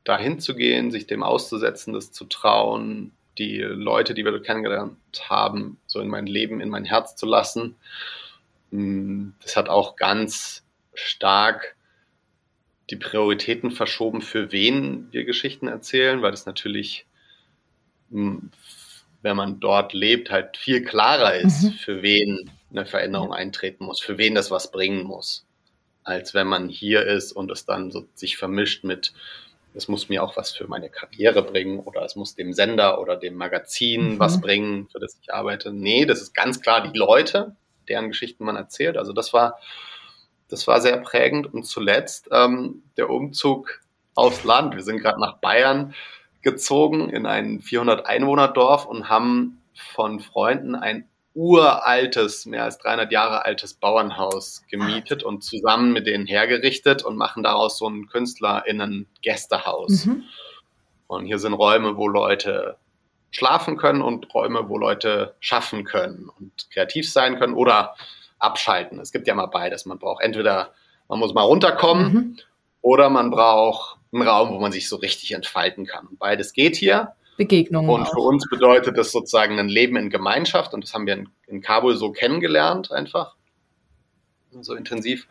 dahin 0.03 0.39
zu 0.39 0.55
gehen, 0.55 0.89
sich 0.89 1.05
dem 1.05 1.21
auszusetzen, 1.21 1.93
das 1.93 2.11
zu 2.11 2.25
trauen, 2.25 3.11
die 3.37 3.59
Leute, 3.59 4.15
die 4.15 4.25
wir 4.25 4.31
dort 4.31 4.45
kennengelernt 4.45 4.97
haben, 5.29 5.77
so 5.85 5.99
in 5.99 6.07
mein 6.07 6.25
Leben, 6.25 6.61
in 6.61 6.69
mein 6.69 6.83
Herz 6.83 7.15
zu 7.15 7.27
lassen. 7.27 7.75
Mm, 8.71 9.33
das 9.43 9.55
hat 9.55 9.69
auch 9.69 9.97
ganz 9.97 10.63
stark 10.95 11.75
die 12.93 12.99
Prioritäten 12.99 13.71
verschoben, 13.71 14.21
für 14.21 14.51
wen 14.51 15.07
wir 15.11 15.25
Geschichten 15.25 15.67
erzählen, 15.67 16.21
weil 16.21 16.29
das 16.29 16.45
natürlich, 16.45 17.07
hm, 18.11 18.51
wenn 19.23 19.35
man 19.35 19.59
dort 19.59 19.93
lebt, 19.93 20.29
halt 20.29 20.57
viel 20.57 20.83
klarer 20.83 21.33
ist, 21.33 21.63
mhm. 21.63 21.71
für 21.71 22.03
wen 22.03 22.51
eine 22.69 22.85
Veränderung 22.85 23.33
eintreten 23.33 23.85
muss, 23.85 23.99
für 23.99 24.19
wen 24.19 24.35
das 24.35 24.51
was 24.51 24.69
bringen 24.69 25.05
muss, 25.05 25.43
als 26.03 26.35
wenn 26.35 26.45
man 26.45 26.69
hier 26.69 27.03
ist 27.03 27.31
und 27.31 27.49
es 27.49 27.65
dann 27.65 27.89
so 27.89 28.07
sich 28.13 28.37
vermischt 28.37 28.83
mit, 28.83 29.13
es 29.73 29.87
muss 29.87 30.07
mir 30.07 30.21
auch 30.21 30.37
was 30.37 30.51
für 30.51 30.67
meine 30.67 30.89
Karriere 30.91 31.41
bringen 31.41 31.79
oder 31.79 32.03
es 32.03 32.15
muss 32.15 32.35
dem 32.35 32.53
Sender 32.53 33.01
oder 33.01 33.15
dem 33.15 33.33
Magazin 33.33 34.13
mhm. 34.13 34.19
was 34.19 34.39
bringen, 34.39 34.87
für 34.91 34.99
das 34.99 35.17
ich 35.19 35.33
arbeite. 35.33 35.73
Nee, 35.73 36.05
das 36.05 36.21
ist 36.21 36.35
ganz 36.35 36.61
klar 36.61 36.87
die 36.87 36.95
Leute, 36.95 37.55
deren 37.87 38.09
Geschichten 38.09 38.45
man 38.45 38.55
erzählt. 38.55 38.97
Also 38.97 39.13
das 39.13 39.33
war 39.33 39.57
das 40.49 40.67
war 40.67 40.81
sehr 40.81 40.97
prägend. 40.97 41.53
Und 41.53 41.65
zuletzt 41.65 42.29
ähm, 42.31 42.83
der 42.97 43.09
Umzug 43.09 43.81
aufs 44.15 44.43
Land. 44.43 44.75
Wir 44.75 44.83
sind 44.83 44.99
gerade 44.99 45.19
nach 45.19 45.37
Bayern 45.37 45.93
gezogen 46.41 47.09
in 47.09 47.25
ein 47.25 47.61
400 47.61 48.05
Einwohner 48.05 48.47
Dorf 48.47 48.85
und 48.85 49.09
haben 49.09 49.61
von 49.73 50.19
Freunden 50.19 50.75
ein 50.75 51.07
uraltes, 51.33 52.45
mehr 52.45 52.63
als 52.63 52.77
300 52.77 53.11
Jahre 53.11 53.43
altes 53.45 53.73
Bauernhaus 53.73 54.63
gemietet 54.69 55.23
und 55.23 55.43
zusammen 55.43 55.91
mit 55.91 56.05
denen 56.05 56.27
hergerichtet 56.27 57.03
und 57.03 57.17
machen 57.17 57.41
daraus 57.41 57.79
so 57.79 57.89
ein 57.89 58.07
KünstlerInnen-Gästehaus. 58.07 60.05
Mhm. 60.05 60.23
Und 61.07 61.25
hier 61.25 61.39
sind 61.39 61.53
Räume, 61.53 61.97
wo 61.97 62.07
Leute 62.07 62.77
schlafen 63.31 63.77
können 63.77 64.03
und 64.03 64.33
Räume, 64.33 64.69
wo 64.69 64.77
Leute 64.77 65.35
schaffen 65.39 65.85
können 65.85 66.29
und 66.29 66.69
kreativ 66.71 67.11
sein 67.11 67.39
können 67.39 67.55
oder 67.55 67.95
abschalten. 68.43 68.99
Es 68.99 69.11
gibt 69.11 69.27
ja 69.27 69.35
mal 69.35 69.47
beides. 69.47 69.85
Man 69.85 69.99
braucht 69.99 70.23
entweder, 70.23 70.73
man 71.07 71.19
muss 71.19 71.33
mal 71.33 71.43
runterkommen 71.43 72.13
mhm. 72.13 72.37
oder 72.81 73.09
man 73.09 73.31
braucht 73.31 73.97
einen 74.11 74.27
Raum, 74.27 74.49
wo 74.51 74.59
man 74.59 74.71
sich 74.71 74.89
so 74.89 74.97
richtig 74.97 75.31
entfalten 75.31 75.85
kann. 75.85 76.07
beides 76.19 76.53
geht 76.53 76.75
hier. 76.75 77.13
Begegnungen. 77.37 77.89
Und 77.89 78.07
für 78.07 78.19
uns 78.19 78.47
bedeutet 78.47 78.97
das 78.97 79.11
sozusagen 79.11 79.57
ein 79.59 79.69
Leben 79.69 79.95
in 79.95 80.09
Gemeinschaft 80.09 80.73
und 80.73 80.83
das 80.83 80.93
haben 80.93 81.07
wir 81.07 81.15
in, 81.15 81.29
in 81.47 81.61
Kabul 81.61 81.95
so 81.95 82.11
kennengelernt 82.11 82.91
einfach. 82.91 83.35
So 84.61 84.75
intensiv. 84.75 85.27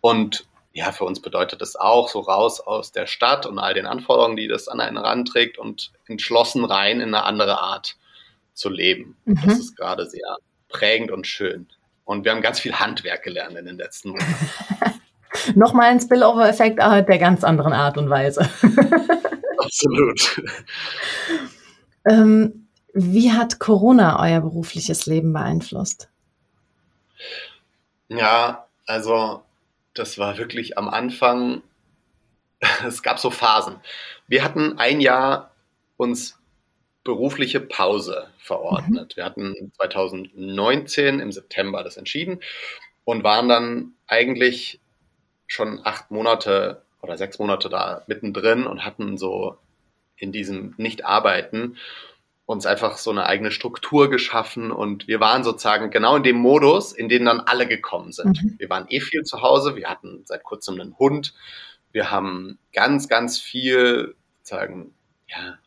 Und 0.00 0.46
ja, 0.72 0.90
für 0.92 1.04
uns 1.04 1.20
bedeutet 1.20 1.60
das 1.60 1.76
auch 1.76 2.08
so 2.08 2.20
raus 2.20 2.60
aus 2.60 2.90
der 2.90 3.06
Stadt 3.06 3.46
und 3.46 3.58
all 3.58 3.74
den 3.74 3.86
Anforderungen, 3.86 4.36
die 4.36 4.48
das 4.48 4.66
an 4.66 4.80
einen 4.80 4.98
ranträgt 4.98 5.56
und 5.56 5.92
entschlossen 6.06 6.64
rein 6.64 7.00
in 7.00 7.14
eine 7.14 7.24
andere 7.24 7.60
Art 7.60 7.96
zu 8.52 8.68
leben. 8.68 9.16
Mhm. 9.24 9.40
Das 9.44 9.58
ist 9.58 9.76
gerade 9.76 10.04
sehr 10.06 10.36
prägend 10.68 11.12
und 11.12 11.26
schön. 11.26 11.68
Und 12.06 12.24
wir 12.24 12.32
haben 12.32 12.40
ganz 12.40 12.60
viel 12.60 12.72
Handwerk 12.72 13.24
gelernt 13.24 13.58
in 13.58 13.66
den 13.66 13.76
letzten 13.76 14.10
Monaten. 14.10 14.48
Nochmal 15.54 15.90
ein 15.90 16.00
Spillover-Effekt 16.00 16.78
der 16.78 17.18
ganz 17.18 17.44
anderen 17.44 17.72
Art 17.72 17.98
und 17.98 18.08
Weise. 18.08 18.48
Absolut. 19.58 20.40
Ähm, 22.08 22.68
wie 22.94 23.32
hat 23.32 23.58
Corona 23.58 24.22
euer 24.22 24.40
berufliches 24.40 25.06
Leben 25.06 25.32
beeinflusst? 25.32 26.08
Ja, 28.08 28.66
also 28.86 29.42
das 29.92 30.16
war 30.16 30.38
wirklich 30.38 30.78
am 30.78 30.88
Anfang, 30.88 31.62
es 32.86 33.02
gab 33.02 33.18
so 33.18 33.30
Phasen. 33.30 33.80
Wir 34.28 34.44
hatten 34.44 34.78
ein 34.78 35.00
Jahr 35.00 35.50
uns 35.96 36.38
berufliche 37.06 37.60
Pause 37.60 38.28
verordnet. 38.36 39.12
Mhm. 39.12 39.16
Wir 39.16 39.24
hatten 39.24 39.72
2019 39.76 41.20
im 41.20 41.32
September 41.32 41.82
das 41.82 41.96
entschieden 41.96 42.40
und 43.04 43.24
waren 43.24 43.48
dann 43.48 43.92
eigentlich 44.06 44.80
schon 45.46 45.80
acht 45.84 46.10
Monate 46.10 46.82
oder 47.00 47.16
sechs 47.16 47.38
Monate 47.38 47.68
da 47.68 48.02
mittendrin 48.08 48.66
und 48.66 48.84
hatten 48.84 49.16
so 49.16 49.56
in 50.16 50.32
diesem 50.32 50.74
Nicht-Arbeiten 50.76 51.76
uns 52.46 52.66
einfach 52.66 52.96
so 52.96 53.10
eine 53.10 53.26
eigene 53.26 53.50
Struktur 53.50 54.10
geschaffen 54.10 54.70
und 54.70 55.08
wir 55.08 55.20
waren 55.20 55.44
sozusagen 55.44 55.90
genau 55.90 56.16
in 56.16 56.22
dem 56.22 56.36
Modus, 56.36 56.92
in 56.92 57.08
den 57.08 57.24
dann 57.24 57.40
alle 57.40 57.66
gekommen 57.66 58.12
sind. 58.12 58.42
Mhm. 58.42 58.54
Wir 58.58 58.70
waren 58.70 58.86
eh 58.88 59.00
viel 59.00 59.22
zu 59.22 59.42
Hause, 59.42 59.76
wir 59.76 59.88
hatten 59.88 60.22
seit 60.24 60.42
kurzem 60.44 60.80
einen 60.80 60.98
Hund, 60.98 61.34
wir 61.92 62.10
haben 62.10 62.58
ganz, 62.72 63.08
ganz 63.08 63.38
viel 63.38 64.14
sozusagen, 64.42 64.94
ja, 65.28 65.58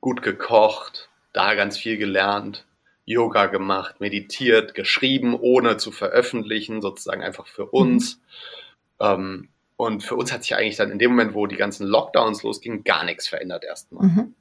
gut 0.00 0.22
gekocht, 0.22 1.08
da 1.32 1.54
ganz 1.54 1.78
viel 1.78 1.98
gelernt, 1.98 2.64
Yoga 3.04 3.46
gemacht, 3.46 4.00
meditiert, 4.00 4.74
geschrieben, 4.74 5.34
ohne 5.34 5.78
zu 5.78 5.92
veröffentlichen, 5.92 6.82
sozusagen 6.82 7.22
einfach 7.22 7.46
für 7.46 7.66
uns. 7.66 8.20
Mhm. 9.00 9.06
Ähm, 9.06 9.48
und 9.76 10.02
für 10.02 10.16
uns 10.16 10.32
hat 10.32 10.42
sich 10.42 10.56
eigentlich 10.56 10.76
dann 10.76 10.90
in 10.90 10.98
dem 10.98 11.12
Moment, 11.12 11.34
wo 11.34 11.46
die 11.46 11.56
ganzen 11.56 11.86
Lockdowns 11.86 12.42
losgingen, 12.42 12.84
gar 12.84 13.04
nichts 13.04 13.28
verändert 13.28 13.64
erstmal. 13.64 14.08
Mhm. 14.08 14.34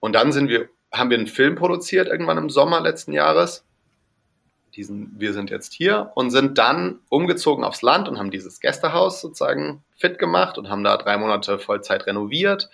Und 0.00 0.12
dann 0.14 0.32
sind 0.32 0.48
wir, 0.48 0.68
haben 0.92 1.10
wir 1.10 1.16
einen 1.16 1.28
Film 1.28 1.54
produziert 1.54 2.08
irgendwann 2.08 2.38
im 2.38 2.50
Sommer 2.50 2.80
letzten 2.80 3.12
Jahres. 3.12 3.64
Diesen, 4.74 5.14
wir 5.18 5.32
sind 5.32 5.50
jetzt 5.50 5.72
hier 5.72 6.12
und 6.14 6.30
sind 6.30 6.58
dann 6.58 7.00
umgezogen 7.08 7.64
aufs 7.64 7.82
Land 7.82 8.08
und 8.08 8.18
haben 8.18 8.30
dieses 8.30 8.60
Gästehaus 8.60 9.20
sozusagen 9.20 9.82
fit 9.96 10.18
gemacht 10.18 10.58
und 10.58 10.68
haben 10.68 10.84
da 10.84 10.96
drei 10.96 11.16
Monate 11.16 11.58
Vollzeit 11.58 12.06
renoviert. 12.06 12.68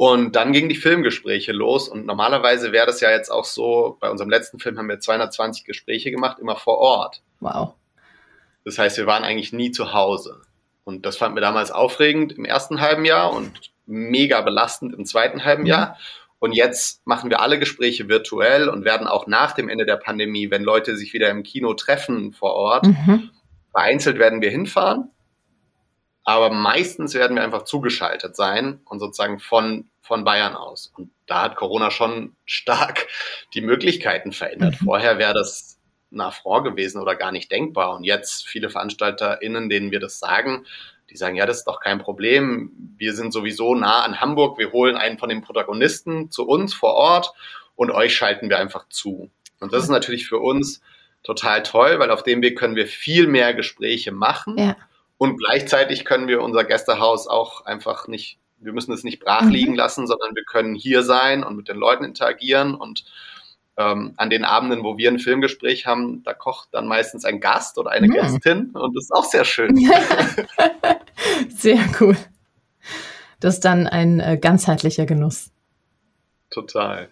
Und 0.00 0.36
dann 0.36 0.52
gingen 0.52 0.68
die 0.68 0.76
Filmgespräche 0.76 1.50
los 1.50 1.88
und 1.88 2.06
normalerweise 2.06 2.70
wäre 2.70 2.86
das 2.86 3.00
ja 3.00 3.10
jetzt 3.10 3.30
auch 3.30 3.44
so, 3.44 3.96
bei 3.98 4.08
unserem 4.08 4.30
letzten 4.30 4.60
Film 4.60 4.78
haben 4.78 4.88
wir 4.88 5.00
220 5.00 5.64
Gespräche 5.64 6.12
gemacht, 6.12 6.38
immer 6.38 6.54
vor 6.54 6.78
Ort. 6.78 7.20
Wow. 7.40 7.74
Das 8.64 8.78
heißt, 8.78 8.96
wir 8.96 9.08
waren 9.08 9.24
eigentlich 9.24 9.52
nie 9.52 9.72
zu 9.72 9.92
Hause. 9.92 10.42
Und 10.84 11.04
das 11.04 11.16
fanden 11.16 11.36
wir 11.36 11.40
damals 11.40 11.72
aufregend 11.72 12.30
im 12.38 12.44
ersten 12.44 12.80
halben 12.80 13.04
Jahr 13.04 13.32
und 13.32 13.72
mega 13.86 14.40
belastend 14.40 14.94
im 14.94 15.04
zweiten 15.04 15.44
halben 15.44 15.64
mhm. 15.64 15.68
Jahr. 15.68 15.98
Und 16.38 16.52
jetzt 16.52 17.04
machen 17.04 17.28
wir 17.28 17.40
alle 17.40 17.58
Gespräche 17.58 18.08
virtuell 18.08 18.68
und 18.68 18.84
werden 18.84 19.08
auch 19.08 19.26
nach 19.26 19.50
dem 19.50 19.68
Ende 19.68 19.84
der 19.84 19.96
Pandemie, 19.96 20.48
wenn 20.52 20.62
Leute 20.62 20.96
sich 20.96 21.12
wieder 21.12 21.28
im 21.28 21.42
Kino 21.42 21.74
treffen 21.74 22.32
vor 22.32 22.52
Ort, 22.52 22.86
mhm. 22.86 23.30
vereinzelt 23.72 24.20
werden 24.20 24.42
wir 24.42 24.50
hinfahren. 24.50 25.10
Aber 26.28 26.50
meistens 26.50 27.14
werden 27.14 27.38
wir 27.38 27.42
einfach 27.42 27.62
zugeschaltet 27.62 28.36
sein 28.36 28.82
und 28.84 28.98
sozusagen 28.98 29.38
von, 29.38 29.88
von 30.02 30.24
Bayern 30.24 30.54
aus. 30.54 30.92
Und 30.94 31.10
da 31.26 31.40
hat 31.40 31.56
Corona 31.56 31.90
schon 31.90 32.36
stark 32.44 33.06
die 33.54 33.62
Möglichkeiten 33.62 34.32
verändert. 34.32 34.78
Mhm. 34.78 34.84
Vorher 34.84 35.16
wäre 35.16 35.32
das 35.32 35.78
nach 36.10 36.34
vor 36.34 36.62
gewesen 36.62 37.00
oder 37.00 37.16
gar 37.16 37.32
nicht 37.32 37.50
denkbar. 37.50 37.96
Und 37.96 38.04
jetzt 38.04 38.46
viele 38.46 38.68
VeranstalterInnen, 38.68 39.70
denen 39.70 39.90
wir 39.90 40.00
das 40.00 40.18
sagen, 40.18 40.66
die 41.08 41.16
sagen, 41.16 41.34
ja, 41.34 41.46
das 41.46 41.60
ist 41.60 41.66
doch 41.66 41.80
kein 41.80 41.98
Problem. 41.98 42.72
Wir 42.98 43.14
sind 43.14 43.32
sowieso 43.32 43.74
nah 43.74 44.02
an 44.02 44.20
Hamburg. 44.20 44.58
Wir 44.58 44.70
holen 44.70 44.98
einen 44.98 45.16
von 45.16 45.30
den 45.30 45.40
Protagonisten 45.40 46.30
zu 46.30 46.46
uns 46.46 46.74
vor 46.74 46.92
Ort 46.92 47.32
und 47.74 47.90
euch 47.90 48.14
schalten 48.14 48.50
wir 48.50 48.58
einfach 48.58 48.86
zu. 48.90 49.30
Und 49.60 49.72
das 49.72 49.84
ist 49.84 49.88
natürlich 49.88 50.26
für 50.26 50.40
uns 50.40 50.82
total 51.22 51.62
toll, 51.62 51.98
weil 51.98 52.10
auf 52.10 52.22
dem 52.22 52.42
Weg 52.42 52.58
können 52.58 52.76
wir 52.76 52.86
viel 52.86 53.26
mehr 53.28 53.54
Gespräche 53.54 54.12
machen. 54.12 54.58
Ja. 54.58 54.76
Und 55.18 55.36
gleichzeitig 55.36 56.04
können 56.04 56.28
wir 56.28 56.40
unser 56.42 56.64
Gästehaus 56.64 57.26
auch 57.26 57.66
einfach 57.66 58.06
nicht, 58.06 58.38
wir 58.58 58.72
müssen 58.72 58.92
es 58.92 59.04
nicht 59.04 59.20
brach 59.20 59.44
liegen 59.44 59.72
mhm. 59.72 59.78
lassen, 59.78 60.06
sondern 60.06 60.34
wir 60.34 60.44
können 60.44 60.74
hier 60.74 61.02
sein 61.02 61.44
und 61.44 61.56
mit 61.56 61.68
den 61.68 61.76
Leuten 61.76 62.04
interagieren 62.04 62.74
und 62.74 63.04
ähm, 63.76 64.14
an 64.16 64.30
den 64.30 64.44
Abenden, 64.44 64.82
wo 64.82 64.96
wir 64.96 65.10
ein 65.10 65.18
Filmgespräch 65.18 65.86
haben, 65.86 66.22
da 66.24 66.34
kocht 66.34 66.68
dann 66.72 66.88
meistens 66.88 67.24
ein 67.24 67.40
Gast 67.40 67.78
oder 67.78 67.90
eine 67.90 68.08
mhm. 68.08 68.12
Gästin 68.12 68.70
und 68.70 68.96
das 68.96 69.04
ist 69.04 69.12
auch 69.12 69.24
sehr 69.24 69.44
schön. 69.44 69.76
sehr 71.48 71.78
cool. 72.00 72.16
Das 73.40 73.54
ist 73.54 73.64
dann 73.64 73.86
ein 73.86 74.20
äh, 74.20 74.38
ganzheitlicher 74.40 75.06
Genuss. 75.06 75.50
Total. 76.50 77.08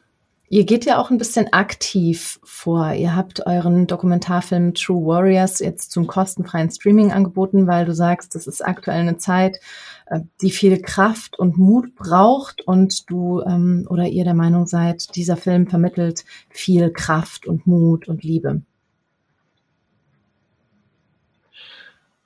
Ihr 0.49 0.65
geht 0.65 0.85
ja 0.85 0.99
auch 0.99 1.11
ein 1.11 1.19
bisschen 1.19 1.53
aktiv 1.53 2.39
vor. 2.45 2.93
Ihr 2.93 3.17
habt 3.17 3.47
euren 3.47 3.89
Dokumentarfilm 3.89 4.75
True 4.75 5.05
Warriors 5.05 5.59
jetzt 5.59 5.91
zum 5.91 6.07
kostenfreien 6.07 6.71
Streaming 6.71 7.11
angeboten, 7.11 7.67
weil 7.67 7.85
du 7.85 7.93
sagst, 7.93 8.35
das 8.37 8.47
ist 8.47 8.65
aktuell 8.65 9.01
eine 9.01 9.17
Zeit, 9.17 9.59
äh, 10.07 10.21
die 10.41 10.51
viel 10.51 10.81
Kraft 10.81 11.37
und 11.37 11.59
Mut 11.59 11.97
braucht 11.97 12.63
und 12.63 13.11
du 13.11 13.43
ähm, 13.43 13.87
oder 13.91 14.05
ihr 14.05 14.23
der 14.23 14.35
Meinung 14.35 14.67
seid, 14.67 15.17
dieser 15.17 15.37
Film 15.37 15.67
vermittelt 15.67 16.25
viel 16.49 16.91
Kraft 16.93 17.47
und 17.47 17.67
Mut 17.67 18.07
und 18.07 18.23
Liebe. 18.23 18.63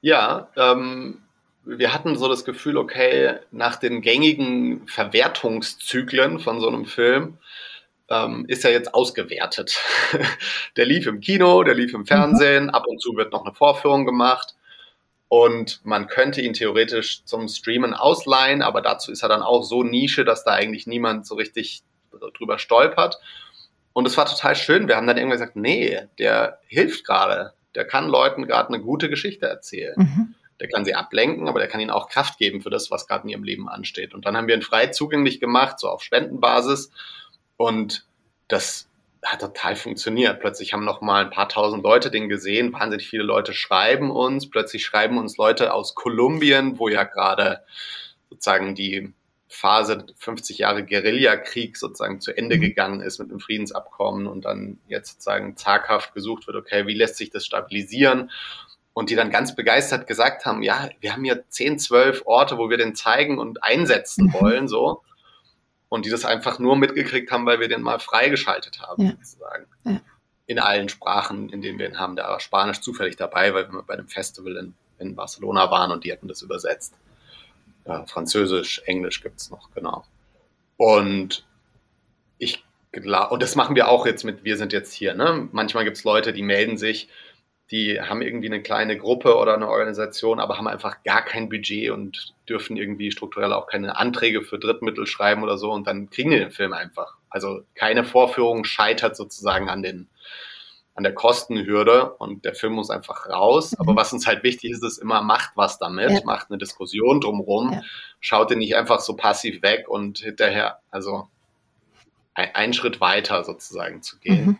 Ja, 0.02 0.48
ähm, 0.56 1.22
wir 1.64 1.94
hatten 1.94 2.16
so 2.16 2.28
das 2.28 2.44
Gefühl, 2.44 2.76
okay, 2.76 3.36
nach 3.50 3.76
den 3.76 4.02
gängigen 4.02 4.86
Verwertungszyklen 4.86 6.38
von 6.38 6.60
so 6.60 6.68
einem 6.68 6.84
Film, 6.84 7.38
ähm, 8.10 8.44
ist 8.48 8.64
ja 8.64 8.70
jetzt 8.70 8.92
ausgewertet. 8.92 9.78
der 10.76 10.84
lief 10.84 11.06
im 11.06 11.20
Kino, 11.20 11.62
der 11.62 11.74
lief 11.74 11.94
im 11.94 12.06
Fernsehen, 12.06 12.64
mhm. 12.64 12.70
ab 12.70 12.86
und 12.86 13.00
zu 13.00 13.16
wird 13.16 13.32
noch 13.32 13.44
eine 13.44 13.54
Vorführung 13.54 14.04
gemacht. 14.04 14.54
Und 15.28 15.80
man 15.84 16.08
könnte 16.08 16.40
ihn 16.40 16.54
theoretisch 16.54 17.24
zum 17.24 17.46
Streamen 17.46 17.94
ausleihen, 17.94 18.62
aber 18.62 18.82
dazu 18.82 19.12
ist 19.12 19.22
er 19.22 19.28
dann 19.28 19.42
auch 19.42 19.62
so 19.62 19.84
Nische, 19.84 20.24
dass 20.24 20.42
da 20.42 20.52
eigentlich 20.52 20.88
niemand 20.88 21.24
so 21.24 21.36
richtig 21.36 21.82
drüber 22.36 22.58
stolpert. 22.58 23.20
Und 23.92 24.06
es 24.06 24.16
war 24.16 24.26
total 24.26 24.56
schön. 24.56 24.88
Wir 24.88 24.96
haben 24.96 25.06
dann 25.06 25.16
irgendwie 25.16 25.36
gesagt, 25.36 25.54
nee, 25.54 26.00
der 26.18 26.58
hilft 26.66 27.04
gerade. 27.06 27.52
Der 27.76 27.84
kann 27.84 28.08
Leuten 28.08 28.46
gerade 28.46 28.68
eine 28.68 28.82
gute 28.82 29.08
Geschichte 29.08 29.46
erzählen. 29.46 29.94
Mhm. 29.96 30.34
Der 30.58 30.68
kann 30.68 30.84
sie 30.84 30.94
ablenken, 30.94 31.48
aber 31.48 31.60
der 31.60 31.68
kann 31.68 31.80
ihnen 31.80 31.90
auch 31.90 32.08
Kraft 32.08 32.38
geben 32.38 32.60
für 32.60 32.70
das, 32.70 32.90
was 32.90 33.06
gerade 33.06 33.22
in 33.22 33.30
ihrem 33.30 33.44
Leben 33.44 33.68
ansteht. 33.68 34.14
Und 34.14 34.26
dann 34.26 34.36
haben 34.36 34.48
wir 34.48 34.56
ihn 34.56 34.62
frei 34.62 34.88
zugänglich 34.88 35.38
gemacht, 35.38 35.78
so 35.78 35.88
auf 35.88 36.02
Spendenbasis. 36.02 36.90
Und 37.60 38.06
das 38.48 38.88
hat 39.22 39.42
total 39.42 39.76
funktioniert. 39.76 40.40
Plötzlich 40.40 40.72
haben 40.72 40.86
noch 40.86 41.02
mal 41.02 41.26
ein 41.26 41.30
paar 41.30 41.46
tausend 41.46 41.82
Leute 41.82 42.10
den 42.10 42.30
gesehen. 42.30 42.72
Wahnsinnig 42.72 43.06
viele 43.06 43.22
Leute 43.22 43.52
schreiben 43.52 44.10
uns. 44.10 44.48
Plötzlich 44.48 44.82
schreiben 44.82 45.18
uns 45.18 45.36
Leute 45.36 45.74
aus 45.74 45.94
Kolumbien, 45.94 46.78
wo 46.78 46.88
ja 46.88 47.04
gerade 47.04 47.60
sozusagen 48.30 48.74
die 48.74 49.12
Phase 49.46 50.06
50 50.16 50.56
Jahre 50.56 50.86
Guerillakrieg 50.86 51.76
sozusagen 51.76 52.22
zu 52.22 52.34
Ende 52.34 52.56
mhm. 52.56 52.60
gegangen 52.62 53.00
ist 53.02 53.18
mit 53.18 53.28
einem 53.28 53.40
Friedensabkommen 53.40 54.26
und 54.26 54.46
dann 54.46 54.78
jetzt 54.88 55.12
sozusagen 55.12 55.54
zaghaft 55.58 56.14
gesucht 56.14 56.46
wird, 56.46 56.56
okay, 56.56 56.86
wie 56.86 56.94
lässt 56.94 57.18
sich 57.18 57.28
das 57.28 57.44
stabilisieren? 57.44 58.30
und 58.92 59.08
die 59.08 59.14
dann 59.14 59.30
ganz 59.30 59.54
begeistert 59.54 60.08
gesagt 60.08 60.44
haben, 60.44 60.62
ja, 60.64 60.90
wir 60.98 61.12
haben 61.12 61.22
hier 61.22 61.44
10, 61.48 61.78
12 61.78 62.22
Orte, 62.26 62.58
wo 62.58 62.68
wir 62.70 62.76
den 62.76 62.96
zeigen 62.96 63.38
und 63.38 63.62
einsetzen 63.62 64.26
mhm. 64.26 64.32
wollen, 64.32 64.68
so. 64.68 65.02
Und 65.90 66.06
die 66.06 66.10
das 66.10 66.24
einfach 66.24 66.58
nur 66.58 66.76
mitgekriegt 66.76 67.30
haben, 67.30 67.44
weil 67.44 67.60
wir 67.60 67.68
den 67.68 67.82
mal 67.82 67.98
freigeschaltet 67.98 68.80
haben, 68.80 69.04
ja. 69.04 69.10
sozusagen. 69.10 69.66
Ja. 69.84 70.00
In 70.46 70.58
allen 70.58 70.88
Sprachen, 70.88 71.50
in 71.50 71.60
denen 71.60 71.78
wir 71.78 71.86
ihn 71.86 71.98
haben. 71.98 72.16
Da 72.16 72.28
war 72.28 72.40
Spanisch 72.40 72.80
zufällig 72.80 73.16
dabei, 73.16 73.52
weil 73.52 73.70
wir 73.70 73.82
bei 73.82 73.94
einem 73.94 74.08
Festival 74.08 74.56
in, 74.56 74.74
in 74.98 75.14
Barcelona 75.14 75.70
waren 75.70 75.90
und 75.92 76.04
die 76.04 76.12
hatten 76.12 76.28
das 76.28 76.40
übersetzt. 76.40 76.94
Ja, 77.86 78.06
Französisch, 78.06 78.80
Englisch 78.86 79.22
gibt's 79.22 79.50
noch, 79.50 79.70
genau. 79.74 80.04
Und 80.76 81.44
ich 82.38 82.64
glaube, 82.92 83.34
und 83.34 83.42
das 83.42 83.54
machen 83.54 83.76
wir 83.76 83.88
auch 83.88 84.06
jetzt 84.06 84.24
mit, 84.24 84.44
wir 84.44 84.56
sind 84.56 84.72
jetzt 84.72 84.92
hier, 84.92 85.14
ne? 85.14 85.48
Manchmal 85.52 85.84
gibt's 85.84 86.04
Leute, 86.04 86.32
die 86.32 86.42
melden 86.42 86.78
sich, 86.78 87.08
die 87.70 88.00
haben 88.00 88.20
irgendwie 88.20 88.48
eine 88.48 88.62
kleine 88.62 88.98
Gruppe 88.98 89.36
oder 89.36 89.54
eine 89.54 89.68
Organisation, 89.68 90.40
aber 90.40 90.58
haben 90.58 90.66
einfach 90.66 91.04
gar 91.04 91.24
kein 91.24 91.48
Budget 91.48 91.90
und 91.90 92.34
dürfen 92.48 92.76
irgendwie 92.76 93.12
strukturell 93.12 93.52
auch 93.52 93.66
keine 93.66 93.96
Anträge 93.96 94.42
für 94.42 94.58
Drittmittel 94.58 95.06
schreiben 95.06 95.42
oder 95.42 95.56
so 95.56 95.70
und 95.70 95.86
dann 95.86 96.10
kriegen 96.10 96.30
die 96.30 96.38
den 96.38 96.50
Film 96.50 96.72
einfach. 96.72 97.14
Also 97.28 97.62
keine 97.74 98.02
Vorführung 98.02 98.64
scheitert 98.64 99.16
sozusagen 99.16 99.68
an 99.68 99.82
den 99.82 100.08
an 100.94 101.04
der 101.04 101.14
Kostenhürde 101.14 102.10
und 102.16 102.44
der 102.44 102.54
Film 102.54 102.74
muss 102.74 102.90
einfach 102.90 103.26
raus. 103.28 103.72
Mhm. 103.72 103.78
Aber 103.78 103.96
was 103.96 104.12
uns 104.12 104.26
halt 104.26 104.42
wichtig 104.42 104.72
ist, 104.72 104.82
ist 104.82 104.98
immer, 104.98 105.22
macht 105.22 105.52
was 105.54 105.78
damit, 105.78 106.10
ja. 106.10 106.20
macht 106.24 106.50
eine 106.50 106.58
Diskussion 106.58 107.20
drumherum, 107.20 107.72
ja. 107.72 107.82
schaut 108.18 108.50
den 108.50 108.58
nicht 108.58 108.76
einfach 108.76 109.00
so 109.00 109.16
passiv 109.16 109.62
weg 109.62 109.88
und 109.88 110.18
hinterher, 110.18 110.80
also 110.90 111.28
ein, 112.34 112.54
einen 112.54 112.72
Schritt 112.74 113.00
weiter 113.00 113.44
sozusagen 113.44 114.02
zu 114.02 114.18
gehen. 114.18 114.46
Mhm. 114.46 114.58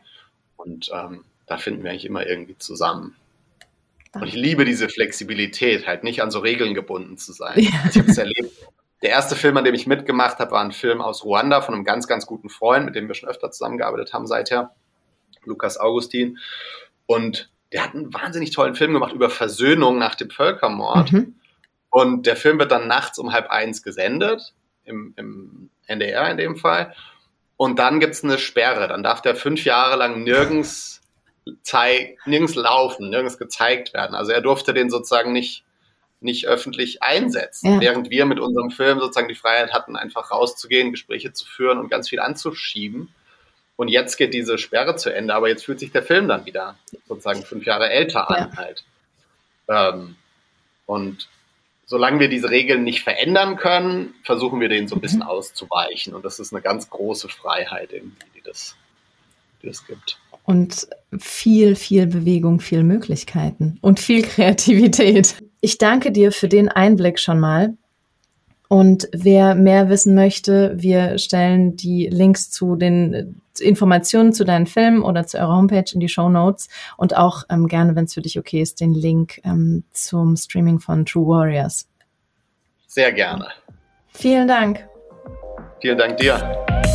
Und 0.56 0.90
ähm, 0.94 1.24
da 1.50 1.58
finden 1.58 1.82
wir 1.82 1.90
eigentlich 1.90 2.06
immer 2.06 2.24
irgendwie 2.24 2.56
zusammen. 2.56 3.16
Und 4.12 4.24
ich 4.24 4.34
liebe 4.34 4.64
diese 4.64 4.88
Flexibilität, 4.88 5.86
halt 5.86 6.04
nicht 6.04 6.22
an 6.22 6.30
so 6.30 6.38
Regeln 6.38 6.74
gebunden 6.74 7.18
zu 7.18 7.32
sein. 7.32 7.58
Ja. 7.58 7.70
Ich 7.90 7.98
habe 7.98 8.08
es 8.08 8.18
erlebt. 8.18 8.52
Der 9.02 9.10
erste 9.10 9.34
Film, 9.34 9.56
an 9.56 9.64
dem 9.64 9.74
ich 9.74 9.86
mitgemacht 9.86 10.38
habe, 10.38 10.52
war 10.52 10.62
ein 10.62 10.72
Film 10.72 11.00
aus 11.00 11.24
Ruanda 11.24 11.60
von 11.60 11.74
einem 11.74 11.84
ganz, 11.84 12.06
ganz 12.06 12.26
guten 12.26 12.50
Freund, 12.50 12.84
mit 12.84 12.94
dem 12.94 13.08
wir 13.08 13.14
schon 13.14 13.28
öfter 13.28 13.50
zusammengearbeitet 13.50 14.12
haben 14.12 14.28
seither, 14.28 14.74
Lukas 15.44 15.76
Augustin. 15.76 16.38
Und 17.06 17.50
der 17.72 17.82
hat 17.82 17.94
einen 17.94 18.14
wahnsinnig 18.14 18.50
tollen 18.50 18.76
Film 18.76 18.92
gemacht 18.92 19.12
über 19.12 19.28
Versöhnung 19.28 19.98
nach 19.98 20.14
dem 20.14 20.30
Völkermord. 20.30 21.10
Mhm. 21.12 21.34
Und 21.88 22.26
der 22.26 22.36
Film 22.36 22.60
wird 22.60 22.70
dann 22.70 22.86
nachts 22.86 23.18
um 23.18 23.32
halb 23.32 23.50
eins 23.50 23.82
gesendet, 23.82 24.54
im, 24.84 25.14
im 25.16 25.70
NDR 25.86 26.30
in 26.30 26.36
dem 26.36 26.56
Fall. 26.56 26.94
Und 27.56 27.80
dann 27.80 27.98
gibt 27.98 28.14
es 28.14 28.22
eine 28.22 28.38
Sperre. 28.38 28.86
Dann 28.86 29.02
darf 29.02 29.20
der 29.20 29.34
fünf 29.34 29.64
Jahre 29.64 29.96
lang 29.96 30.22
nirgends 30.22 30.99
zeig, 31.62 32.18
nirgends 32.26 32.54
laufen, 32.54 33.10
nirgends 33.10 33.38
gezeigt 33.38 33.94
werden. 33.94 34.14
Also 34.14 34.32
er 34.32 34.40
durfte 34.40 34.74
den 34.74 34.90
sozusagen 34.90 35.32
nicht, 35.32 35.64
nicht 36.20 36.46
öffentlich 36.46 37.02
einsetzen, 37.02 37.74
ja. 37.74 37.80
während 37.80 38.10
wir 38.10 38.26
mit 38.26 38.40
unserem 38.40 38.70
Film 38.70 38.98
sozusagen 39.00 39.28
die 39.28 39.34
Freiheit 39.34 39.72
hatten, 39.72 39.96
einfach 39.96 40.30
rauszugehen, 40.30 40.90
Gespräche 40.90 41.32
zu 41.32 41.46
führen 41.46 41.78
und 41.78 41.88
ganz 41.88 42.08
viel 42.08 42.20
anzuschieben. 42.20 43.08
Und 43.76 43.88
jetzt 43.88 44.16
geht 44.16 44.34
diese 44.34 44.58
Sperre 44.58 44.96
zu 44.96 45.12
Ende, 45.12 45.34
aber 45.34 45.48
jetzt 45.48 45.64
fühlt 45.64 45.80
sich 45.80 45.90
der 45.90 46.02
Film 46.02 46.28
dann 46.28 46.44
wieder 46.44 46.76
sozusagen 47.08 47.42
fünf 47.42 47.64
Jahre 47.64 47.88
älter 47.88 48.30
an 48.30 48.50
ja. 48.52 48.56
halt. 48.56 48.84
Ähm, 49.68 50.16
und 50.84 51.28
solange 51.86 52.20
wir 52.20 52.28
diese 52.28 52.50
Regeln 52.50 52.84
nicht 52.84 53.02
verändern 53.02 53.56
können, 53.56 54.14
versuchen 54.22 54.60
wir 54.60 54.68
denen 54.68 54.86
so 54.86 54.96
ein 54.96 55.00
bisschen 55.00 55.20
mhm. 55.20 55.28
auszuweichen. 55.28 56.14
Und 56.14 56.24
das 56.24 56.38
ist 56.38 56.52
eine 56.52 56.60
ganz 56.60 56.90
große 56.90 57.28
Freiheit 57.28 57.92
irgendwie, 57.92 58.26
die 58.34 58.42
das, 58.42 58.76
die 59.62 59.68
das 59.68 59.86
gibt 59.86 60.18
und 60.50 60.88
viel, 61.16 61.76
viel 61.76 62.08
Bewegung, 62.08 62.58
viel 62.58 62.82
Möglichkeiten 62.82 63.78
und 63.82 64.00
viel 64.00 64.22
Kreativität. 64.34 65.36
Ich 65.60 65.78
danke 65.78 66.10
dir 66.10 66.32
für 66.32 66.48
den 66.48 66.68
Einblick 66.68 67.20
schon 67.20 67.38
mal. 67.38 67.74
Und 68.68 69.08
wer 69.12 69.54
mehr 69.54 69.88
wissen 69.88 70.14
möchte, 70.14 70.74
wir 70.76 71.18
stellen 71.18 71.76
die 71.76 72.08
Links 72.08 72.50
zu 72.50 72.74
den 72.74 73.40
Informationen 73.60 74.32
zu 74.32 74.44
deinen 74.44 74.66
Filmen 74.66 75.02
oder 75.02 75.24
zu 75.26 75.38
eurer 75.38 75.56
Homepage 75.56 75.92
in 75.92 76.00
die 76.00 76.08
Show 76.08 76.28
Notes 76.28 76.68
und 76.96 77.16
auch 77.16 77.44
ähm, 77.48 77.68
gerne, 77.68 77.94
wenn 77.94 78.06
es 78.06 78.14
für 78.14 78.22
dich 78.22 78.38
okay 78.38 78.60
ist, 78.60 78.80
den 78.80 78.94
Link 78.94 79.40
ähm, 79.44 79.84
zum 79.92 80.36
Streaming 80.36 80.80
von 80.80 81.04
True 81.04 81.26
Warriors. 81.26 81.88
Sehr 82.88 83.12
gerne. 83.12 83.46
Vielen 84.14 84.48
Dank. 84.48 84.84
Vielen 85.80 85.98
Dank 85.98 86.16
dir. 86.16 86.89